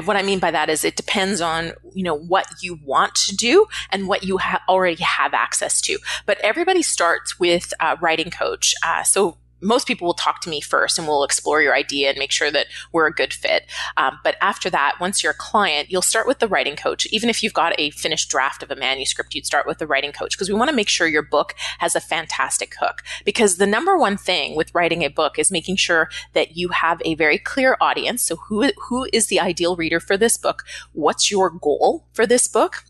What 0.05 0.16
I 0.16 0.22
mean 0.22 0.40
by 0.40 0.51
that 0.51 0.68
is 0.68 0.85
it 0.85 0.96
depends 0.96 1.40
on, 1.40 1.72
you 1.94 2.03
know, 2.03 2.18
what 2.18 2.46
you 2.61 2.81
want 2.85 3.14
to 3.14 3.37
do 3.37 3.66
and 3.92 4.09
what 4.09 4.24
you 4.24 4.38
ha- 4.38 4.62
already 4.68 5.05
have 5.05 5.35
access 5.35 5.81
to. 5.83 5.98
But 6.27 6.38
everybody 6.40 6.83
starts 6.83 7.38
with 7.38 7.72
a 7.79 7.96
writing 8.01 8.31
coach. 8.33 8.74
Uh, 8.85 9.05
so 9.05 9.37
most 9.60 9.86
people 9.86 10.06
will 10.06 10.14
talk 10.14 10.40
to 10.42 10.50
me 10.50 10.60
first 10.60 10.98
and 10.98 11.06
we'll 11.06 11.24
explore 11.24 11.60
your 11.60 11.74
idea 11.74 12.10
and 12.10 12.18
make 12.18 12.30
sure 12.30 12.50
that 12.50 12.66
we're 12.92 13.06
a 13.06 13.12
good 13.12 13.32
fit. 13.32 13.64
Um, 13.96 14.18
but 14.22 14.36
after 14.40 14.70
that, 14.70 14.96
once 15.00 15.22
you're 15.22 15.32
a 15.32 15.36
client, 15.36 15.90
you'll 15.90 16.02
start 16.02 16.26
with 16.26 16.38
the 16.38 16.48
writing 16.48 16.76
coach. 16.76 17.06
Even 17.06 17.28
if 17.28 17.42
you've 17.42 17.54
got 17.54 17.74
a 17.78 17.90
finished 17.90 18.30
draft 18.30 18.62
of 18.62 18.70
a 18.70 18.76
manuscript, 18.76 19.34
you'd 19.34 19.46
start 19.46 19.66
with 19.66 19.78
the 19.78 19.86
writing 19.86 20.12
coach 20.12 20.36
because 20.36 20.48
we 20.48 20.54
want 20.54 20.70
to 20.70 20.76
make 20.76 20.88
sure 20.88 21.06
your 21.06 21.22
book 21.22 21.54
has 21.78 21.94
a 21.94 22.00
fantastic 22.00 22.74
hook. 22.80 23.02
Because 23.24 23.56
the 23.56 23.66
number 23.66 23.96
one 23.96 24.16
thing 24.16 24.56
with 24.56 24.74
writing 24.74 25.02
a 25.02 25.08
book 25.08 25.38
is 25.38 25.50
making 25.50 25.76
sure 25.76 26.08
that 26.34 26.56
you 26.56 26.68
have 26.68 27.02
a 27.04 27.14
very 27.14 27.38
clear 27.38 27.76
audience. 27.80 28.22
So 28.22 28.36
who, 28.36 28.70
who 28.88 29.08
is 29.12 29.26
the 29.26 29.40
ideal 29.40 29.76
reader 29.76 30.00
for 30.00 30.16
this 30.16 30.36
book? 30.36 30.64
What's 30.92 31.30
your 31.30 31.50
goal 31.50 32.06
for 32.12 32.26
this 32.26 32.46
book? 32.48 32.84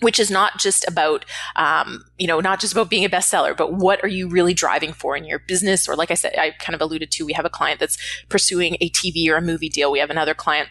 Which 0.00 0.18
is 0.18 0.30
not 0.30 0.58
just 0.58 0.86
about 0.88 1.24
um, 1.56 2.04
you 2.18 2.26
know 2.26 2.40
not 2.40 2.60
just 2.60 2.72
about 2.72 2.90
being 2.90 3.04
a 3.04 3.08
bestseller 3.08 3.56
but 3.56 3.72
what 3.74 4.02
are 4.04 4.08
you 4.08 4.28
really 4.28 4.54
driving 4.54 4.92
for 4.92 5.16
in 5.16 5.24
your 5.24 5.38
business? 5.38 5.88
Or 5.88 5.96
like 5.96 6.10
i 6.10 6.14
said 6.14 6.34
i 6.38 6.50
kind 6.50 6.74
of 6.74 6.80
alluded 6.80 7.10
to 7.12 7.24
we 7.24 7.32
have 7.32 7.44
a 7.44 7.50
client 7.50 7.80
that's 7.80 7.98
pursuing 8.28 8.76
a 8.80 8.90
tv 8.90 9.28
or 9.28 9.36
a 9.36 9.42
movie 9.42 9.68
deal. 9.68 9.90
We 9.90 10.00
have 10.00 10.10
another 10.10 10.34
client 10.34 10.68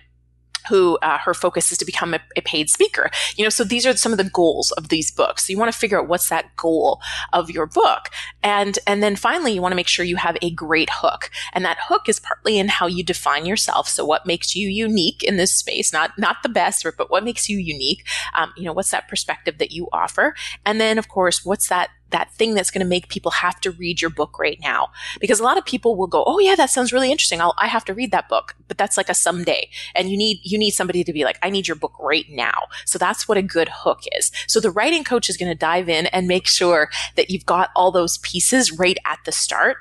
who 0.68 0.98
uh, 1.02 1.18
her 1.20 1.34
focus 1.34 1.72
is 1.72 1.78
to 1.78 1.86
become 1.86 2.14
a, 2.14 2.20
a, 2.36 2.42
paid 2.42 2.70
speaker. 2.70 3.10
You 3.36 3.44
know, 3.44 3.50
so 3.50 3.64
these 3.64 3.86
are 3.86 3.96
some 3.96 4.12
of 4.12 4.18
the 4.18 4.30
goals 4.30 4.72
of 4.72 4.90
these 4.90 5.12
books. 5.12 5.46
So 5.46 5.52
you 5.52 5.58
want 5.58 5.72
to 5.72 5.78
figure 5.78 6.00
out 6.00 6.08
what's 6.08 6.30
that 6.30 6.56
goal 6.56 7.02
of 7.34 7.50
your 7.50 7.66
book, 7.66 8.10
and 8.44 8.80
and 8.88 9.04
then 9.04 9.16
finally 9.16 9.54
you 9.54 9.62
want 9.62 9.72
to 9.72 9.78
make 9.78 9.88
sure 9.88 10.06
you 10.06 10.18
have 10.18 10.38
a 10.42 10.52
great 10.52 10.90
hook, 10.92 11.30
and 11.54 11.64
that 11.66 11.78
hook 11.82 12.10
is 12.10 12.20
partly 12.20 12.58
in 12.58 12.68
how 12.68 12.88
you 12.88 13.04
define 13.04 13.46
yourself. 13.46 13.88
So 13.88 14.06
what 14.06 14.26
makes 14.26 14.56
you 14.56 14.68
unique 14.68 15.24
in 15.24 15.38
this 15.38 15.56
space? 15.56 15.94
Not 15.94 16.18
not 16.18 16.38
the 16.44 16.50
best, 16.50 16.86
but 16.98 17.12
what 17.12 17.24
makes 17.24 17.50
you 17.50 17.58
unique? 17.58 18.08
Um, 18.36 18.54
you 18.56 18.64
know, 18.64 18.74
what's 18.74 18.92
that 18.92 19.08
perspective 19.08 19.58
that 19.58 19.72
you 19.72 19.88
offer, 19.92 20.36
and 20.66 20.80
then 20.80 20.98
of 20.98 21.08
course, 21.08 21.46
what's 21.46 21.68
that 21.70 21.90
that 22.12 22.34
thing 22.34 22.54
that's 22.54 22.72
going 22.72 22.84
to 22.84 22.90
make 22.90 23.10
people 23.10 23.32
have 23.32 23.60
to 23.62 23.72
read 23.72 24.02
your 24.02 24.10
book 24.10 24.40
right 24.40 24.60
now. 24.62 24.90
Because 25.20 25.40
a 25.40 25.44
lot 25.44 25.58
of 25.58 25.66
people 25.66 25.96
will 25.96 26.08
go, 26.08 26.24
"Oh 26.26 26.40
yeah, 26.40 26.56
that 26.56 26.70
sounds 26.70 26.94
really 26.94 27.12
interesting. 27.12 27.42
I'll, 27.42 27.56
I 27.58 27.68
have 27.68 27.86
to 27.86 27.94
read 27.94 28.12
that 28.12 28.30
book." 28.30 28.56
But 28.68 28.78
that's 28.78 28.98
like 28.98 29.10
a 29.10 29.14
someday, 29.14 29.70
and 29.96 30.10
you 30.10 30.18
need 30.18 30.40
you 30.44 30.58
need 30.58 30.72
somebody 30.72 31.04
to 31.04 31.14
be 31.14 31.24
like, 31.24 31.40
"I 31.42 31.50
need 31.50 31.68
your 31.68 31.76
book 31.76 31.94
right 32.00 32.26
now." 32.30 32.68
So 32.86 33.00
that's 33.00 33.28
what 33.28 33.38
a 33.38 33.42
good 33.42 33.70
hook 33.70 34.02
is. 34.18 34.32
So 34.48 34.60
the 34.60 34.72
writing 34.72 35.04
coach 35.04 35.30
is 35.30 35.38
going 35.38 35.52
to 35.52 35.56
dive 35.58 35.90
in 35.90 36.08
and 36.08 36.28
make 36.28 36.48
sure 36.48 36.90
that 37.16 37.30
you've 37.30 37.46
got 37.46 37.70
all 37.76 37.92
those 37.92 38.18
pieces 38.20 38.72
right 38.72 38.98
at 39.06 39.20
the 39.26 39.32
start 39.32 39.78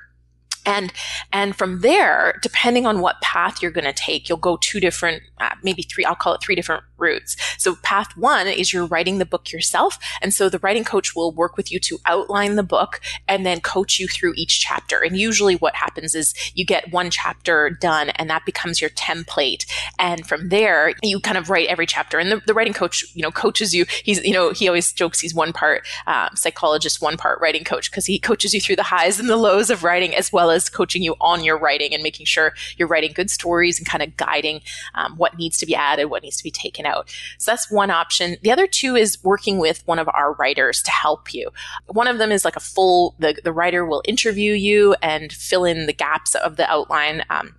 and 0.69 0.93
and 1.33 1.57
from 1.57 1.81
there 1.81 2.39
depending 2.43 2.87
on 2.87 3.01
what 3.01 3.21
path 3.23 3.63
you're 3.63 3.71
going 3.71 3.85
to 3.85 3.93
take 3.93 4.29
you'll 4.29 4.39
go 4.39 4.59
two 4.61 4.81
different 4.81 5.23
uh, 5.39 5.55
maybe 5.63 5.83
three 5.83 6.05
i'll 6.05 6.15
call 6.15 6.35
it 6.35 6.43
three 6.43 6.55
different 6.55 6.85
routes. 6.99 7.37
So 7.57 7.77
path 7.77 8.17
one 8.17 8.47
is 8.47 8.73
you're 8.73 8.87
writing 8.87 9.19
the 9.19 9.27
book 9.27 9.53
yourself 9.53 9.99
and 10.21 10.35
so 10.35 10.49
the 10.49 10.59
writing 10.59 10.85
coach 10.85 11.15
will 11.15 11.33
work 11.33 11.57
with 11.57 11.73
you 11.73 11.79
to 11.81 11.99
outline 12.07 12.57
the 12.57 12.63
book 12.63 13.01
and 13.27 13.47
then 13.47 13.61
coach 13.61 13.99
you 13.99 14.09
through 14.09 14.35
each 14.37 14.61
chapter. 14.61 15.01
And 15.01 15.17
usually 15.17 15.55
what 15.55 15.77
happens 15.77 16.15
is 16.15 16.35
you 16.55 16.65
get 16.65 16.93
one 16.93 17.11
chapter 17.11 17.71
done 17.71 18.11
and 18.11 18.29
that 18.31 18.45
becomes 18.45 18.81
your 18.81 18.91
template. 18.91 19.65
And 19.99 20.27
from 20.27 20.49
there 20.49 20.93
you 21.03 21.21
kind 21.21 21.39
of 21.39 21.51
write 21.51 21.69
every 21.69 21.87
chapter. 21.87 22.19
And 22.19 22.31
the, 22.31 22.43
the 22.47 22.55
writing 22.55 22.75
coach 22.75 23.05
you 23.15 23.23
know 23.23 23.31
coaches 23.31 23.75
you. 23.75 23.87
He's 24.03 24.23
you 24.25 24.33
know 24.33 24.51
he 24.51 24.69
always 24.69 24.93
jokes 24.93 25.21
he's 25.21 25.35
one 25.35 25.53
part 25.53 25.87
um, 26.07 26.31
psychologist 26.35 27.01
one 27.01 27.17
part 27.17 27.41
writing 27.41 27.65
coach 27.65 27.91
because 27.91 28.07
he 28.07 28.19
coaches 28.19 28.53
you 28.53 28.61
through 28.61 28.77
the 28.77 28.83
highs 28.83 29.21
and 29.21 29.29
the 29.29 29.37
lows 29.37 29.71
of 29.71 29.85
writing 29.85 30.15
as 30.15 30.33
well 30.33 30.51
as 30.51 30.58
as 30.59 30.69
coaching 30.69 31.03
you 31.03 31.15
on 31.21 31.45
your 31.45 31.59
writing 31.59 31.95
and 31.95 32.03
making 32.03 32.27
sure 32.27 32.53
you're 32.77 32.89
writing 32.89 33.13
good 33.15 33.31
stories 33.31 33.79
and 33.79 33.87
kind 33.87 34.03
of 34.03 34.17
guiding 34.17 34.61
um, 34.95 35.17
what 35.17 35.39
needs 35.39 35.57
to 35.59 35.67
be 35.67 35.75
added, 35.75 36.07
what 36.07 36.23
needs 36.23 36.37
to 36.37 36.45
be 36.45 36.51
taken 36.51 36.85
out. 36.85 37.09
So 37.39 37.51
that's 37.51 37.71
one 37.71 37.91
option. 37.91 38.37
The 38.43 38.51
other 38.51 38.67
two 38.67 38.97
is 38.97 39.23
working 39.25 39.59
with 39.59 39.87
one 39.87 39.99
of 39.99 40.09
our 40.09 40.35
writers 40.35 40.83
to 40.83 40.91
help 40.91 41.33
you. 41.33 41.51
One 41.87 42.09
of 42.09 42.19
them 42.19 42.33
is 42.33 42.45
like 42.45 42.57
a 42.57 42.61
full, 42.61 43.15
the, 43.19 43.41
the 43.43 43.53
writer 43.53 43.87
will 43.87 44.03
interview 44.07 44.53
you 44.53 44.95
and 45.01 45.33
fill 45.33 45.65
in 45.65 45.87
the 45.87 45.93
gaps 45.93 46.35
of 46.35 46.57
the 46.57 46.69
outline. 46.71 47.25
Um, 47.31 47.55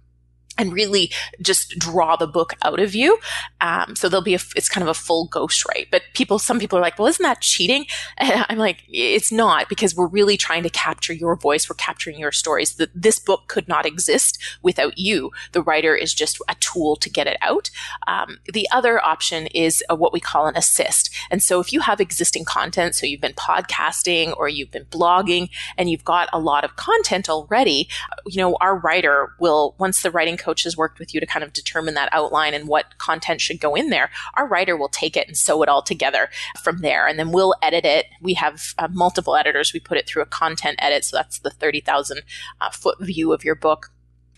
and 0.60 0.74
really 0.74 1.12
just 1.42 1.80
draw 1.80 2.16
the 2.18 2.28
book 2.28 2.54
out 2.64 2.80
of 2.80 2.94
you. 2.94 3.18
Um, 3.62 3.96
so 3.96 4.10
there'll 4.10 4.24
be 4.24 4.36
a, 4.36 4.40
it's 4.56 4.70
kind 4.70 4.84
of 4.84 4.90
a 4.90 4.94
full 4.94 5.26
ghost 5.28 5.66
write. 5.68 5.88
But 5.90 6.04
people, 6.14 6.38
some 6.38 6.60
people 6.60 6.78
are 6.78 6.82
like, 6.82 7.00
well, 7.00 7.08
isn't 7.08 7.24
that 7.24 7.42
cheating? 7.42 7.86
And 8.18 8.46
I'm 8.50 8.58
like, 8.58 8.84
it's 8.90 9.32
not 9.32 9.70
because 9.70 9.96
we're 9.96 10.08
really 10.08 10.38
trying 10.38 10.64
to 10.64 10.70
capture 10.70 11.14
your 11.14 11.36
voice. 11.36 11.70
We're 11.70 11.76
capturing 11.76 12.20
your 12.20 12.34
stories. 12.34 12.76
The, 12.76 12.90
this 12.94 13.20
book 13.20 13.48
could 13.48 13.68
not 13.68 13.86
exist 13.86 14.38
without 14.62 14.98
you. 14.98 15.32
The 15.54 15.62
writer 15.62 15.96
is 15.96 16.14
just 16.14 16.40
a 16.50 16.56
tool 16.56 16.98
to 16.98 17.10
get 17.10 17.26
it 17.26 17.38
out. 17.42 17.72
Um, 18.08 18.40
the 18.52 18.68
other 18.72 19.04
option 19.04 19.48
is 19.48 19.84
a, 19.90 19.96
what 19.96 20.12
we 20.12 20.20
call 20.20 20.48
an 20.48 20.58
assist. 20.58 21.10
And 21.32 21.42
so 21.42 21.62
if 21.62 21.72
you 21.72 21.80
have 21.80 22.02
existing 22.02 22.44
content, 22.44 22.96
so 22.96 23.06
you've 23.06 23.22
been 23.22 23.34
podcasting 23.34 24.36
or 24.36 24.50
you've 24.50 24.72
been 24.72 24.86
blogging 24.86 25.50
and 25.78 25.90
you've 25.90 26.04
got 26.04 26.28
a 26.34 26.40
lot 26.40 26.66
of 26.66 26.76
content 26.76 27.30
already, 27.30 27.88
you 28.28 28.38
know, 28.38 28.58
our 28.60 28.78
writer 28.78 29.34
will, 29.40 29.76
once 29.80 30.02
the 30.02 30.12
writing 30.12 30.36
coach 30.50 30.64
has 30.64 30.76
worked 30.76 30.98
with 30.98 31.14
you 31.14 31.20
to 31.20 31.28
kind 31.28 31.44
of 31.44 31.54
determine 31.54 31.94
that 31.94 32.10
outline 32.12 32.56
and 32.56 32.68
what 32.68 32.98
content 32.98 33.40
should 33.40 33.60
go 33.60 33.76
in 33.76 33.92
there, 33.92 34.10
our 34.34 34.48
writer 34.48 34.76
will 34.76 34.90
take 34.90 35.16
it 35.16 35.28
and 35.28 35.38
sew 35.38 35.62
it 35.62 35.70
all 35.70 35.84
together 35.84 36.28
from 36.64 36.80
there. 36.80 37.06
And 37.06 37.20
then 37.20 37.32
we'll 37.32 37.54
edit 37.62 37.86
it. 37.86 38.08
We 38.20 38.34
have 38.34 38.74
uh, 38.80 38.88
multiple 38.92 39.36
editors. 39.36 39.74
We 39.74 39.80
put 39.80 40.00
it 40.00 40.08
through 40.08 40.24
a 40.24 40.26
content 40.26 40.80
edit. 40.82 41.06
So 41.06 41.18
that's 41.18 41.38
the 41.38 41.52
30,000 41.52 42.22
uh, 42.62 42.72
foot 42.72 42.98
view 43.00 43.32
of 43.32 43.44
your 43.44 43.54
book. 43.54 43.92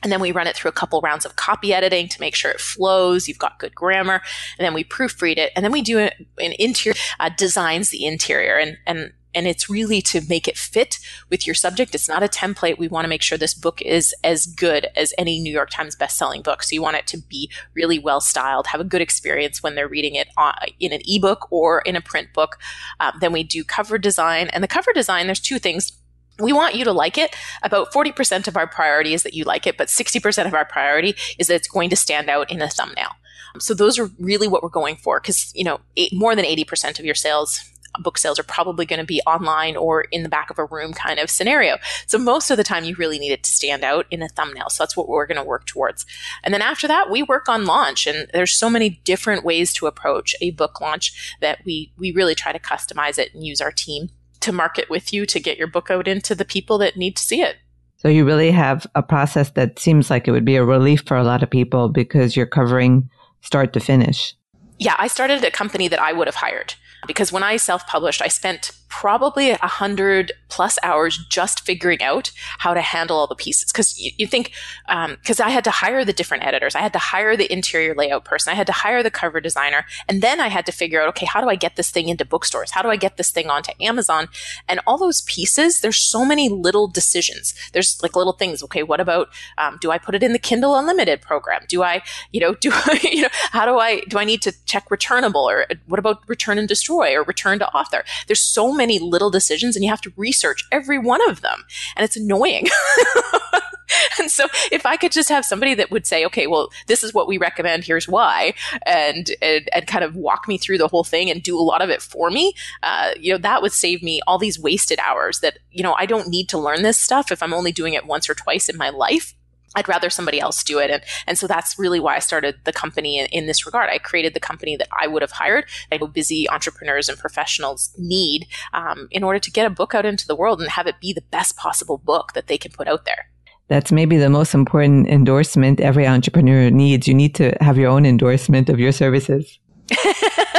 And 0.04 0.12
then 0.12 0.19
we 0.19 0.34
run 0.34 0.47
it 0.47 0.56
through 0.56 0.69
a 0.69 0.74
couple 0.74 1.00
rounds 1.00 1.26
of 1.26 1.38
copy 1.38 1.74
editing 1.74 2.10
to 2.10 2.19
make 2.19 2.36
sure 2.36 2.52
it 2.52 2.60
flows. 2.60 3.30
You've 3.30 3.38
got 3.38 3.60
good 3.60 3.74
grammar. 3.74 4.21
And 4.58 4.65
then 4.65 4.74
we 4.74 4.84
proofread 4.84 5.38
it. 5.38 5.54
And 5.56 5.63
then 5.63 5.71
we 5.71 5.82
do 5.82 6.00
an 6.00 6.54
interior, 6.60 6.97
uh, 7.21 7.30
designs 7.38 7.91
the 7.91 8.06
interior. 8.06 8.58
And, 8.58 8.78
and 8.86 9.13
and 9.34 9.48
it's 9.48 9.70
really 9.70 10.02
to 10.02 10.22
make 10.28 10.48
it 10.48 10.58
fit 10.58 11.00
with 11.30 11.46
your 11.46 11.54
subject. 11.54 11.96
It's 11.96 12.10
not 12.10 12.24
a 12.24 12.28
template. 12.28 12.78
We 12.78 12.88
want 12.88 13.06
to 13.06 13.10
make 13.10 13.22
sure 13.22 13.38
this 13.38 13.54
book 13.54 13.82
is 13.82 14.13
as 14.24 14.46
good 14.46 14.88
as 14.96 15.13
any 15.17 15.39
New 15.39 15.52
York 15.52 15.70
Times 15.70 15.96
best-selling 15.96 16.41
book. 16.41 16.63
So 16.63 16.74
you 16.74 16.82
want 16.82 16.98
it 16.98 17.08
to 17.08 17.17
be 17.17 17.52
really 17.74 18.00
well 18.00 18.22
styled, 18.22 18.67
have 18.67 18.82
a 18.82 18.86
good 18.86 19.02
experience 19.02 19.63
when 19.63 19.76
they're 19.76 19.88
reading 19.88 20.15
it 20.15 20.28
on, 20.38 20.54
in 20.80 20.94
an 20.94 21.02
ebook 21.06 21.48
or 21.52 21.82
in 21.82 21.96
a 21.96 22.02
print 22.02 22.34
book. 22.34 22.58
Um, 23.00 23.17
then 23.20 23.32
we 23.32 23.44
do 23.44 23.63
cover 23.63 23.98
design, 23.98 24.50
and 24.50 24.63
the 24.63 24.67
cover 24.67 24.94
design. 24.94 25.28
There's 25.28 25.39
two 25.39 25.60
things. 25.60 25.91
We 26.39 26.54
want 26.54 26.76
you 26.76 26.84
to 26.86 26.91
like 26.91 27.17
it. 27.17 27.36
About 27.62 27.91
40% 27.91 28.48
of 28.48 28.58
our 28.58 28.67
priority 28.67 29.13
is 29.13 29.24
that 29.24 29.34
you 29.34 29.44
like 29.44 29.67
it, 29.67 29.78
but 29.78 29.89
60% 29.89 30.48
of 30.48 30.54
our 30.54 30.65
priority 30.65 31.15
is 31.38 31.48
that 31.48 31.56
it's 31.56 31.67
going 31.67 31.89
to 31.89 31.96
stand 31.96 32.30
out 32.30 32.52
in 32.52 32.62
a 32.62 32.70
thumbnail. 32.70 33.12
So 33.60 33.74
those 33.74 34.00
are 34.00 34.10
really 34.17 34.48
what 34.48 34.63
we're 34.63 34.70
going 34.70 34.96
for 34.96 35.20
because, 35.20 35.52
you 35.54 35.63
know, 35.63 35.82
eight, 35.98 36.13
more 36.13 36.36
than 36.36 36.46
80% 36.46 37.00
of 37.00 37.06
your 37.06 37.15
sales 37.15 37.71
book 38.00 38.18
sales 38.18 38.40
are 38.40 38.44
probably 38.44 38.86
going 38.86 39.00
to 39.00 39.06
be 39.06 39.22
online 39.28 39.76
or 39.76 40.02
in 40.12 40.24
the 40.24 40.30
back 40.30 40.50
of 40.50 40.60
a 40.60 40.66
room 40.66 40.94
kind 40.94 41.20
of 41.20 41.30
scenario. 41.30 41.78
So 42.08 42.18
most 42.18 42.52
of 42.52 42.58
the 42.58 42.64
time 42.64 42.84
you 42.84 42.96
really 42.96 43.20
need 43.20 43.32
it 43.32 43.44
to 43.44 43.52
stand 43.52 43.84
out 43.84 44.06
in 44.12 44.22
a 44.22 44.30
thumbnail. 44.30 44.70
So 44.70 44.84
that's 44.84 44.96
what 44.96 45.10
we're 45.10 45.26
going 45.26 45.38
to 45.38 45.44
work 45.44 45.66
towards. 45.66 46.06
And 46.44 46.54
then 46.54 46.62
after 46.62 46.88
that, 46.88 47.10
we 47.10 47.24
work 47.24 47.50
on 47.50 47.66
launch 47.66 48.08
and 48.08 48.30
there's 48.34 48.58
so 48.58 48.70
many 48.70 49.02
different 49.04 49.44
ways 49.44 49.74
to 49.74 49.88
approach 49.88 50.36
a 50.42 50.52
book 50.52 50.80
launch 50.80 51.36
that 51.42 51.60
we, 51.66 51.94
we 51.98 52.12
really 52.12 52.36
try 52.36 52.52
to 52.52 52.60
customize 52.60 53.18
it 53.18 53.34
and 53.34 53.46
use 53.46 53.62
our 53.62 53.72
team 53.72 54.10
to 54.42 54.52
market 54.52 54.90
with 54.90 55.14
you 55.14 55.26
to 55.26 55.40
get 55.40 55.58
your 55.58 55.68
book 55.68 55.92
out 55.92 56.08
into 56.08 56.34
the 56.34 56.46
people 56.46 56.78
that 56.80 56.98
need 56.98 57.16
to 57.16 57.24
see 57.24 57.42
it. 57.42 57.58
So 57.98 58.08
you 58.08 58.26
really 58.26 58.50
have 58.50 58.88
a 58.96 59.04
process 59.04 59.52
that 59.52 59.78
seems 59.78 60.10
like 60.10 60.28
it 60.28 60.32
would 60.32 60.46
be 60.46 60.56
a 60.56 60.66
relief 60.66 61.04
for 61.06 61.18
a 61.18 61.24
lot 61.24 61.44
of 61.44 61.52
people 61.52 61.88
because 61.88 62.36
you're 62.36 62.48
covering 62.48 63.10
start 63.42 63.74
to 63.74 63.80
finish. 63.80 64.34
Yeah, 64.80 64.96
I 64.98 65.08
started 65.08 65.44
a 65.44 65.52
company 65.52 65.88
that 65.88 66.02
I 66.02 66.12
would 66.12 66.28
have 66.28 66.36
hired 66.36 66.74
because 67.08 67.32
when 67.32 67.44
I 67.44 67.58
self 67.58 67.86
published, 67.88 68.22
I 68.22 68.28
spent 68.28 68.72
probably 68.92 69.52
a 69.52 69.58
hundred 69.58 70.34
plus 70.50 70.78
hours 70.84 71.18
just 71.30 71.62
figuring 71.62 72.04
out 72.04 72.30
how 72.60 72.74
to 72.74 72.82
handle 72.82 73.18
all 73.18 73.26
the 73.26 73.36
pieces. 73.36 73.72
Cause 73.72 73.98
you, 73.98 74.12
you 74.18 74.28
think, 74.28 74.52
um, 74.90 75.18
cause 75.26 75.40
I 75.40 75.50
had 75.50 75.64
to 75.64 75.72
hire 75.72 76.04
the 76.04 76.12
different 76.14 76.46
editors. 76.46 76.76
I 76.76 76.82
had 76.82 76.92
to 76.94 77.00
hire 77.00 77.38
the 77.38 77.52
interior 77.52 77.96
layout 77.96 78.26
person. 78.26 78.52
I 78.52 78.56
had 78.56 78.68
to 78.68 78.74
hire 78.74 79.02
the 79.02 79.10
cover 79.10 79.40
designer. 79.40 79.86
And 80.10 80.22
then 80.22 80.42
I 80.42 80.50
had 80.50 80.66
to 80.66 80.74
figure 80.74 81.02
out, 81.02 81.08
okay, 81.10 81.26
how 81.26 81.40
do 81.40 81.48
I 81.48 81.56
get 81.56 81.78
this 81.78 81.90
thing 81.90 82.10
into 82.10 82.26
bookstores? 82.26 82.72
How 82.72 82.82
do 82.82 82.90
I 82.90 82.98
get 82.98 83.16
this 83.16 83.32
thing 83.32 83.50
onto 83.50 83.72
Amazon? 83.80 84.28
And 84.68 84.82
all 84.86 84.98
those 84.98 85.22
pieces, 85.22 85.80
there's 85.80 85.98
so 85.98 86.26
many 86.26 86.50
little 86.50 86.88
decisions. 86.88 87.56
There's 87.72 88.04
like 88.04 88.18
little 88.18 88.34
things. 88.34 88.62
Okay. 88.62 88.84
What 88.84 89.00
about, 89.00 89.30
um, 89.58 89.78
do 89.80 89.90
I 89.90 89.98
put 89.98 90.16
it 90.16 90.22
in 90.22 90.34
the 90.34 90.40
Kindle 90.40 90.76
Unlimited 90.76 91.22
program? 91.22 91.62
Do 91.70 91.82
I, 91.82 92.04
you 92.32 92.42
know, 92.42 92.54
do 92.60 92.72
I, 92.74 93.00
you 93.10 93.22
know, 93.22 93.30
how 93.32 93.66
do 93.66 93.80
I, 93.80 94.02
do 94.02 94.20
I 94.20 94.26
need 94.26 94.42
to 94.42 94.54
check 94.66 94.92
returnable 94.92 95.50
or 95.50 95.66
what 95.88 96.00
about 96.00 96.28
return 96.28 96.58
and 96.58 96.68
destroy 96.68 97.16
or 97.16 97.24
return 97.24 97.58
to 97.60 97.70
author? 97.70 98.04
There's 98.28 98.42
so 98.42 98.74
many 98.74 98.81
little 98.88 99.30
decisions 99.30 99.76
and 99.76 99.84
you 99.84 99.89
have 99.89 100.02
to 100.02 100.13
research 100.15 100.65
every 100.72 101.00
one 101.00 101.28
of 101.30 101.41
them. 101.41 101.63
And 101.96 102.04
it's 102.04 102.17
annoying. 102.17 102.67
and 104.20 104.32
so 104.32 104.48
if 104.72 104.86
I 104.86 104.98
could 104.98 105.12
just 105.12 105.30
have 105.30 105.46
somebody 105.46 105.74
that 105.76 105.91
would 105.91 106.06
say, 106.06 106.26
okay, 106.26 106.48
well, 106.48 106.70
this 106.88 107.04
is 107.04 107.13
what 107.13 107.28
we 107.28 107.38
recommend, 107.38 107.84
here's 107.84 108.08
why, 108.08 108.54
and, 108.86 109.32
and, 109.41 109.70
and 109.74 109.88
kind 109.88 110.04
of 110.04 110.15
walk 110.15 110.48
me 110.48 110.58
through 110.58 110.78
the 110.78 110.88
whole 110.88 111.04
thing 111.04 111.30
and 111.30 111.44
do 111.44 111.58
a 111.58 111.62
lot 111.62 111.82
of 111.82 111.89
it 111.89 112.02
for 112.02 112.30
me, 112.30 112.54
uh, 112.84 113.12
you 113.20 113.32
know, 113.32 113.38
that 113.38 113.62
would 113.62 113.74
save 113.74 114.02
me 114.04 114.22
all 114.28 114.38
these 114.38 114.60
wasted 114.60 115.00
hours 115.00 115.39
that, 115.39 115.60
you 115.72 115.84
know, 115.84 115.96
I 115.98 116.06
don't 116.06 116.30
need 116.30 116.50
to 116.50 116.58
learn 116.58 116.84
this 116.84 116.98
stuff 116.98 117.32
if 117.32 117.44
I'm 117.44 117.54
only 117.54 117.72
doing 117.72 117.94
it 117.94 118.06
once 118.06 118.30
or 118.30 118.34
twice 118.34 118.70
in 118.70 118.78
my 118.78 118.89
life. 118.89 119.36
I'd 119.76 119.88
rather 119.88 120.10
somebody 120.10 120.40
else 120.40 120.64
do 120.64 120.80
it. 120.80 120.90
And, 120.90 121.02
and 121.28 121.38
so 121.38 121.48
that's 121.48 121.80
really 121.80 122.00
why 122.00 122.16
I 122.16 122.20
started 122.20 122.56
the 122.64 122.74
company 122.74 123.20
in, 123.20 123.28
in, 123.28 123.46
this 123.46 123.66
regard. 123.66 123.90
I 123.90 123.98
created 123.98 124.34
the 124.34 124.40
company 124.40 124.76
that 124.76 124.88
I 125.00 125.08
would 125.08 125.22
have 125.22 125.32
hired. 125.32 125.66
I 125.92 125.98
know 125.98 126.08
busy 126.08 126.50
entrepreneurs 126.50 127.10
and 127.10 127.18
professionals 127.18 127.94
need 127.98 128.48
um, 128.74 129.08
in 129.12 129.24
order 129.24 129.40
to 129.40 129.52
get 129.52 129.66
a 129.66 129.70
book 129.70 129.96
out 129.96 130.06
into 130.06 130.28
the 130.28 130.36
world 130.36 130.62
and 130.62 130.70
have 130.70 130.88
it 130.88 131.00
be 131.00 131.14
the 131.14 131.24
best 131.32 131.58
possible 131.58 131.98
book 131.98 132.34
that 132.34 132.48
they 132.48 132.58
can 132.58 132.72
put 132.72 132.88
out 132.88 133.06
there. 133.06 133.28
That's 133.68 133.92
maybe 133.92 134.18
the 134.18 134.30
most 134.30 134.54
important 134.54 135.08
endorsement 135.08 135.80
every 135.80 136.06
entrepreneur 136.06 136.70
needs. 136.70 137.08
You 137.08 137.14
need 137.14 137.36
to 137.36 137.56
have 137.62 137.78
your 137.78 137.90
own 137.90 138.06
endorsement 138.06 138.70
of 138.70 138.80
your 138.80 138.92
services. 138.92 139.60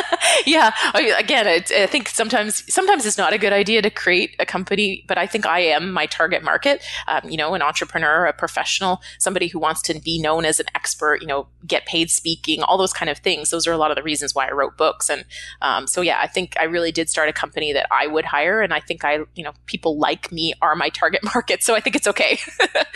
yeah. 0.46 0.72
Again, 0.94 1.46
I, 1.46 1.62
I 1.83 1.87
think 1.87 2.09
sometimes 2.09 2.62
sometimes 2.72 3.07
it's 3.07 3.18
not 3.18 3.33
a 3.33 3.38
good 3.38 3.52
idea 3.52 3.83
to 3.83 3.90
create 3.90 4.35
a 4.38 4.46
company, 4.46 5.05
but 5.07 5.18
I 5.18 5.26
think 5.26 5.46
I 5.46 5.61
am 5.61 5.92
my 5.92 6.07
target 6.07 6.42
market. 6.42 6.83
Um, 7.09 7.28
you 7.28 7.37
know, 7.37 7.55
an 7.55 7.62
entrepreneur, 7.62 8.26
a 8.26 8.33
professional, 8.33 9.00
somebody 9.18 9.48
who 9.48 9.59
wants 9.59 9.83
to 9.83 10.00
be 10.00 10.20
known 10.20 10.44
as 10.44 10.61
an 10.61 10.66
expert. 10.74 11.20
You 11.20 11.26
know, 11.26 11.46
get 11.66 11.87
paid 11.87 12.11
speaking, 12.11 12.62
all 12.62 12.78
those 12.78 12.92
kind 12.92 13.11
of 13.11 13.18
things. 13.18 13.50
Those 13.50 13.66
are 13.66 13.72
a 13.72 13.76
lot 13.76 13.90
of 13.90 13.96
the 13.96 14.02
reasons 14.02 14.35
why 14.35 14.48
I 14.48 14.52
wrote 14.52 14.76
books. 14.76 15.09
And 15.11 15.24
um, 15.61 15.87
so, 15.87 16.00
yeah, 16.00 16.18
I 16.20 16.26
think 16.26 16.57
I 16.59 16.64
really 16.64 16.92
did 16.92 17.09
start 17.09 17.28
a 17.28 17.33
company 17.33 17.72
that 17.72 17.87
I 17.90 18.07
would 18.07 18.24
hire, 18.24 18.61
and 18.61 18.72
I 18.72 18.81
think 18.81 19.05
I, 19.05 19.20
you 19.35 19.44
know, 19.44 19.52
people 19.66 19.98
like 19.98 20.33
me 20.33 20.55
are 20.62 20.74
my 20.74 20.88
target 20.88 21.22
market. 21.35 21.62
So 21.62 21.74
I 21.74 21.81
think 21.81 21.96
it's 21.96 22.07
okay. 22.07 22.38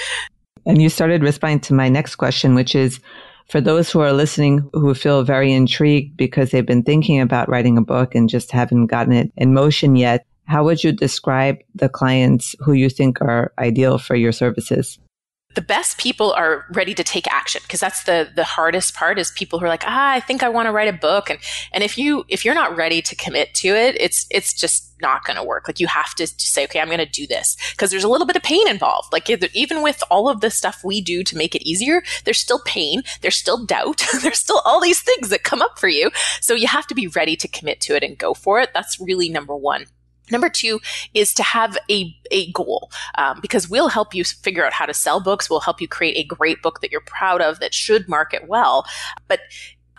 and 0.66 0.80
you 0.80 0.88
started 0.88 1.22
responding 1.22 1.61
to 1.61 1.74
my 1.74 1.88
next 1.88 2.16
question, 2.16 2.54
which 2.54 2.74
is 2.74 3.00
for 3.48 3.61
those 3.61 3.90
who 3.90 4.00
are 4.00 4.12
listening 4.12 4.68
who 4.72 4.94
feel 4.94 5.22
very 5.22 5.52
intrigued 5.52 6.16
because 6.16 6.50
they've 6.50 6.66
been 6.66 6.82
thinking 6.82 7.20
about 7.20 7.48
writing 7.48 7.78
a 7.78 7.82
book 7.82 8.14
and 8.14 8.28
just 8.28 8.50
haven't 8.50 8.87
gotten 8.87 9.12
it 9.12 9.32
in 9.37 9.54
motion 9.54 9.96
yet, 9.96 10.26
how 10.44 10.64
would 10.64 10.82
you 10.82 10.92
describe 10.92 11.59
the 11.74 11.88
clients 11.88 12.54
who 12.61 12.72
you 12.72 12.88
think 12.88 13.20
are 13.20 13.52
ideal 13.59 13.98
for 13.98 14.14
your 14.14 14.32
services? 14.32 14.98
the 15.56 15.62
best 15.62 15.98
people 15.98 16.32
are 16.35 16.66
ready 16.72 16.94
to 16.94 17.02
take 17.02 17.26
action 17.32 17.62
because 17.64 17.80
that's 17.80 18.04
the 18.04 18.28
the 18.37 18.44
hardest 18.44 18.94
part 18.94 19.18
is 19.18 19.30
people 19.32 19.59
who 19.59 19.64
are 19.64 19.70
like 19.70 19.85
ah 19.87 20.12
i 20.12 20.20
think 20.20 20.42
i 20.42 20.48
want 20.50 20.66
to 20.66 20.70
write 20.70 20.87
a 20.87 20.92
book 20.92 21.30
and 21.30 21.38
and 21.72 21.82
if 21.82 21.96
you 21.98 22.24
if 22.28 22.44
you're 22.44 22.54
not 22.54 22.76
ready 22.76 23.00
to 23.00 23.16
commit 23.16 23.52
to 23.54 23.68
it 23.68 23.96
it's 23.98 24.26
it's 24.30 24.52
just 24.52 24.86
not 25.00 25.24
going 25.24 25.37
to 25.37 25.42
work. 25.42 25.68
Like 25.68 25.80
you 25.80 25.87
have 25.87 26.14
to, 26.14 26.26
say 26.26 26.64
okay 26.64 26.80
i'm 26.80 26.88
going 26.88 26.98
to 26.98 27.06
do 27.06 27.26
this. 27.26 27.56
Because 27.72 27.90
there's 27.90 28.04
a 28.04 28.09
little 28.09 28.26
bit 28.26 28.37
of 28.37 28.42
pain 28.42 28.68
involved. 28.68 29.12
Like 29.12 29.28
even 29.54 29.82
with 29.82 30.02
all 30.11 30.28
of 30.28 30.40
the 30.40 30.50
stuff 30.50 30.82
we 30.85 31.00
do 31.00 31.22
to 31.24 31.37
make 31.37 31.54
it 31.54 31.66
easier 31.68 32.02
there's 32.24 32.40
still 32.40 32.61
pain 32.64 33.02
there's 33.20 33.37
still 33.37 33.64
doubt 33.64 34.02
there's 34.22 34.38
still 34.38 34.62
all 34.64 34.80
these 34.80 35.00
things 35.00 35.28
that 35.28 35.42
come 35.42 35.62
up 35.62 35.78
for 35.78 35.88
you. 35.88 36.11
So 36.40 36.54
you 36.54 36.66
have 36.68 36.87
to 36.88 36.94
be 36.94 37.09
ready 37.09 37.37
to 37.37 37.48
commit 37.48 37.80
to 37.82 37.96
it 37.96 38.02
and 38.02 38.18
go 38.18 38.35
for 38.35 38.61
it. 38.61 38.70
That's 38.74 39.00
really 39.00 39.28
number 39.28 39.54
one. 39.54 39.87
Number 40.30 40.48
two 40.48 40.80
is 41.14 41.32
to 41.35 41.42
have 41.42 41.78
a, 41.90 42.14
a 42.30 42.50
goal 42.52 42.90
um, 43.16 43.38
because 43.40 43.70
we'll 43.70 43.88
help 43.88 44.14
you 44.14 44.24
figure 44.24 44.66
out 44.66 44.72
how 44.72 44.87
to 44.87 44.94
sell 44.94 45.20
books. 45.20 45.48
We'll 45.48 45.61
help 45.61 45.80
you 45.80 45.87
create 45.87 46.16
a 46.16 46.24
great 46.24 46.62
book 46.62 46.80
that 46.80 46.90
you're 46.90 47.00
proud 47.00 47.40
of 47.40 47.61
that 47.61 47.72
should 47.72 48.09
market 48.09 48.48
well. 48.48 48.85
But 49.28 49.40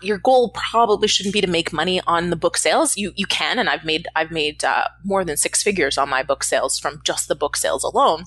your 0.01 0.17
goal 0.17 0.49
probably 0.49 1.07
shouldn't 1.07 1.33
be 1.33 1.41
to 1.41 1.47
make 1.47 1.73
money 1.73 2.01
on 2.07 2.29
the 2.29 2.35
book 2.35 2.57
sales. 2.57 2.97
You 2.97 3.13
you 3.15 3.25
can, 3.25 3.59
and 3.59 3.69
I've 3.69 3.85
made 3.85 4.07
I've 4.15 4.31
made 4.31 4.63
uh, 4.63 4.87
more 5.03 5.23
than 5.23 5.37
six 5.37 5.63
figures 5.63 5.97
on 5.97 6.09
my 6.09 6.23
book 6.23 6.43
sales 6.43 6.79
from 6.79 7.01
just 7.03 7.27
the 7.27 7.35
book 7.35 7.57
sales 7.57 7.83
alone. 7.83 8.23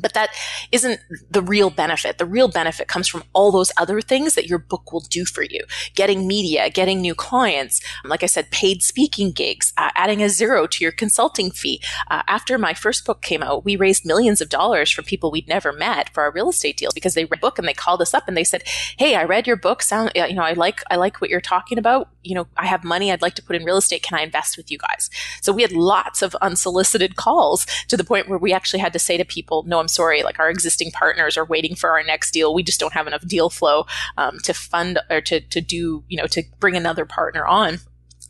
But 0.00 0.14
that 0.14 0.30
isn't 0.72 1.00
the 1.30 1.42
real 1.42 1.70
benefit. 1.70 2.18
The 2.18 2.26
real 2.26 2.48
benefit 2.48 2.88
comes 2.88 3.08
from 3.08 3.24
all 3.32 3.50
those 3.50 3.72
other 3.76 4.00
things 4.00 4.34
that 4.34 4.46
your 4.46 4.58
book 4.58 4.92
will 4.92 5.00
do 5.00 5.24
for 5.24 5.42
you. 5.42 5.64
Getting 5.94 6.26
media, 6.26 6.70
getting 6.70 7.00
new 7.00 7.14
clients, 7.14 7.80
like 8.04 8.22
I 8.22 8.26
said, 8.26 8.50
paid 8.50 8.82
speaking 8.82 9.32
gigs, 9.32 9.72
uh, 9.76 9.90
adding 9.94 10.22
a 10.22 10.28
zero 10.28 10.66
to 10.66 10.84
your 10.84 10.92
consulting 10.92 11.50
fee. 11.50 11.80
Uh, 12.10 12.22
after 12.28 12.58
my 12.58 12.74
first 12.74 13.04
book 13.04 13.22
came 13.22 13.42
out, 13.42 13.64
we 13.64 13.76
raised 13.76 14.04
millions 14.04 14.40
of 14.40 14.48
dollars 14.48 14.90
from 14.90 15.04
people 15.04 15.30
we'd 15.30 15.48
never 15.48 15.72
met 15.72 16.10
for 16.10 16.22
our 16.22 16.30
real 16.30 16.50
estate 16.50 16.76
deals 16.76 16.94
because 16.94 17.14
they 17.14 17.24
read 17.24 17.38
the 17.38 17.46
book 17.46 17.58
and 17.58 17.68
they 17.68 17.74
called 17.74 18.02
us 18.02 18.14
up 18.14 18.28
and 18.28 18.36
they 18.36 18.44
said, 18.44 18.62
"Hey, 18.98 19.14
I 19.14 19.24
read 19.24 19.46
your 19.46 19.56
book. 19.56 19.82
Sound, 19.82 20.12
you 20.14 20.34
know, 20.34 20.42
I 20.42 20.52
like 20.52 20.82
I 20.90 20.96
like 20.96 21.20
what 21.20 21.30
you're 21.30 21.40
talking 21.40 21.78
about. 21.78 22.08
You 22.22 22.34
know, 22.34 22.46
I 22.56 22.66
have 22.66 22.84
money 22.84 23.10
I'd 23.10 23.22
like 23.22 23.34
to 23.34 23.42
put 23.42 23.56
in 23.56 23.64
real 23.64 23.76
estate. 23.76 24.02
Can 24.02 24.18
I 24.18 24.22
invest 24.22 24.56
with 24.56 24.70
you 24.70 24.78
guys?" 24.78 25.10
So 25.40 25.52
we 25.52 25.62
had 25.62 25.72
lots 25.72 26.22
of 26.22 26.34
unsolicited 26.36 27.16
calls 27.16 27.66
to 27.88 27.96
the 27.96 28.04
point 28.04 28.28
where 28.28 28.38
we 28.38 28.52
actually 28.52 28.80
had 28.80 28.92
to 28.92 28.98
say 28.98 29.16
to 29.16 29.24
people, 29.24 29.62
"No, 29.64 29.78
I'm 29.80 29.87
I'm 29.88 29.92
sorry, 29.92 30.22
like 30.22 30.38
our 30.38 30.50
existing 30.50 30.90
partners 30.90 31.38
are 31.38 31.46
waiting 31.46 31.74
for 31.74 31.88
our 31.88 32.04
next 32.04 32.32
deal. 32.32 32.52
We 32.52 32.62
just 32.62 32.78
don't 32.78 32.92
have 32.92 33.06
enough 33.06 33.26
deal 33.26 33.48
flow 33.48 33.86
um, 34.18 34.38
to 34.42 34.52
fund 34.52 34.98
or 35.08 35.22
to, 35.22 35.40
to 35.40 35.62
do, 35.62 36.04
you 36.08 36.18
know, 36.18 36.26
to 36.26 36.42
bring 36.60 36.76
another 36.76 37.06
partner 37.06 37.46
on. 37.46 37.78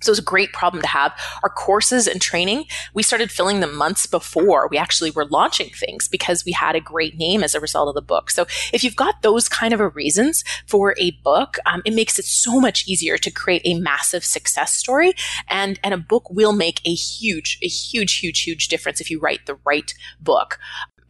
So 0.00 0.12
it's 0.12 0.20
a 0.20 0.22
great 0.22 0.52
problem 0.52 0.80
to 0.82 0.88
have. 0.88 1.18
Our 1.42 1.48
courses 1.48 2.06
and 2.06 2.22
training, 2.22 2.66
we 2.94 3.02
started 3.02 3.32
filling 3.32 3.58
them 3.58 3.74
months 3.74 4.06
before 4.06 4.68
we 4.68 4.78
actually 4.78 5.10
were 5.10 5.24
launching 5.24 5.70
things 5.70 6.06
because 6.06 6.44
we 6.44 6.52
had 6.52 6.76
a 6.76 6.80
great 6.80 7.18
name 7.18 7.42
as 7.42 7.56
a 7.56 7.60
result 7.60 7.88
of 7.88 7.96
the 7.96 8.02
book. 8.02 8.30
So 8.30 8.46
if 8.72 8.84
you've 8.84 8.94
got 8.94 9.22
those 9.22 9.48
kind 9.48 9.74
of 9.74 9.96
reasons 9.96 10.44
for 10.64 10.94
a 10.96 11.10
book, 11.24 11.58
um, 11.66 11.82
it 11.84 11.94
makes 11.94 12.20
it 12.20 12.26
so 12.26 12.60
much 12.60 12.86
easier 12.86 13.18
to 13.18 13.30
create 13.32 13.62
a 13.64 13.80
massive 13.80 14.24
success 14.24 14.72
story. 14.74 15.14
And, 15.48 15.80
and 15.82 15.92
a 15.92 15.98
book 15.98 16.30
will 16.30 16.52
make 16.52 16.80
a 16.84 16.94
huge, 16.94 17.58
a 17.62 17.66
huge, 17.66 18.18
huge, 18.18 18.42
huge 18.42 18.68
difference 18.68 19.00
if 19.00 19.10
you 19.10 19.18
write 19.18 19.46
the 19.46 19.58
right 19.64 19.92
book 20.20 20.60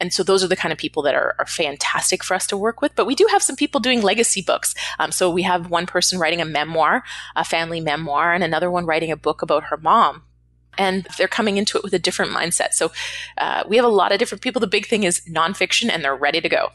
and 0.01 0.13
so 0.13 0.23
those 0.23 0.45
are 0.45 0.49
the 0.49 0.57
kind 0.57 0.73
of 0.73 0.79
people 0.79 1.03
that 1.03 1.15
are, 1.15 1.35
are, 1.39 1.47
fantastic 1.47 2.23
for 2.23 2.35
us 2.35 2.47
to 2.49 2.57
work 2.57 2.81
with. 2.81 2.95
But 2.95 3.07
we 3.07 3.15
do 3.15 3.27
have 3.31 3.43
some 3.43 3.57
people 3.57 3.81
doing 3.81 4.03
legacy 4.03 4.43
books. 4.43 4.75
Um, 4.99 5.11
so 5.11 5.31
we 5.31 5.43
have 5.43 5.71
one 5.71 5.87
person 5.87 6.19
writing 6.19 6.41
a 6.41 6.45
memoir, 6.45 7.03
a 7.35 7.45
family 7.45 7.81
memoir, 7.81 8.33
and 8.33 8.45
another 8.45 8.71
one 8.71 8.87
writing 8.87 9.11
a 9.11 9.17
book 9.17 9.43
about 9.43 9.65
her 9.65 9.77
mom. 9.77 10.23
And 10.77 11.09
they're 11.17 11.27
coming 11.27 11.57
into 11.57 11.77
it 11.77 11.83
with 11.83 11.93
a 11.93 11.99
different 11.99 12.33
mindset. 12.33 12.73
So 12.73 12.93
uh, 13.39 13.65
we 13.69 13.77
have 13.77 13.85
a 13.85 13.89
lot 13.89 14.13
of 14.13 14.19
different 14.19 14.43
people. 14.43 14.61
The 14.61 14.69
big 14.69 14.87
thing 14.87 15.03
is 15.03 15.21
nonfiction, 15.29 15.91
and 15.91 16.05
they're 16.05 16.15
ready 16.15 16.41
to 16.41 16.49
go. 16.49 16.71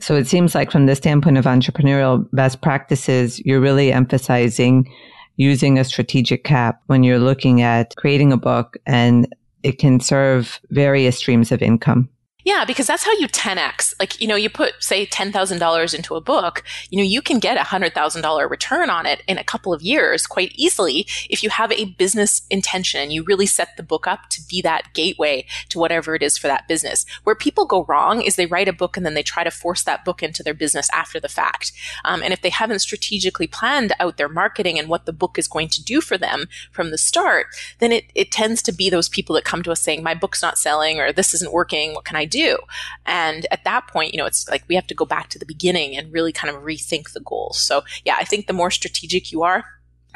So 0.00 0.14
it 0.14 0.26
seems 0.26 0.54
like, 0.54 0.70
from 0.70 0.86
the 0.86 0.94
standpoint 0.94 1.38
of 1.38 1.44
entrepreneurial 1.44 2.28
best 2.32 2.60
practices, 2.60 3.40
you're 3.40 3.60
really 3.60 3.92
emphasizing 3.92 4.88
using 5.36 5.78
a 5.78 5.84
strategic 5.84 6.44
cap 6.44 6.80
when 6.86 7.02
you're 7.02 7.18
looking 7.18 7.60
at 7.60 7.94
creating 7.96 8.32
a 8.32 8.36
book 8.36 8.76
and 8.86 9.34
it 9.64 9.78
can 9.78 9.98
serve 9.98 10.60
various 10.70 11.18
streams 11.18 11.50
of 11.50 11.62
income. 11.62 12.08
Yeah, 12.44 12.66
because 12.66 12.86
that's 12.86 13.04
how 13.04 13.12
you 13.12 13.26
10x. 13.26 13.94
Like, 13.98 14.20
you 14.20 14.28
know, 14.28 14.36
you 14.36 14.50
put, 14.50 14.74
say, 14.78 15.06
$10,000 15.06 15.94
into 15.94 16.14
a 16.14 16.20
book, 16.20 16.62
you 16.90 16.98
know, 16.98 17.04
you 17.04 17.22
can 17.22 17.38
get 17.38 17.56
a 17.56 17.60
$100,000 17.60 18.50
return 18.50 18.90
on 18.90 19.06
it 19.06 19.22
in 19.26 19.38
a 19.38 19.44
couple 19.44 19.72
of 19.72 19.80
years 19.80 20.26
quite 20.26 20.52
easily 20.54 21.06
if 21.30 21.42
you 21.42 21.48
have 21.48 21.72
a 21.72 21.86
business 21.86 22.42
intention 22.50 23.00
and 23.00 23.12
you 23.12 23.24
really 23.24 23.46
set 23.46 23.76
the 23.78 23.82
book 23.82 24.06
up 24.06 24.28
to 24.28 24.42
be 24.46 24.60
that 24.60 24.92
gateway 24.92 25.46
to 25.70 25.78
whatever 25.78 26.14
it 26.14 26.22
is 26.22 26.36
for 26.36 26.46
that 26.46 26.68
business. 26.68 27.06
Where 27.24 27.34
people 27.34 27.64
go 27.64 27.84
wrong 27.84 28.20
is 28.20 28.36
they 28.36 28.44
write 28.44 28.68
a 28.68 28.74
book 28.74 28.98
and 28.98 29.06
then 29.06 29.14
they 29.14 29.22
try 29.22 29.42
to 29.42 29.50
force 29.50 29.82
that 29.84 30.04
book 30.04 30.22
into 30.22 30.42
their 30.42 30.54
business 30.54 30.90
after 30.92 31.18
the 31.18 31.28
fact. 31.30 31.72
Um, 32.04 32.22
and 32.22 32.34
if 32.34 32.42
they 32.42 32.50
haven't 32.50 32.80
strategically 32.80 33.46
planned 33.46 33.94
out 33.98 34.18
their 34.18 34.28
marketing 34.28 34.78
and 34.78 34.90
what 34.90 35.06
the 35.06 35.14
book 35.14 35.38
is 35.38 35.48
going 35.48 35.68
to 35.68 35.82
do 35.82 36.02
for 36.02 36.18
them 36.18 36.48
from 36.70 36.90
the 36.90 36.98
start, 36.98 37.46
then 37.78 37.90
it, 37.90 38.04
it 38.14 38.30
tends 38.30 38.60
to 38.62 38.72
be 38.72 38.90
those 38.90 39.08
people 39.08 39.34
that 39.34 39.44
come 39.44 39.62
to 39.62 39.72
us 39.72 39.80
saying, 39.80 40.02
my 40.02 40.14
book's 40.14 40.42
not 40.42 40.58
selling 40.58 41.00
or 41.00 41.10
this 41.10 41.32
isn't 41.32 41.52
working. 41.52 41.94
What 41.94 42.04
can 42.04 42.16
I 42.16 42.26
do? 42.26 42.33
Do. 42.34 42.58
And 43.06 43.46
at 43.50 43.64
that 43.64 43.86
point, 43.88 44.12
you 44.12 44.18
know, 44.18 44.26
it's 44.26 44.48
like 44.48 44.64
we 44.68 44.74
have 44.74 44.86
to 44.88 44.94
go 44.94 45.06
back 45.06 45.28
to 45.30 45.38
the 45.38 45.46
beginning 45.46 45.96
and 45.96 46.12
really 46.12 46.32
kind 46.32 46.54
of 46.54 46.62
rethink 46.62 47.12
the 47.12 47.20
goals. 47.20 47.58
So 47.60 47.82
yeah, 48.04 48.16
I 48.18 48.24
think 48.24 48.46
the 48.46 48.52
more 48.52 48.70
strategic 48.70 49.32
you 49.32 49.42
are, 49.42 49.64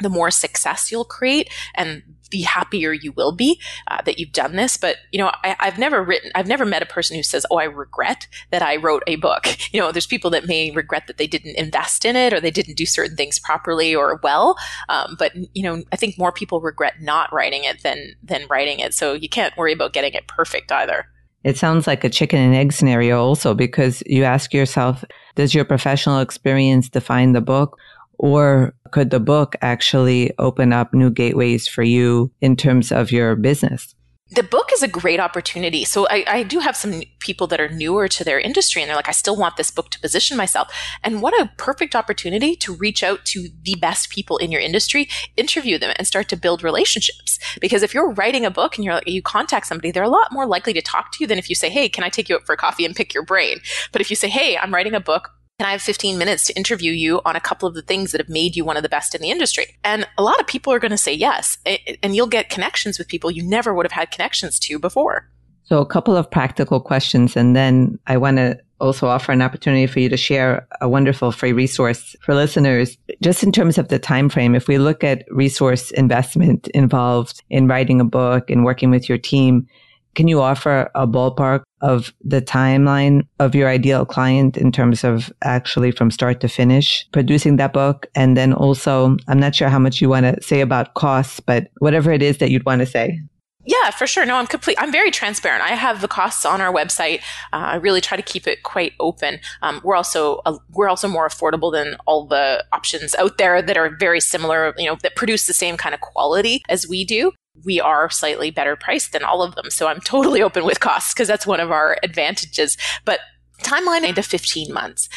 the 0.01 0.09
more 0.09 0.31
success 0.31 0.91
you'll 0.91 1.05
create 1.05 1.49
and 1.75 2.03
the 2.31 2.41
happier 2.41 2.93
you 2.93 3.11
will 3.13 3.31
be 3.31 3.59
uh, 3.87 4.01
that 4.03 4.19
you've 4.19 4.31
done 4.31 4.55
this. 4.55 4.77
But 4.77 4.97
you 5.11 5.19
know, 5.19 5.31
I, 5.43 5.55
have 5.59 5.79
never 5.79 6.03
written, 6.03 6.31
I've 6.35 6.47
never 6.47 6.65
met 6.65 6.83
a 6.83 6.87
person 6.87 7.17
who 7.17 7.23
says, 7.23 7.45
"Oh, 7.49 7.57
I 7.57 7.63
regret 7.63 8.27
that 8.51 8.61
I 8.61 8.75
wrote 8.75 9.03
a 9.07 9.15
book." 9.15 9.47
You 9.71 9.79
know, 9.79 9.91
there's 9.91 10.07
people 10.07 10.31
that 10.31 10.47
may 10.47 10.71
regret 10.71 11.05
that 11.07 11.17
they 11.17 11.27
didn't 11.27 11.55
invest 11.55 12.05
in 12.05 12.15
it 12.15 12.33
or 12.33 12.39
they 12.39 12.49
didn't 12.49 12.75
do 12.75 12.87
certain 12.87 13.15
things 13.15 13.37
properly 13.37 13.93
or 13.93 14.19
well. 14.23 14.57
Um, 14.87 15.15
but 15.19 15.31
you 15.53 15.61
know, 15.61 15.83
I 15.91 15.95
think 15.95 16.17
more 16.17 16.31
people 16.31 16.59
regret 16.59 17.01
not 17.01 17.31
writing 17.31 17.65
it 17.65 17.83
than 17.83 18.15
than 18.23 18.47
writing 18.49 18.79
it. 18.79 18.93
So 18.93 19.13
you 19.13 19.29
can't 19.29 19.55
worry 19.57 19.73
about 19.73 19.93
getting 19.93 20.13
it 20.13 20.27
perfect 20.27 20.71
either. 20.71 21.05
It 21.43 21.57
sounds 21.57 21.87
like 21.87 22.03
a 22.03 22.09
chicken 22.09 22.39
and 22.39 22.55
egg 22.55 22.73
scenario 22.73 23.21
also 23.21 23.53
because 23.53 24.03
you 24.05 24.23
ask 24.23 24.53
yourself, 24.53 25.03
does 25.35 25.55
your 25.55 25.65
professional 25.65 26.19
experience 26.19 26.89
define 26.89 27.33
the 27.33 27.41
book? 27.41 27.77
Or 28.17 28.73
could 28.91 29.11
the 29.11 29.21
book 29.21 29.55
actually 29.61 30.33
open 30.37 30.73
up 30.73 30.93
new 30.93 31.09
gateways 31.09 31.67
for 31.67 31.83
you 31.83 32.31
in 32.41 32.57
terms 32.57 32.91
of 32.91 33.11
your 33.11 33.37
business? 33.37 33.95
The 34.31 34.43
book 34.43 34.69
is 34.71 34.83
a 34.83 34.87
great 34.87 35.19
opportunity. 35.19 35.83
So 35.83 36.07
I, 36.07 36.23
I, 36.27 36.43
do 36.43 36.59
have 36.59 36.75
some 36.75 37.01
people 37.19 37.47
that 37.47 37.59
are 37.59 37.69
newer 37.69 38.07
to 38.09 38.23
their 38.23 38.39
industry 38.39 38.81
and 38.81 38.89
they're 38.89 38.95
like, 38.95 39.09
I 39.09 39.13
still 39.13 39.35
want 39.35 39.57
this 39.57 39.71
book 39.71 39.89
to 39.91 39.99
position 39.99 40.37
myself. 40.37 40.71
And 41.03 41.21
what 41.21 41.33
a 41.39 41.51
perfect 41.57 41.95
opportunity 41.95 42.55
to 42.57 42.73
reach 42.73 43.01
out 43.01 43.25
to 43.25 43.49
the 43.63 43.75
best 43.75 44.09
people 44.11 44.37
in 44.37 44.51
your 44.51 44.61
industry, 44.61 45.09
interview 45.35 45.79
them 45.79 45.93
and 45.97 46.05
start 46.05 46.29
to 46.29 46.37
build 46.37 46.63
relationships. 46.63 47.39
Because 47.59 47.81
if 47.81 47.93
you're 47.93 48.11
writing 48.11 48.45
a 48.45 48.51
book 48.51 48.75
and 48.75 48.85
you're 48.85 48.95
like, 48.95 49.07
you 49.07 49.21
contact 49.21 49.65
somebody, 49.65 49.91
they're 49.91 50.03
a 50.03 50.09
lot 50.09 50.31
more 50.31 50.45
likely 50.45 50.73
to 50.73 50.81
talk 50.81 51.11
to 51.13 51.17
you 51.21 51.27
than 51.27 51.39
if 51.39 51.49
you 51.49 51.55
say, 51.55 51.69
Hey, 51.69 51.89
can 51.89 52.03
I 52.03 52.09
take 52.09 52.29
you 52.29 52.35
out 52.35 52.45
for 52.45 52.55
coffee 52.55 52.85
and 52.85 52.95
pick 52.95 53.13
your 53.13 53.23
brain? 53.23 53.59
But 53.91 54.01
if 54.01 54.09
you 54.09 54.15
say, 54.15 54.29
Hey, 54.29 54.57
I'm 54.57 54.73
writing 54.73 54.93
a 54.93 54.99
book 54.99 55.31
can 55.59 55.67
I 55.67 55.73
have 55.73 55.81
15 55.81 56.17
minutes 56.17 56.45
to 56.45 56.53
interview 56.55 56.93
you 56.93 57.19
on 57.25 57.35
a 57.35 57.41
couple 57.41 57.67
of 57.67 57.75
the 57.75 57.81
things 57.81 58.13
that 58.13 58.21
have 58.21 58.29
made 58.29 58.55
you 58.55 58.63
one 58.63 58.77
of 58.77 58.83
the 58.83 58.87
best 58.87 59.13
in 59.13 59.21
the 59.21 59.29
industry? 59.29 59.75
And 59.83 60.07
a 60.17 60.23
lot 60.23 60.39
of 60.39 60.47
people 60.47 60.71
are 60.71 60.79
going 60.79 60.91
to 60.91 60.97
say 60.97 61.13
yes. 61.13 61.57
And 62.01 62.15
you'll 62.15 62.27
get 62.27 62.49
connections 62.49 62.97
with 62.97 63.09
people 63.09 63.29
you 63.29 63.43
never 63.43 63.73
would 63.73 63.85
have 63.85 63.91
had 63.91 64.09
connections 64.09 64.57
to 64.59 64.79
before. 64.79 65.29
So, 65.65 65.79
a 65.79 65.85
couple 65.85 66.15
of 66.15 66.31
practical 66.31 66.79
questions. 66.79 67.35
And 67.35 67.57
then 67.57 67.99
I 68.07 68.15
want 68.15 68.37
to 68.37 68.57
also 68.79 69.07
offer 69.07 69.33
an 69.33 69.41
opportunity 69.41 69.85
for 69.85 69.99
you 69.99 70.07
to 70.07 70.15
share 70.15 70.65
a 70.79 70.87
wonderful 70.87 71.33
free 71.33 71.51
resource 71.51 72.15
for 72.21 72.33
listeners. 72.33 72.97
Just 73.21 73.43
in 73.43 73.51
terms 73.51 73.77
of 73.77 73.89
the 73.89 73.99
time 73.99 74.29
frame, 74.29 74.55
if 74.55 74.69
we 74.69 74.77
look 74.77 75.03
at 75.03 75.25
resource 75.29 75.91
investment 75.91 76.69
involved 76.69 77.43
in 77.49 77.67
writing 77.67 77.99
a 77.99 78.05
book 78.05 78.49
and 78.49 78.63
working 78.63 78.91
with 78.91 79.09
your 79.09 79.17
team, 79.17 79.67
can 80.15 80.29
you 80.29 80.41
offer 80.41 80.89
a 80.95 81.05
ballpark 81.05 81.63
of 81.81 82.13
the 82.23 82.41
timeline 82.41 83.25
of 83.39 83.55
your 83.55 83.69
ideal 83.69 84.05
client 84.05 84.57
in 84.57 84.71
terms 84.71 85.03
of 85.03 85.31
actually 85.43 85.91
from 85.91 86.11
start 86.11 86.41
to 86.41 86.47
finish 86.47 87.07
producing 87.11 87.57
that 87.57 87.73
book? 87.73 88.07
And 88.15 88.35
then 88.35 88.53
also, 88.53 89.17
I'm 89.27 89.39
not 89.39 89.55
sure 89.55 89.69
how 89.69 89.79
much 89.79 90.01
you 90.01 90.09
want 90.09 90.25
to 90.25 90.41
say 90.41 90.61
about 90.61 90.93
costs, 90.93 91.39
but 91.39 91.69
whatever 91.79 92.11
it 92.11 92.21
is 92.21 92.37
that 92.39 92.51
you'd 92.51 92.65
want 92.65 92.79
to 92.79 92.85
say. 92.85 93.19
Yeah, 93.65 93.91
for 93.91 94.07
sure. 94.07 94.25
No, 94.25 94.35
I'm 94.35 94.47
complete. 94.47 94.77
I'm 94.79 94.91
very 94.91 95.11
transparent. 95.11 95.63
I 95.63 95.75
have 95.75 96.01
the 96.01 96.07
costs 96.07 96.43
on 96.43 96.59
our 96.59 96.73
website. 96.73 97.19
Uh, 97.53 97.57
I 97.57 97.75
really 97.75 98.01
try 98.01 98.17
to 98.17 98.23
keep 98.23 98.47
it 98.47 98.63
quite 98.63 98.93
open. 98.99 99.39
Um, 99.61 99.79
we're 99.83 99.95
also 99.95 100.41
uh, 100.45 100.57
we're 100.71 100.89
also 100.89 101.07
more 101.07 101.27
affordable 101.27 101.71
than 101.71 101.95
all 102.07 102.25
the 102.25 102.65
options 102.71 103.13
out 103.15 103.37
there 103.37 103.61
that 103.61 103.77
are 103.77 103.95
very 103.99 104.21
similar. 104.21 104.73
You 104.77 104.87
know, 104.87 104.97
that 105.03 105.15
produce 105.15 105.45
the 105.45 105.53
same 105.53 105.77
kind 105.77 105.93
of 105.93 106.01
quality 106.01 106.63
as 106.67 106.87
we 106.87 107.05
do 107.05 107.31
we 107.63 107.79
are 107.79 108.09
slightly 108.09 108.51
better 108.51 108.75
priced 108.75 109.11
than 109.11 109.23
all 109.23 109.41
of 109.41 109.55
them. 109.55 109.69
So 109.69 109.87
I'm 109.87 109.99
totally 110.01 110.41
open 110.41 110.65
with 110.65 110.79
costs 110.79 111.13
because 111.13 111.27
that's 111.27 111.47
one 111.47 111.59
of 111.59 111.71
our 111.71 111.97
advantages. 112.03 112.77
But 113.05 113.19
timeline 113.61 114.07
into 114.07 114.23
15 114.23 114.73
months. 114.73 115.09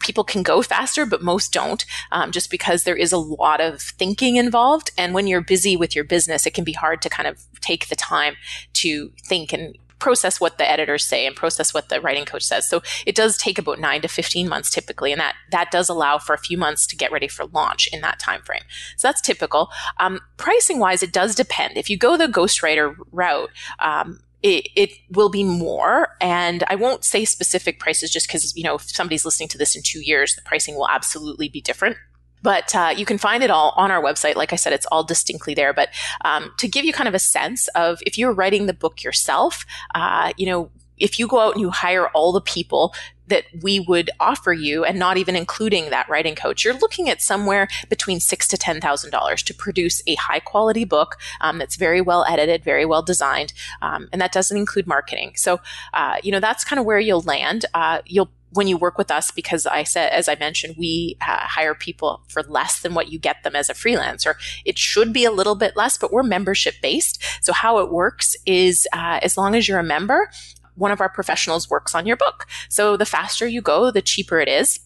People 0.00 0.24
can 0.24 0.42
go 0.42 0.62
faster, 0.62 1.04
but 1.04 1.22
most 1.22 1.52
don't, 1.52 1.84
um, 2.10 2.32
just 2.32 2.50
because 2.50 2.84
there 2.84 2.96
is 2.96 3.12
a 3.12 3.18
lot 3.18 3.60
of 3.60 3.82
thinking 3.82 4.36
involved. 4.36 4.90
And 4.96 5.12
when 5.12 5.26
you're 5.26 5.42
busy 5.42 5.76
with 5.76 5.94
your 5.94 6.04
business, 6.04 6.46
it 6.46 6.54
can 6.54 6.64
be 6.64 6.72
hard 6.72 7.02
to 7.02 7.10
kind 7.10 7.28
of 7.28 7.44
take 7.60 7.88
the 7.88 7.96
time 7.96 8.34
to 8.74 9.12
think 9.26 9.52
and 9.52 9.76
process 10.00 10.40
what 10.40 10.58
the 10.58 10.68
editors 10.68 11.04
say 11.04 11.26
and 11.26 11.36
process 11.36 11.72
what 11.72 11.88
the 11.88 12.00
writing 12.00 12.24
coach 12.24 12.42
says. 12.42 12.68
So 12.68 12.82
it 13.06 13.14
does 13.14 13.36
take 13.36 13.58
about 13.58 13.78
nine 13.78 14.00
to 14.02 14.08
15 14.08 14.48
months 14.48 14.70
typically. 14.70 15.12
And 15.12 15.20
that, 15.20 15.36
that 15.52 15.70
does 15.70 15.88
allow 15.88 16.18
for 16.18 16.34
a 16.34 16.38
few 16.38 16.58
months 16.58 16.86
to 16.88 16.96
get 16.96 17.12
ready 17.12 17.28
for 17.28 17.46
launch 17.46 17.88
in 17.92 18.00
that 18.00 18.18
time 18.18 18.42
frame. 18.42 18.62
So 18.96 19.08
that's 19.08 19.20
typical. 19.20 19.70
Um, 19.98 20.20
pricing 20.36 20.78
wise, 20.78 21.02
it 21.02 21.12
does 21.12 21.34
depend. 21.34 21.76
If 21.76 21.88
you 21.88 21.96
go 21.96 22.16
the 22.16 22.26
ghostwriter 22.26 22.94
route, 23.12 23.50
um, 23.78 24.20
it, 24.42 24.68
it, 24.74 24.90
will 25.10 25.28
be 25.28 25.44
more. 25.44 26.16
And 26.20 26.64
I 26.68 26.74
won't 26.74 27.04
say 27.04 27.24
specific 27.24 27.78
prices 27.78 28.10
just 28.10 28.26
because, 28.26 28.56
you 28.56 28.62
know, 28.62 28.76
if 28.76 28.82
somebody's 28.82 29.24
listening 29.24 29.50
to 29.50 29.58
this 29.58 29.76
in 29.76 29.82
two 29.82 30.00
years, 30.00 30.34
the 30.34 30.42
pricing 30.42 30.76
will 30.76 30.88
absolutely 30.88 31.48
be 31.48 31.60
different. 31.60 31.96
But 32.42 32.74
uh, 32.74 32.94
you 32.96 33.04
can 33.04 33.18
find 33.18 33.42
it 33.42 33.50
all 33.50 33.72
on 33.76 33.90
our 33.90 34.02
website. 34.02 34.36
Like 34.36 34.52
I 34.52 34.56
said, 34.56 34.72
it's 34.72 34.86
all 34.86 35.04
distinctly 35.04 35.54
there. 35.54 35.72
But 35.72 35.90
um, 36.24 36.52
to 36.58 36.68
give 36.68 36.84
you 36.84 36.92
kind 36.92 37.08
of 37.08 37.14
a 37.14 37.18
sense 37.18 37.68
of 37.68 38.00
if 38.06 38.16
you're 38.16 38.32
writing 38.32 38.66
the 38.66 38.72
book 38.72 39.02
yourself, 39.02 39.64
uh, 39.94 40.32
you 40.36 40.46
know, 40.46 40.70
if 41.00 41.18
you 41.18 41.26
go 41.26 41.40
out 41.40 41.54
and 41.54 41.60
you 41.60 41.70
hire 41.70 42.08
all 42.08 42.30
the 42.32 42.40
people 42.40 42.94
that 43.26 43.44
we 43.62 43.80
would 43.80 44.10
offer 44.18 44.52
you 44.52 44.84
and 44.84 44.98
not 44.98 45.16
even 45.16 45.34
including 45.34 45.88
that 45.90 46.08
writing 46.08 46.34
coach, 46.34 46.64
you're 46.64 46.74
looking 46.74 47.08
at 47.08 47.22
somewhere 47.22 47.68
between 47.88 48.20
six 48.20 48.46
to 48.48 48.58
ten 48.58 48.80
thousand 48.80 49.10
dollars 49.10 49.42
to 49.44 49.54
produce 49.54 50.02
a 50.06 50.14
high 50.16 50.40
quality 50.40 50.84
book 50.84 51.16
um, 51.40 51.58
that's 51.58 51.76
very 51.76 52.00
well 52.00 52.24
edited, 52.28 52.62
very 52.62 52.84
well 52.84 53.02
designed, 53.02 53.52
um, 53.82 54.08
and 54.12 54.20
that 54.20 54.32
doesn't 54.32 54.56
include 54.56 54.86
marketing. 54.86 55.32
So, 55.36 55.60
uh, 55.94 56.16
you 56.22 56.32
know, 56.32 56.40
that's 56.40 56.64
kind 56.64 56.78
of 56.78 56.84
where 56.84 56.98
you'll 57.00 57.22
land. 57.22 57.64
Uh, 57.72 58.00
you'll 58.04 58.30
when 58.52 58.66
you 58.66 58.76
work 58.76 58.98
with 58.98 59.10
us, 59.10 59.30
because 59.30 59.66
I 59.66 59.84
said, 59.84 60.12
as 60.12 60.28
I 60.28 60.34
mentioned, 60.36 60.74
we 60.76 61.16
uh, 61.20 61.38
hire 61.40 61.74
people 61.74 62.22
for 62.28 62.42
less 62.42 62.80
than 62.80 62.94
what 62.94 63.10
you 63.10 63.18
get 63.18 63.42
them 63.42 63.54
as 63.54 63.68
a 63.68 63.74
freelancer. 63.74 64.34
It 64.64 64.78
should 64.78 65.12
be 65.12 65.24
a 65.24 65.30
little 65.30 65.54
bit 65.54 65.76
less, 65.76 65.96
but 65.96 66.12
we're 66.12 66.22
membership 66.22 66.74
based. 66.82 67.22
So 67.42 67.52
how 67.52 67.78
it 67.78 67.90
works 67.90 68.36
is, 68.46 68.86
uh, 68.92 69.20
as 69.22 69.36
long 69.36 69.54
as 69.54 69.68
you're 69.68 69.78
a 69.78 69.84
member, 69.84 70.30
one 70.74 70.90
of 70.90 71.00
our 71.00 71.08
professionals 71.08 71.70
works 71.70 71.94
on 71.94 72.06
your 72.06 72.16
book. 72.16 72.46
So 72.68 72.96
the 72.96 73.06
faster 73.06 73.46
you 73.46 73.60
go, 73.60 73.90
the 73.90 74.02
cheaper 74.02 74.40
it 74.40 74.48
is 74.48 74.80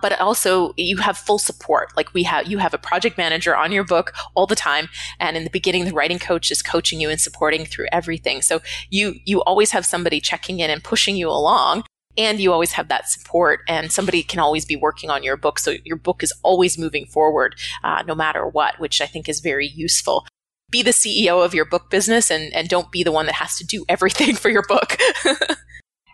but 0.00 0.18
also 0.20 0.72
you 0.76 0.96
have 0.98 1.16
full 1.16 1.38
support 1.38 1.94
like 1.96 2.12
we 2.14 2.22
have 2.22 2.46
you 2.46 2.58
have 2.58 2.72
a 2.72 2.78
project 2.78 3.18
manager 3.18 3.56
on 3.56 3.72
your 3.72 3.84
book 3.84 4.12
all 4.34 4.46
the 4.46 4.56
time 4.56 4.88
and 5.18 5.36
in 5.36 5.44
the 5.44 5.50
beginning 5.50 5.84
the 5.84 5.92
writing 5.92 6.18
coach 6.18 6.50
is 6.50 6.62
coaching 6.62 7.00
you 7.00 7.10
and 7.10 7.20
supporting 7.20 7.64
through 7.64 7.86
everything 7.92 8.40
so 8.40 8.60
you 8.88 9.14
you 9.24 9.42
always 9.42 9.70
have 9.72 9.84
somebody 9.84 10.20
checking 10.20 10.60
in 10.60 10.70
and 10.70 10.84
pushing 10.84 11.16
you 11.16 11.28
along 11.28 11.82
and 12.16 12.40
you 12.40 12.52
always 12.52 12.72
have 12.72 12.88
that 12.88 13.08
support 13.08 13.60
and 13.68 13.92
somebody 13.92 14.22
can 14.22 14.40
always 14.40 14.64
be 14.64 14.76
working 14.76 15.10
on 15.10 15.22
your 15.22 15.36
book 15.36 15.58
so 15.58 15.74
your 15.84 15.96
book 15.96 16.22
is 16.22 16.32
always 16.42 16.78
moving 16.78 17.06
forward 17.06 17.54
uh, 17.84 18.02
no 18.06 18.14
matter 18.14 18.46
what 18.46 18.78
which 18.80 19.00
i 19.00 19.06
think 19.06 19.28
is 19.28 19.40
very 19.40 19.66
useful 19.66 20.24
be 20.70 20.82
the 20.82 20.90
CEO 20.90 21.44
of 21.44 21.54
your 21.54 21.64
book 21.64 21.90
business 21.90 22.30
and, 22.30 22.52
and 22.54 22.68
don't 22.68 22.90
be 22.90 23.02
the 23.02 23.12
one 23.12 23.26
that 23.26 23.34
has 23.34 23.56
to 23.56 23.66
do 23.66 23.84
everything 23.88 24.34
for 24.34 24.48
your 24.48 24.62
book. 24.62 24.96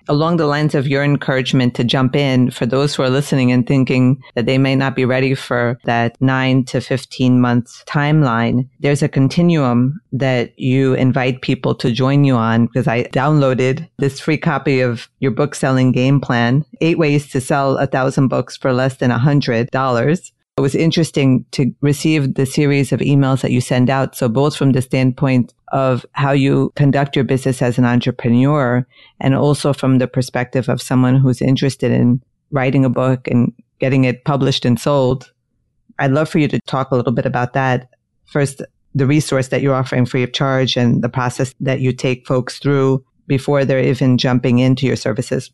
Along 0.09 0.37
the 0.37 0.47
lines 0.47 0.75
of 0.75 0.87
your 0.87 1.03
encouragement 1.03 1.75
to 1.75 1.85
jump 1.85 2.15
in 2.15 2.51
for 2.51 2.67
those 2.67 2.95
who 2.95 3.03
are 3.03 3.11
listening 3.11 3.51
and 3.51 3.67
thinking 3.67 4.23
that 4.35 4.47
they 4.47 4.59
may 4.59 4.77
not 4.77 4.95
be 4.95 5.05
ready 5.05 5.35
for 5.35 5.79
that 5.85 6.21
nine 6.21 6.65
to 6.67 6.81
15 6.81 7.41
months 7.41 7.83
timeline, 7.87 8.69
there's 8.81 9.03
a 9.03 9.09
continuum 9.09 10.01
that 10.13 10.57
you 10.59 10.95
invite 10.95 11.43
people 11.43 11.75
to 11.75 11.91
join 11.91 12.25
you 12.25 12.37
on 12.37 12.67
because 12.67 12.87
I 12.87 13.05
downloaded 13.05 13.89
this 13.99 14.21
free 14.21 14.39
copy 14.39 14.81
of 14.81 15.09
your 15.19 15.33
book 15.33 15.55
selling 15.55 15.93
game 15.93 16.21
plan, 16.21 16.65
eight 16.81 16.99
ways 16.99 17.29
to 17.31 17.41
sell 17.41 17.77
a 17.79 17.87
thousand 17.87 18.29
books 18.29 18.57
for 18.57 18.73
less 18.73 18.97
than 18.97 19.11
a 19.11 19.19
hundred 19.19 19.71
dollars. 19.71 20.33
It 20.57 20.63
was 20.63 20.75
interesting 20.75 21.45
to 21.51 21.71
receive 21.83 22.35
the 22.35 22.47
series 22.47 22.91
of 22.91 23.01
emails 23.01 23.43
that 23.43 23.51
you 23.51 23.61
send 23.61 23.91
out. 23.91 24.17
So 24.17 24.27
both 24.27 24.57
from 24.57 24.73
the 24.73 24.81
standpoint 24.81 25.53
of 25.73 26.07
how 26.13 26.33
you 26.33 26.73
conduct 26.77 27.15
your 27.15 27.27
business 27.27 27.61
as 27.61 27.77
an 27.77 27.85
entrepreneur 27.85 28.87
and 29.21 29.35
also 29.35 29.75
from 29.75 29.99
the 29.99 30.09
perspective 30.09 30.71
of 30.71 30.81
someone 30.81 31.17
who's 31.17 31.43
interested 31.43 31.93
in 31.93 32.23
writing 32.53 32.87
a 32.87 32.89
book 32.89 33.29
and 33.29 33.53
getting 33.81 34.05
it 34.05 34.25
published 34.25 34.65
and 34.65 34.81
sold. 34.81 35.31
I'd 35.99 36.13
love 36.13 36.31
for 36.31 36.39
you 36.39 36.49
to 36.49 36.61
talk 36.63 36.91
a 36.91 36.97
little 36.97 37.13
bit 37.13 37.27
about 37.27 37.53
that. 37.53 37.91
First, 38.25 38.63
the 38.95 39.07
resource 39.07 39.49
that 39.49 39.61
you're 39.61 39.75
offering 39.75 40.07
free 40.07 40.23
of 40.23 40.33
charge 40.33 40.75
and 40.75 41.03
the 41.03 41.11
process 41.11 41.55
that 41.61 41.81
you 41.81 41.93
take 41.93 42.27
folks 42.27 42.59
through 42.59 43.05
before 43.27 43.67
they're 43.67 43.81
even 43.81 44.17
jumping 44.17 44.61
into 44.61 44.87
your 44.87 44.97
services. 44.97 45.51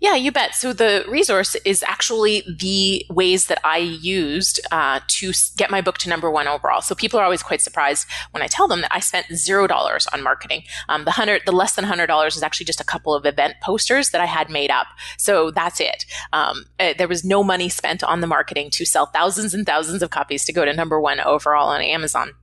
Yeah, 0.00 0.14
you 0.14 0.30
bet. 0.30 0.54
So 0.54 0.72
the 0.72 1.04
resource 1.08 1.54
is 1.64 1.82
actually 1.82 2.42
the 2.46 3.06
ways 3.08 3.46
that 3.46 3.60
I 3.64 3.78
used 3.78 4.60
uh, 4.70 5.00
to 5.08 5.32
get 5.56 5.70
my 5.70 5.80
book 5.80 5.98
to 5.98 6.08
number 6.08 6.30
one 6.30 6.46
overall. 6.46 6.82
So 6.82 6.94
people 6.94 7.18
are 7.18 7.24
always 7.24 7.42
quite 7.42 7.62
surprised 7.62 8.06
when 8.32 8.42
I 8.42 8.46
tell 8.46 8.68
them 8.68 8.82
that 8.82 8.94
I 8.94 9.00
spent 9.00 9.26
zero 9.34 9.66
dollars 9.66 10.06
on 10.12 10.22
marketing. 10.22 10.64
Um, 10.88 11.04
the 11.04 11.12
hundred, 11.12 11.42
the 11.46 11.52
less 11.52 11.74
than 11.74 11.84
hundred 11.84 12.08
dollars 12.08 12.36
is 12.36 12.42
actually 12.42 12.66
just 12.66 12.80
a 12.80 12.84
couple 12.84 13.14
of 13.14 13.24
event 13.24 13.54
posters 13.62 14.10
that 14.10 14.20
I 14.20 14.26
had 14.26 14.50
made 14.50 14.70
up. 14.70 14.86
So 15.16 15.50
that's 15.50 15.80
it. 15.80 16.04
Um, 16.32 16.66
uh, 16.78 16.94
there 16.98 17.08
was 17.08 17.24
no 17.24 17.42
money 17.42 17.68
spent 17.68 18.04
on 18.04 18.20
the 18.20 18.26
marketing 18.26 18.70
to 18.70 18.84
sell 18.84 19.06
thousands 19.06 19.54
and 19.54 19.64
thousands 19.64 20.02
of 20.02 20.10
copies 20.10 20.44
to 20.44 20.52
go 20.52 20.64
to 20.64 20.72
number 20.74 21.00
one 21.00 21.20
overall 21.20 21.68
on 21.68 21.80
Amazon. 21.80 22.34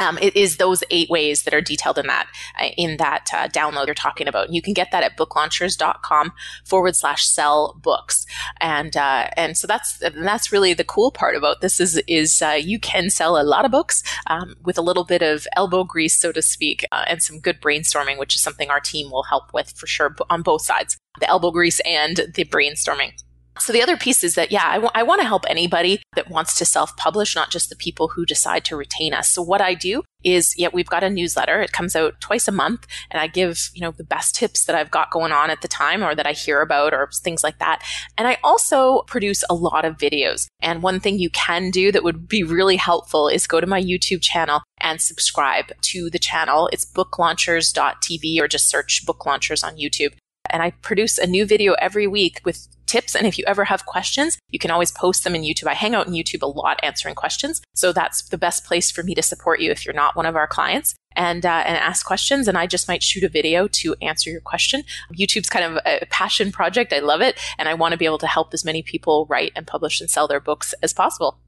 Um, 0.00 0.18
it 0.20 0.34
is 0.34 0.56
those 0.56 0.82
eight 0.90 1.08
ways 1.08 1.44
that 1.44 1.54
are 1.54 1.60
detailed 1.60 1.98
in 1.98 2.06
that 2.06 2.26
uh, 2.60 2.68
in 2.76 2.96
that 2.96 3.28
uh, 3.32 3.48
download 3.48 3.86
you're 3.86 3.94
talking 3.94 4.26
about. 4.26 4.46
And 4.46 4.54
you 4.54 4.62
can 4.62 4.74
get 4.74 4.90
that 4.90 5.04
at 5.04 5.16
booklaunchers.com 5.16 6.32
forward 6.64 6.96
slash 6.96 7.26
sell 7.26 7.78
books. 7.80 8.26
And 8.60 8.96
uh, 8.96 9.28
and 9.36 9.56
so 9.56 9.66
that's 9.66 10.00
and 10.02 10.26
that's 10.26 10.50
really 10.50 10.74
the 10.74 10.84
cool 10.84 11.12
part 11.12 11.36
about 11.36 11.60
this 11.60 11.78
is 11.80 12.02
is 12.08 12.42
uh, 12.42 12.58
you 12.58 12.80
can 12.80 13.10
sell 13.10 13.40
a 13.40 13.44
lot 13.44 13.64
of 13.64 13.70
books 13.70 14.02
um, 14.26 14.56
with 14.64 14.78
a 14.78 14.82
little 14.82 15.04
bit 15.04 15.22
of 15.22 15.46
elbow 15.54 15.84
grease, 15.84 16.16
so 16.16 16.32
to 16.32 16.42
speak, 16.42 16.84
uh, 16.90 17.04
and 17.06 17.22
some 17.22 17.38
good 17.38 17.60
brainstorming, 17.60 18.18
which 18.18 18.34
is 18.34 18.42
something 18.42 18.70
our 18.70 18.80
team 18.80 19.10
will 19.10 19.24
help 19.24 19.52
with 19.52 19.70
for 19.72 19.86
sure 19.86 20.16
on 20.28 20.42
both 20.42 20.62
sides, 20.62 20.96
the 21.20 21.28
elbow 21.28 21.50
grease 21.50 21.80
and 21.80 22.16
the 22.34 22.44
brainstorming. 22.44 23.12
So 23.60 23.72
the 23.72 23.82
other 23.82 23.96
piece 23.96 24.24
is 24.24 24.34
that, 24.34 24.50
yeah, 24.50 24.66
I, 24.66 24.74
w- 24.74 24.90
I 24.94 25.02
want 25.02 25.20
to 25.20 25.26
help 25.26 25.44
anybody 25.48 26.02
that 26.16 26.30
wants 26.30 26.56
to 26.58 26.64
self 26.64 26.96
publish, 26.96 27.34
not 27.34 27.50
just 27.50 27.68
the 27.68 27.76
people 27.76 28.08
who 28.08 28.24
decide 28.24 28.64
to 28.66 28.76
retain 28.76 29.12
us. 29.14 29.30
So 29.30 29.42
what 29.42 29.60
I 29.60 29.74
do 29.74 30.02
is, 30.24 30.54
yeah, 30.56 30.68
we've 30.72 30.88
got 30.88 31.04
a 31.04 31.10
newsletter. 31.10 31.60
It 31.60 31.72
comes 31.72 31.94
out 31.94 32.20
twice 32.20 32.48
a 32.48 32.52
month 32.52 32.86
and 33.10 33.20
I 33.20 33.26
give, 33.26 33.70
you 33.74 33.80
know, 33.80 33.90
the 33.90 34.04
best 34.04 34.34
tips 34.34 34.64
that 34.64 34.76
I've 34.76 34.90
got 34.90 35.10
going 35.10 35.32
on 35.32 35.50
at 35.50 35.62
the 35.62 35.68
time 35.68 36.02
or 36.02 36.14
that 36.14 36.26
I 36.26 36.32
hear 36.32 36.60
about 36.60 36.92
or 36.92 37.08
things 37.12 37.44
like 37.44 37.58
that. 37.58 37.82
And 38.18 38.26
I 38.26 38.38
also 38.42 39.02
produce 39.02 39.44
a 39.48 39.54
lot 39.54 39.84
of 39.84 39.96
videos. 39.96 40.46
And 40.60 40.82
one 40.82 41.00
thing 41.00 41.18
you 41.18 41.30
can 41.30 41.70
do 41.70 41.92
that 41.92 42.04
would 42.04 42.28
be 42.28 42.42
really 42.42 42.76
helpful 42.76 43.28
is 43.28 43.46
go 43.46 43.60
to 43.60 43.66
my 43.66 43.80
YouTube 43.80 44.22
channel 44.22 44.62
and 44.80 45.00
subscribe 45.00 45.72
to 45.82 46.10
the 46.10 46.18
channel. 46.18 46.68
It's 46.72 46.84
booklaunchers.tv 46.84 48.40
or 48.40 48.48
just 48.48 48.68
search 48.68 49.04
book 49.06 49.26
launchers 49.26 49.62
on 49.62 49.76
YouTube 49.76 50.14
and 50.50 50.62
I 50.62 50.70
produce 50.82 51.18
a 51.18 51.26
new 51.26 51.46
video 51.46 51.74
every 51.74 52.06
week 52.06 52.40
with 52.44 52.68
tips. 52.86 53.14
And 53.14 53.26
if 53.26 53.38
you 53.38 53.44
ever 53.46 53.64
have 53.64 53.86
questions, 53.86 54.36
you 54.48 54.58
can 54.58 54.70
always 54.70 54.90
post 54.90 55.22
them 55.24 55.34
in 55.34 55.42
YouTube. 55.42 55.68
I 55.68 55.74
hang 55.74 55.94
out 55.94 56.06
in 56.06 56.12
YouTube 56.12 56.42
a 56.42 56.46
lot 56.46 56.80
answering 56.82 57.14
questions. 57.14 57.62
So 57.74 57.92
that's 57.92 58.22
the 58.28 58.38
best 58.38 58.64
place 58.64 58.90
for 58.90 59.02
me 59.02 59.14
to 59.14 59.22
support 59.22 59.60
you 59.60 59.70
if 59.70 59.84
you're 59.84 59.94
not 59.94 60.16
one 60.16 60.26
of 60.26 60.36
our 60.36 60.48
clients 60.48 60.94
and 61.16 61.46
uh, 61.46 61.62
and 61.66 61.76
ask 61.76 62.04
questions. 62.04 62.48
And 62.48 62.58
I 62.58 62.66
just 62.66 62.88
might 62.88 63.02
shoot 63.02 63.24
a 63.24 63.28
video 63.28 63.68
to 63.68 63.94
answer 64.02 64.30
your 64.30 64.40
question. 64.40 64.82
YouTube's 65.14 65.50
kind 65.50 65.64
of 65.64 65.82
a 65.86 66.06
passion 66.06 66.52
project. 66.52 66.92
I 66.92 66.98
love 66.98 67.20
it, 67.20 67.38
and 67.58 67.68
I 67.68 67.74
want 67.74 67.92
to 67.92 67.98
be 67.98 68.04
able 68.04 68.18
to 68.18 68.26
help 68.26 68.52
as 68.52 68.64
many 68.64 68.82
people 68.82 69.26
write 69.28 69.52
and 69.56 69.66
publish 69.66 70.00
and 70.00 70.10
sell 70.10 70.28
their 70.28 70.40
books 70.40 70.74
as 70.82 70.92
possible. 70.92 71.38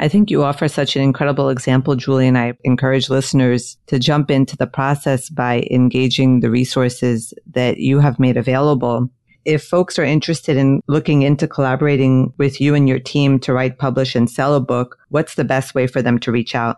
I 0.00 0.06
think 0.06 0.30
you 0.30 0.44
offer 0.44 0.68
such 0.68 0.94
an 0.94 1.02
incredible 1.02 1.48
example, 1.48 1.96
Julie, 1.96 2.28
and 2.28 2.38
I 2.38 2.54
encourage 2.62 3.10
listeners 3.10 3.76
to 3.88 3.98
jump 3.98 4.30
into 4.30 4.56
the 4.56 4.66
process 4.66 5.28
by 5.28 5.66
engaging 5.70 6.40
the 6.40 6.50
resources 6.50 7.34
that 7.50 7.78
you 7.78 7.98
have 7.98 8.20
made 8.20 8.36
available. 8.36 9.10
If 9.44 9.64
folks 9.64 9.98
are 9.98 10.04
interested 10.04 10.56
in 10.56 10.82
looking 10.86 11.22
into 11.22 11.48
collaborating 11.48 12.32
with 12.38 12.60
you 12.60 12.74
and 12.74 12.88
your 12.88 13.00
team 13.00 13.40
to 13.40 13.52
write, 13.52 13.78
publish, 13.78 14.14
and 14.14 14.30
sell 14.30 14.54
a 14.54 14.60
book, 14.60 14.96
what's 15.08 15.34
the 15.34 15.44
best 15.44 15.74
way 15.74 15.86
for 15.86 16.00
them 16.00 16.18
to 16.20 16.30
reach 16.30 16.54
out? 16.54 16.76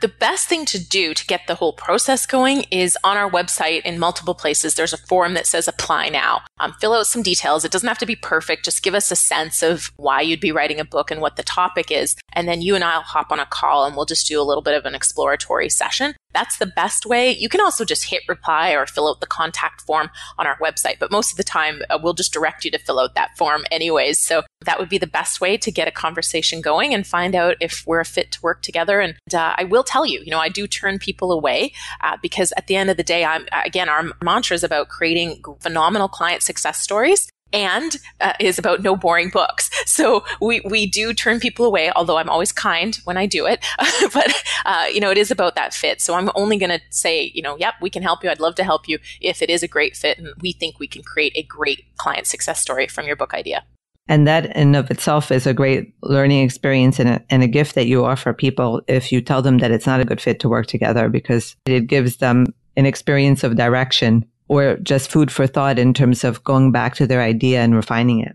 The 0.00 0.08
best 0.08 0.48
thing 0.48 0.64
to 0.66 0.78
do 0.78 1.12
to 1.12 1.26
get 1.26 1.46
the 1.46 1.56
whole 1.56 1.72
process 1.72 2.26
going 2.26 2.64
is 2.70 2.96
on 3.02 3.16
our 3.16 3.30
website 3.30 3.82
in 3.82 3.98
multiple 3.98 4.34
places. 4.34 4.74
There's 4.74 4.92
a 4.92 4.98
form 4.98 5.34
that 5.34 5.46
says 5.46 5.66
apply 5.66 6.08
now. 6.08 6.42
Um, 6.60 6.74
fill 6.80 6.94
out 6.94 7.06
some 7.06 7.22
details. 7.22 7.64
It 7.64 7.72
doesn't 7.72 7.88
have 7.88 7.98
to 7.98 8.06
be 8.06 8.16
perfect. 8.16 8.64
Just 8.64 8.82
give 8.82 8.94
us 8.94 9.10
a 9.10 9.16
sense 9.16 9.62
of 9.62 9.90
why 9.96 10.20
you'd 10.20 10.40
be 10.40 10.52
writing 10.52 10.78
a 10.78 10.84
book 10.84 11.10
and 11.10 11.20
what 11.20 11.36
the 11.36 11.42
topic 11.42 11.90
is. 11.90 12.16
And 12.32 12.46
then 12.46 12.62
you 12.62 12.74
and 12.74 12.84
I'll 12.84 13.02
hop 13.02 13.32
on 13.32 13.40
a 13.40 13.46
call 13.46 13.84
and 13.84 13.96
we'll 13.96 14.06
just 14.06 14.28
do 14.28 14.40
a 14.40 14.44
little 14.44 14.62
bit 14.62 14.74
of 14.74 14.86
an 14.86 14.94
exploratory 14.94 15.68
session. 15.68 16.14
That's 16.34 16.58
the 16.58 16.66
best 16.66 17.06
way. 17.06 17.30
You 17.30 17.48
can 17.48 17.60
also 17.60 17.84
just 17.84 18.04
hit 18.04 18.22
reply 18.28 18.72
or 18.72 18.86
fill 18.86 19.08
out 19.08 19.20
the 19.20 19.26
contact 19.26 19.80
form 19.82 20.10
on 20.38 20.46
our 20.46 20.58
website, 20.58 20.98
but 20.98 21.10
most 21.10 21.32
of 21.32 21.36
the 21.36 21.44
time 21.44 21.82
uh, 21.88 21.98
we'll 22.02 22.14
just 22.14 22.32
direct 22.32 22.64
you 22.64 22.70
to 22.70 22.78
fill 22.78 23.00
out 23.00 23.14
that 23.14 23.36
form 23.36 23.64
anyways. 23.70 24.18
So 24.18 24.42
that 24.64 24.78
would 24.78 24.88
be 24.88 24.98
the 24.98 25.06
best 25.06 25.40
way 25.40 25.56
to 25.56 25.72
get 25.72 25.88
a 25.88 25.92
conversation 25.92 26.60
going 26.60 26.92
and 26.92 27.06
find 27.06 27.34
out 27.34 27.56
if 27.60 27.82
we're 27.86 28.00
a 28.00 28.04
fit 28.04 28.30
to 28.32 28.42
work 28.42 28.62
together. 28.62 29.00
And 29.00 29.16
uh, 29.32 29.54
I 29.56 29.64
will 29.64 29.84
tell 29.84 30.04
you, 30.04 30.20
you 30.20 30.30
know, 30.30 30.38
I 30.38 30.48
do 30.48 30.66
turn 30.66 30.98
people 30.98 31.32
away 31.32 31.72
uh, 32.02 32.16
because 32.20 32.52
at 32.56 32.66
the 32.66 32.76
end 32.76 32.90
of 32.90 32.96
the 32.96 33.02
day, 33.02 33.24
I'm 33.24 33.46
again, 33.64 33.88
our 33.88 34.04
mantra 34.22 34.54
is 34.54 34.64
about 34.64 34.88
creating 34.88 35.42
phenomenal 35.60 36.08
client 36.08 36.42
success 36.42 36.80
stories 36.80 37.30
and 37.52 37.96
uh, 38.20 38.34
is 38.40 38.58
about 38.58 38.82
no 38.82 38.96
boring 38.96 39.30
books. 39.30 39.70
So 39.86 40.24
we, 40.40 40.60
we 40.60 40.86
do 40.86 41.14
turn 41.14 41.40
people 41.40 41.64
away, 41.64 41.90
although 41.96 42.18
I'm 42.18 42.28
always 42.28 42.52
kind 42.52 42.96
when 43.04 43.16
I 43.16 43.26
do 43.26 43.46
it. 43.46 43.64
but, 44.12 44.44
uh, 44.64 44.86
you 44.92 45.00
know, 45.00 45.10
it 45.10 45.18
is 45.18 45.30
about 45.30 45.54
that 45.54 45.74
fit. 45.74 46.00
So 46.00 46.14
I'm 46.14 46.30
only 46.34 46.58
going 46.58 46.70
to 46.70 46.80
say, 46.90 47.30
you 47.34 47.42
know, 47.42 47.56
yep, 47.56 47.74
we 47.80 47.90
can 47.90 48.02
help 48.02 48.22
you. 48.22 48.30
I'd 48.30 48.40
love 48.40 48.54
to 48.56 48.64
help 48.64 48.88
you 48.88 48.98
if 49.20 49.42
it 49.42 49.50
is 49.50 49.62
a 49.62 49.68
great 49.68 49.96
fit 49.96 50.18
and 50.18 50.28
we 50.40 50.52
think 50.52 50.78
we 50.78 50.86
can 50.86 51.02
create 51.02 51.32
a 51.34 51.42
great 51.42 51.84
client 51.96 52.26
success 52.26 52.60
story 52.60 52.86
from 52.86 53.06
your 53.06 53.16
book 53.16 53.34
idea. 53.34 53.64
And 54.08 54.26
that 54.26 54.56
in 54.56 54.74
of 54.74 54.90
itself 54.90 55.30
is 55.30 55.46
a 55.46 55.52
great 55.52 55.92
learning 56.02 56.42
experience 56.42 56.98
and 56.98 57.10
a, 57.10 57.24
and 57.28 57.42
a 57.42 57.48
gift 57.48 57.74
that 57.74 57.86
you 57.86 58.04
offer 58.04 58.32
people 58.32 58.80
if 58.88 59.12
you 59.12 59.20
tell 59.20 59.42
them 59.42 59.58
that 59.58 59.70
it's 59.70 59.86
not 59.86 60.00
a 60.00 60.04
good 60.04 60.20
fit 60.20 60.40
to 60.40 60.48
work 60.48 60.66
together 60.66 61.10
because 61.10 61.54
it 61.66 61.86
gives 61.86 62.16
them 62.16 62.46
an 62.76 62.86
experience 62.86 63.44
of 63.44 63.56
direction 63.56 64.24
or 64.48 64.76
just 64.78 65.10
food 65.10 65.30
for 65.30 65.46
thought 65.46 65.78
in 65.78 65.94
terms 65.94 66.24
of 66.24 66.42
going 66.44 66.72
back 66.72 66.94
to 66.96 67.06
their 67.06 67.22
idea 67.22 67.60
and 67.60 67.74
refining 67.74 68.20
it. 68.20 68.34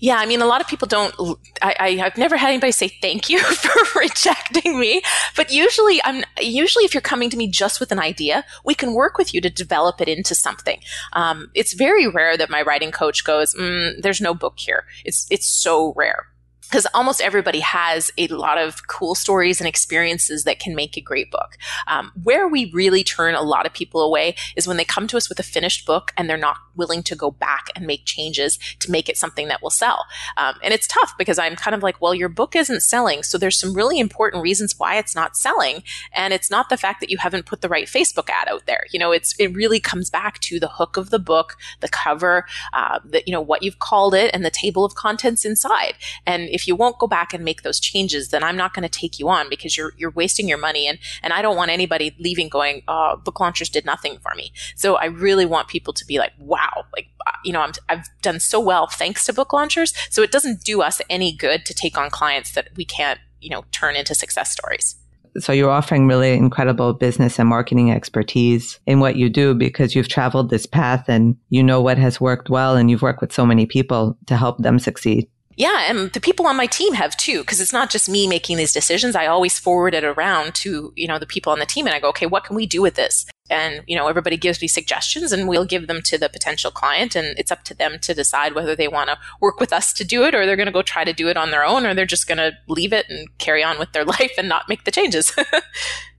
Yeah, 0.00 0.16
I 0.16 0.24
mean, 0.24 0.40
a 0.40 0.46
lot 0.46 0.62
of 0.62 0.66
people 0.66 0.88
don't. 0.88 1.14
I, 1.60 1.90
have 2.00 2.16
never 2.16 2.38
had 2.38 2.48
anybody 2.48 2.72
say 2.72 2.88
thank 2.88 3.28
you 3.28 3.38
for 3.44 4.00
rejecting 4.00 4.80
me, 4.80 5.02
but 5.36 5.52
usually, 5.52 6.00
I'm 6.04 6.24
usually 6.40 6.86
if 6.86 6.94
you're 6.94 7.02
coming 7.02 7.28
to 7.28 7.36
me 7.36 7.48
just 7.48 7.80
with 7.80 7.92
an 7.92 7.98
idea, 7.98 8.44
we 8.64 8.74
can 8.74 8.94
work 8.94 9.18
with 9.18 9.34
you 9.34 9.42
to 9.42 9.50
develop 9.50 10.00
it 10.00 10.08
into 10.08 10.34
something. 10.34 10.80
Um, 11.12 11.50
it's 11.54 11.74
very 11.74 12.08
rare 12.08 12.38
that 12.38 12.48
my 12.48 12.62
writing 12.62 12.92
coach 12.92 13.24
goes, 13.24 13.54
mm, 13.54 14.00
"There's 14.00 14.22
no 14.22 14.32
book 14.32 14.54
here." 14.56 14.84
It's 15.04 15.26
it's 15.30 15.46
so 15.46 15.92
rare 15.94 16.29
because 16.70 16.86
almost 16.94 17.20
everybody 17.20 17.60
has 17.60 18.12
a 18.16 18.28
lot 18.28 18.56
of 18.56 18.86
cool 18.86 19.16
stories 19.16 19.60
and 19.60 19.66
experiences 19.66 20.44
that 20.44 20.60
can 20.60 20.74
make 20.76 20.96
a 20.96 21.00
great 21.00 21.30
book. 21.30 21.56
Um, 21.88 22.12
where 22.22 22.46
we 22.46 22.70
really 22.72 23.02
turn 23.02 23.34
a 23.34 23.42
lot 23.42 23.66
of 23.66 23.72
people 23.72 24.00
away 24.00 24.36
is 24.54 24.68
when 24.68 24.76
they 24.76 24.84
come 24.84 25.08
to 25.08 25.16
us 25.16 25.28
with 25.28 25.40
a 25.40 25.42
finished 25.42 25.84
book 25.84 26.12
and 26.16 26.30
they're 26.30 26.36
not 26.36 26.58
willing 26.76 27.02
to 27.02 27.16
go 27.16 27.30
back 27.30 27.66
and 27.74 27.86
make 27.86 28.04
changes 28.04 28.58
to 28.78 28.90
make 28.90 29.08
it 29.08 29.16
something 29.16 29.48
that 29.48 29.62
will 29.62 29.70
sell. 29.70 30.06
Um, 30.36 30.54
and 30.62 30.72
it's 30.72 30.86
tough 30.86 31.14
because 31.18 31.38
I'm 31.38 31.56
kind 31.56 31.74
of 31.74 31.82
like, 31.82 32.00
well, 32.00 32.14
your 32.14 32.28
book 32.28 32.54
isn't 32.54 32.80
selling. 32.80 33.22
So 33.22 33.36
there's 33.36 33.58
some 33.58 33.74
really 33.74 33.98
important 33.98 34.42
reasons 34.42 34.78
why 34.78 34.96
it's 34.96 35.14
not 35.14 35.36
selling. 35.36 35.82
And 36.12 36.32
it's 36.32 36.50
not 36.50 36.68
the 36.68 36.76
fact 36.76 37.00
that 37.00 37.10
you 37.10 37.18
haven't 37.18 37.46
put 37.46 37.62
the 37.62 37.68
right 37.68 37.86
Facebook 37.86 38.30
ad 38.30 38.48
out 38.48 38.66
there. 38.66 38.84
You 38.92 38.98
know, 39.00 39.10
it's, 39.10 39.34
it 39.38 39.54
really 39.54 39.80
comes 39.80 40.08
back 40.08 40.38
to 40.40 40.60
the 40.60 40.68
hook 40.68 40.96
of 40.96 41.10
the 41.10 41.18
book, 41.18 41.56
the 41.80 41.88
cover, 41.88 42.46
uh, 42.72 43.00
you 43.26 43.32
know, 43.32 43.40
what 43.40 43.62
you've 43.62 43.80
called 43.80 44.14
it 44.14 44.30
and 44.32 44.44
the 44.44 44.50
table 44.50 44.84
of 44.84 44.94
contents 44.94 45.44
inside. 45.44 45.94
And 46.26 46.48
if 46.50 46.59
if 46.60 46.68
you 46.68 46.76
won't 46.76 46.98
go 46.98 47.06
back 47.06 47.32
and 47.32 47.42
make 47.42 47.62
those 47.62 47.80
changes, 47.80 48.28
then 48.28 48.44
I'm 48.44 48.56
not 48.56 48.74
going 48.74 48.82
to 48.82 48.88
take 48.88 49.18
you 49.18 49.28
on 49.30 49.48
because 49.48 49.76
you're 49.76 49.92
you're 49.96 50.10
wasting 50.10 50.46
your 50.46 50.58
money 50.58 50.86
and 50.86 50.98
and 51.22 51.32
I 51.32 51.40
don't 51.40 51.56
want 51.56 51.70
anybody 51.70 52.14
leaving 52.18 52.48
going, 52.48 52.82
"Oh, 52.86 53.16
book 53.24 53.40
launchers 53.40 53.70
did 53.70 53.86
nothing 53.86 54.18
for 54.18 54.34
me." 54.36 54.52
So 54.76 54.96
I 54.96 55.06
really 55.06 55.46
want 55.46 55.68
people 55.68 55.94
to 55.94 56.04
be 56.04 56.18
like, 56.18 56.32
"Wow, 56.38 56.84
like 56.94 57.08
uh, 57.26 57.32
you 57.44 57.52
know, 57.52 57.62
I'm, 57.62 57.72
I've 57.88 58.06
done 58.20 58.40
so 58.40 58.60
well 58.60 58.86
thanks 58.86 59.24
to 59.24 59.32
book 59.32 59.52
launchers." 59.54 59.94
So 60.10 60.22
it 60.22 60.30
doesn't 60.30 60.62
do 60.64 60.82
us 60.82 61.00
any 61.08 61.34
good 61.34 61.64
to 61.64 61.72
take 61.72 61.96
on 61.96 62.10
clients 62.10 62.52
that 62.52 62.68
we 62.76 62.84
can't, 62.84 63.18
you 63.40 63.48
know, 63.48 63.64
turn 63.72 63.96
into 63.96 64.14
success 64.14 64.52
stories. 64.52 64.96
So 65.38 65.52
you're 65.52 65.70
offering 65.70 66.08
really 66.08 66.32
incredible 66.32 66.92
business 66.92 67.38
and 67.38 67.48
marketing 67.48 67.90
expertise 67.90 68.80
in 68.86 68.98
what 69.00 69.16
you 69.16 69.30
do 69.30 69.54
because 69.54 69.94
you've 69.94 70.08
traveled 70.08 70.50
this 70.50 70.66
path 70.66 71.08
and 71.08 71.36
you 71.50 71.62
know 71.62 71.80
what 71.80 71.98
has 71.98 72.20
worked 72.20 72.50
well 72.50 72.76
and 72.76 72.90
you've 72.90 73.02
worked 73.02 73.20
with 73.20 73.32
so 73.32 73.46
many 73.46 73.64
people 73.64 74.18
to 74.26 74.36
help 74.36 74.58
them 74.58 74.78
succeed. 74.78 75.28
Yeah, 75.56 75.86
and 75.88 76.12
the 76.12 76.20
people 76.20 76.46
on 76.46 76.56
my 76.56 76.66
team 76.66 76.94
have 76.94 77.16
too, 77.16 77.40
because 77.40 77.60
it's 77.60 77.72
not 77.72 77.90
just 77.90 78.08
me 78.08 78.26
making 78.26 78.56
these 78.56 78.72
decisions. 78.72 79.16
I 79.16 79.26
always 79.26 79.58
forward 79.58 79.94
it 79.94 80.04
around 80.04 80.54
to, 80.56 80.92
you 80.96 81.08
know, 81.08 81.18
the 81.18 81.26
people 81.26 81.52
on 81.52 81.58
the 81.58 81.66
team 81.66 81.86
and 81.86 81.94
I 81.94 82.00
go, 82.00 82.08
okay, 82.10 82.26
what 82.26 82.44
can 82.44 82.56
we 82.56 82.66
do 82.66 82.80
with 82.80 82.94
this? 82.94 83.26
And, 83.50 83.82
you 83.88 83.96
know, 83.96 84.06
everybody 84.06 84.36
gives 84.36 84.62
me 84.62 84.68
suggestions 84.68 85.32
and 85.32 85.48
we'll 85.48 85.64
give 85.64 85.88
them 85.88 86.02
to 86.02 86.16
the 86.16 86.28
potential 86.28 86.70
client 86.70 87.16
and 87.16 87.36
it's 87.36 87.50
up 87.50 87.64
to 87.64 87.74
them 87.74 87.98
to 88.02 88.14
decide 88.14 88.54
whether 88.54 88.76
they 88.76 88.86
want 88.86 89.10
to 89.10 89.18
work 89.40 89.58
with 89.58 89.72
us 89.72 89.92
to 89.94 90.04
do 90.04 90.22
it 90.22 90.36
or 90.36 90.46
they're 90.46 90.56
going 90.56 90.66
to 90.66 90.72
go 90.72 90.82
try 90.82 91.02
to 91.02 91.12
do 91.12 91.28
it 91.28 91.36
on 91.36 91.50
their 91.50 91.64
own 91.64 91.84
or 91.84 91.92
they're 91.92 92.06
just 92.06 92.28
going 92.28 92.38
to 92.38 92.52
leave 92.68 92.92
it 92.92 93.06
and 93.10 93.26
carry 93.38 93.64
on 93.64 93.76
with 93.76 93.92
their 93.92 94.04
life 94.18 94.32
and 94.38 94.48
not 94.48 94.68
make 94.68 94.84
the 94.84 94.92
changes. 94.92 95.34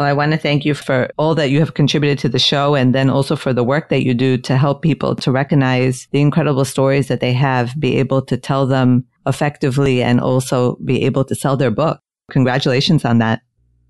Well, 0.00 0.08
I 0.08 0.14
want 0.14 0.32
to 0.32 0.38
thank 0.38 0.64
you 0.64 0.72
for 0.72 1.10
all 1.18 1.34
that 1.34 1.50
you 1.50 1.58
have 1.58 1.74
contributed 1.74 2.18
to 2.20 2.30
the 2.30 2.38
show 2.38 2.74
and 2.74 2.94
then 2.94 3.10
also 3.10 3.36
for 3.36 3.52
the 3.52 3.62
work 3.62 3.90
that 3.90 4.02
you 4.02 4.14
do 4.14 4.38
to 4.38 4.56
help 4.56 4.80
people 4.80 5.14
to 5.16 5.30
recognize 5.30 6.08
the 6.10 6.22
incredible 6.22 6.64
stories 6.64 7.08
that 7.08 7.20
they 7.20 7.34
have, 7.34 7.78
be 7.78 7.98
able 7.98 8.22
to 8.22 8.38
tell 8.38 8.66
them 8.66 9.04
effectively 9.26 10.02
and 10.02 10.18
also 10.18 10.76
be 10.86 11.04
able 11.04 11.22
to 11.24 11.34
sell 11.34 11.54
their 11.54 11.70
book. 11.70 12.00
Congratulations 12.30 13.04
on 13.04 13.18
that. 13.18 13.42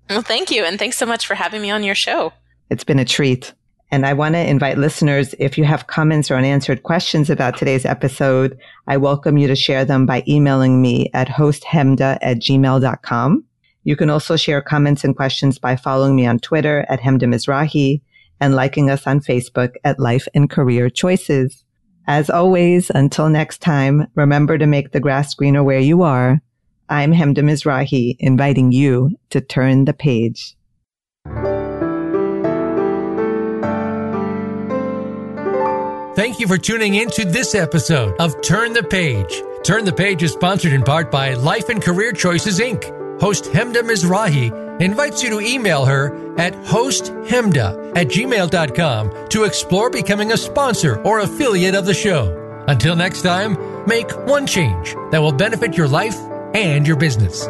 Well, 0.09 0.21
thank 0.21 0.51
you. 0.51 0.65
And 0.65 0.77
thanks 0.77 0.97
so 0.97 1.05
much 1.05 1.25
for 1.25 1.33
having 1.33 1.61
me 1.61 1.71
on 1.71 1.81
your 1.81 1.95
show. 1.95 2.33
It's 2.69 2.83
been 2.83 2.99
a 2.99 3.05
treat. 3.05 3.53
And 3.89 4.05
I 4.05 4.11
want 4.11 4.35
to 4.35 4.45
invite 4.45 4.77
listeners, 4.77 5.33
if 5.39 5.57
you 5.57 5.63
have 5.63 5.87
comments 5.87 6.29
or 6.29 6.35
unanswered 6.35 6.83
questions 6.83 7.29
about 7.29 7.55
today's 7.55 7.85
episode, 7.85 8.59
I 8.85 8.97
welcome 8.97 9.37
you 9.37 9.47
to 9.47 9.55
share 9.55 9.85
them 9.85 10.05
by 10.05 10.25
emailing 10.27 10.81
me 10.81 11.09
at 11.13 11.29
hosthemda 11.29 12.17
at 12.21 12.39
gmail.com. 12.39 13.45
You 13.83 13.95
can 13.95 14.09
also 14.09 14.35
share 14.35 14.61
comments 14.61 15.03
and 15.03 15.15
questions 15.15 15.57
by 15.57 15.75
following 15.75 16.15
me 16.15 16.25
on 16.25 16.39
Twitter 16.39 16.85
at 16.87 16.99
Hemda 16.99 17.23
Mizrahi 17.23 18.01
and 18.39 18.55
liking 18.55 18.89
us 18.89 19.07
on 19.07 19.21
Facebook 19.21 19.73
at 19.83 19.99
Life 19.99 20.27
and 20.33 20.49
Career 20.49 20.89
Choices. 20.89 21.63
As 22.07 22.29
always, 22.29 22.89
until 22.93 23.29
next 23.29 23.59
time, 23.59 24.07
remember 24.15 24.57
to 24.57 24.67
make 24.67 24.91
the 24.91 24.99
grass 24.99 25.33
greener 25.33 25.63
where 25.63 25.79
you 25.79 26.01
are. 26.03 26.41
I'm 26.89 27.13
Hemda 27.13 27.37
Mizrahi, 27.37 28.17
inviting 28.19 28.71
you 28.71 29.11
to 29.29 29.41
turn 29.41 29.85
the 29.85 29.93
page. 29.93 30.55
Thank 36.15 36.39
you 36.39 36.47
for 36.47 36.57
tuning 36.57 36.95
in 36.95 37.09
to 37.11 37.25
this 37.25 37.55
episode 37.55 38.15
of 38.19 38.39
Turn 38.41 38.73
the 38.73 38.83
Page. 38.83 39.41
Turn 39.63 39.85
the 39.85 39.93
Page 39.93 40.21
is 40.23 40.33
sponsored 40.33 40.73
in 40.73 40.83
part 40.83 41.09
by 41.09 41.35
Life 41.35 41.69
and 41.69 41.81
Career 41.81 42.11
Choices, 42.11 42.59
Inc 42.59 43.00
host 43.21 43.45
Hemda 43.45 43.83
Mizrahi 43.83 44.81
invites 44.81 45.21
you 45.21 45.29
to 45.29 45.39
email 45.39 45.85
her 45.85 46.35
at 46.37 46.53
hosthemda 46.65 47.95
at 47.95 48.07
gmail.com 48.07 49.29
to 49.29 49.43
explore 49.43 49.89
becoming 49.91 50.31
a 50.31 50.37
sponsor 50.37 50.99
or 51.03 51.19
affiliate 51.19 51.75
of 51.75 51.85
the 51.85 51.93
show. 51.93 52.35
Until 52.67 52.95
next 52.95 53.21
time, 53.21 53.57
make 53.85 54.11
one 54.25 54.47
change 54.47 54.95
that 55.11 55.19
will 55.19 55.31
benefit 55.31 55.77
your 55.77 55.87
life 55.87 56.17
and 56.55 56.87
your 56.87 56.97
business. 56.97 57.47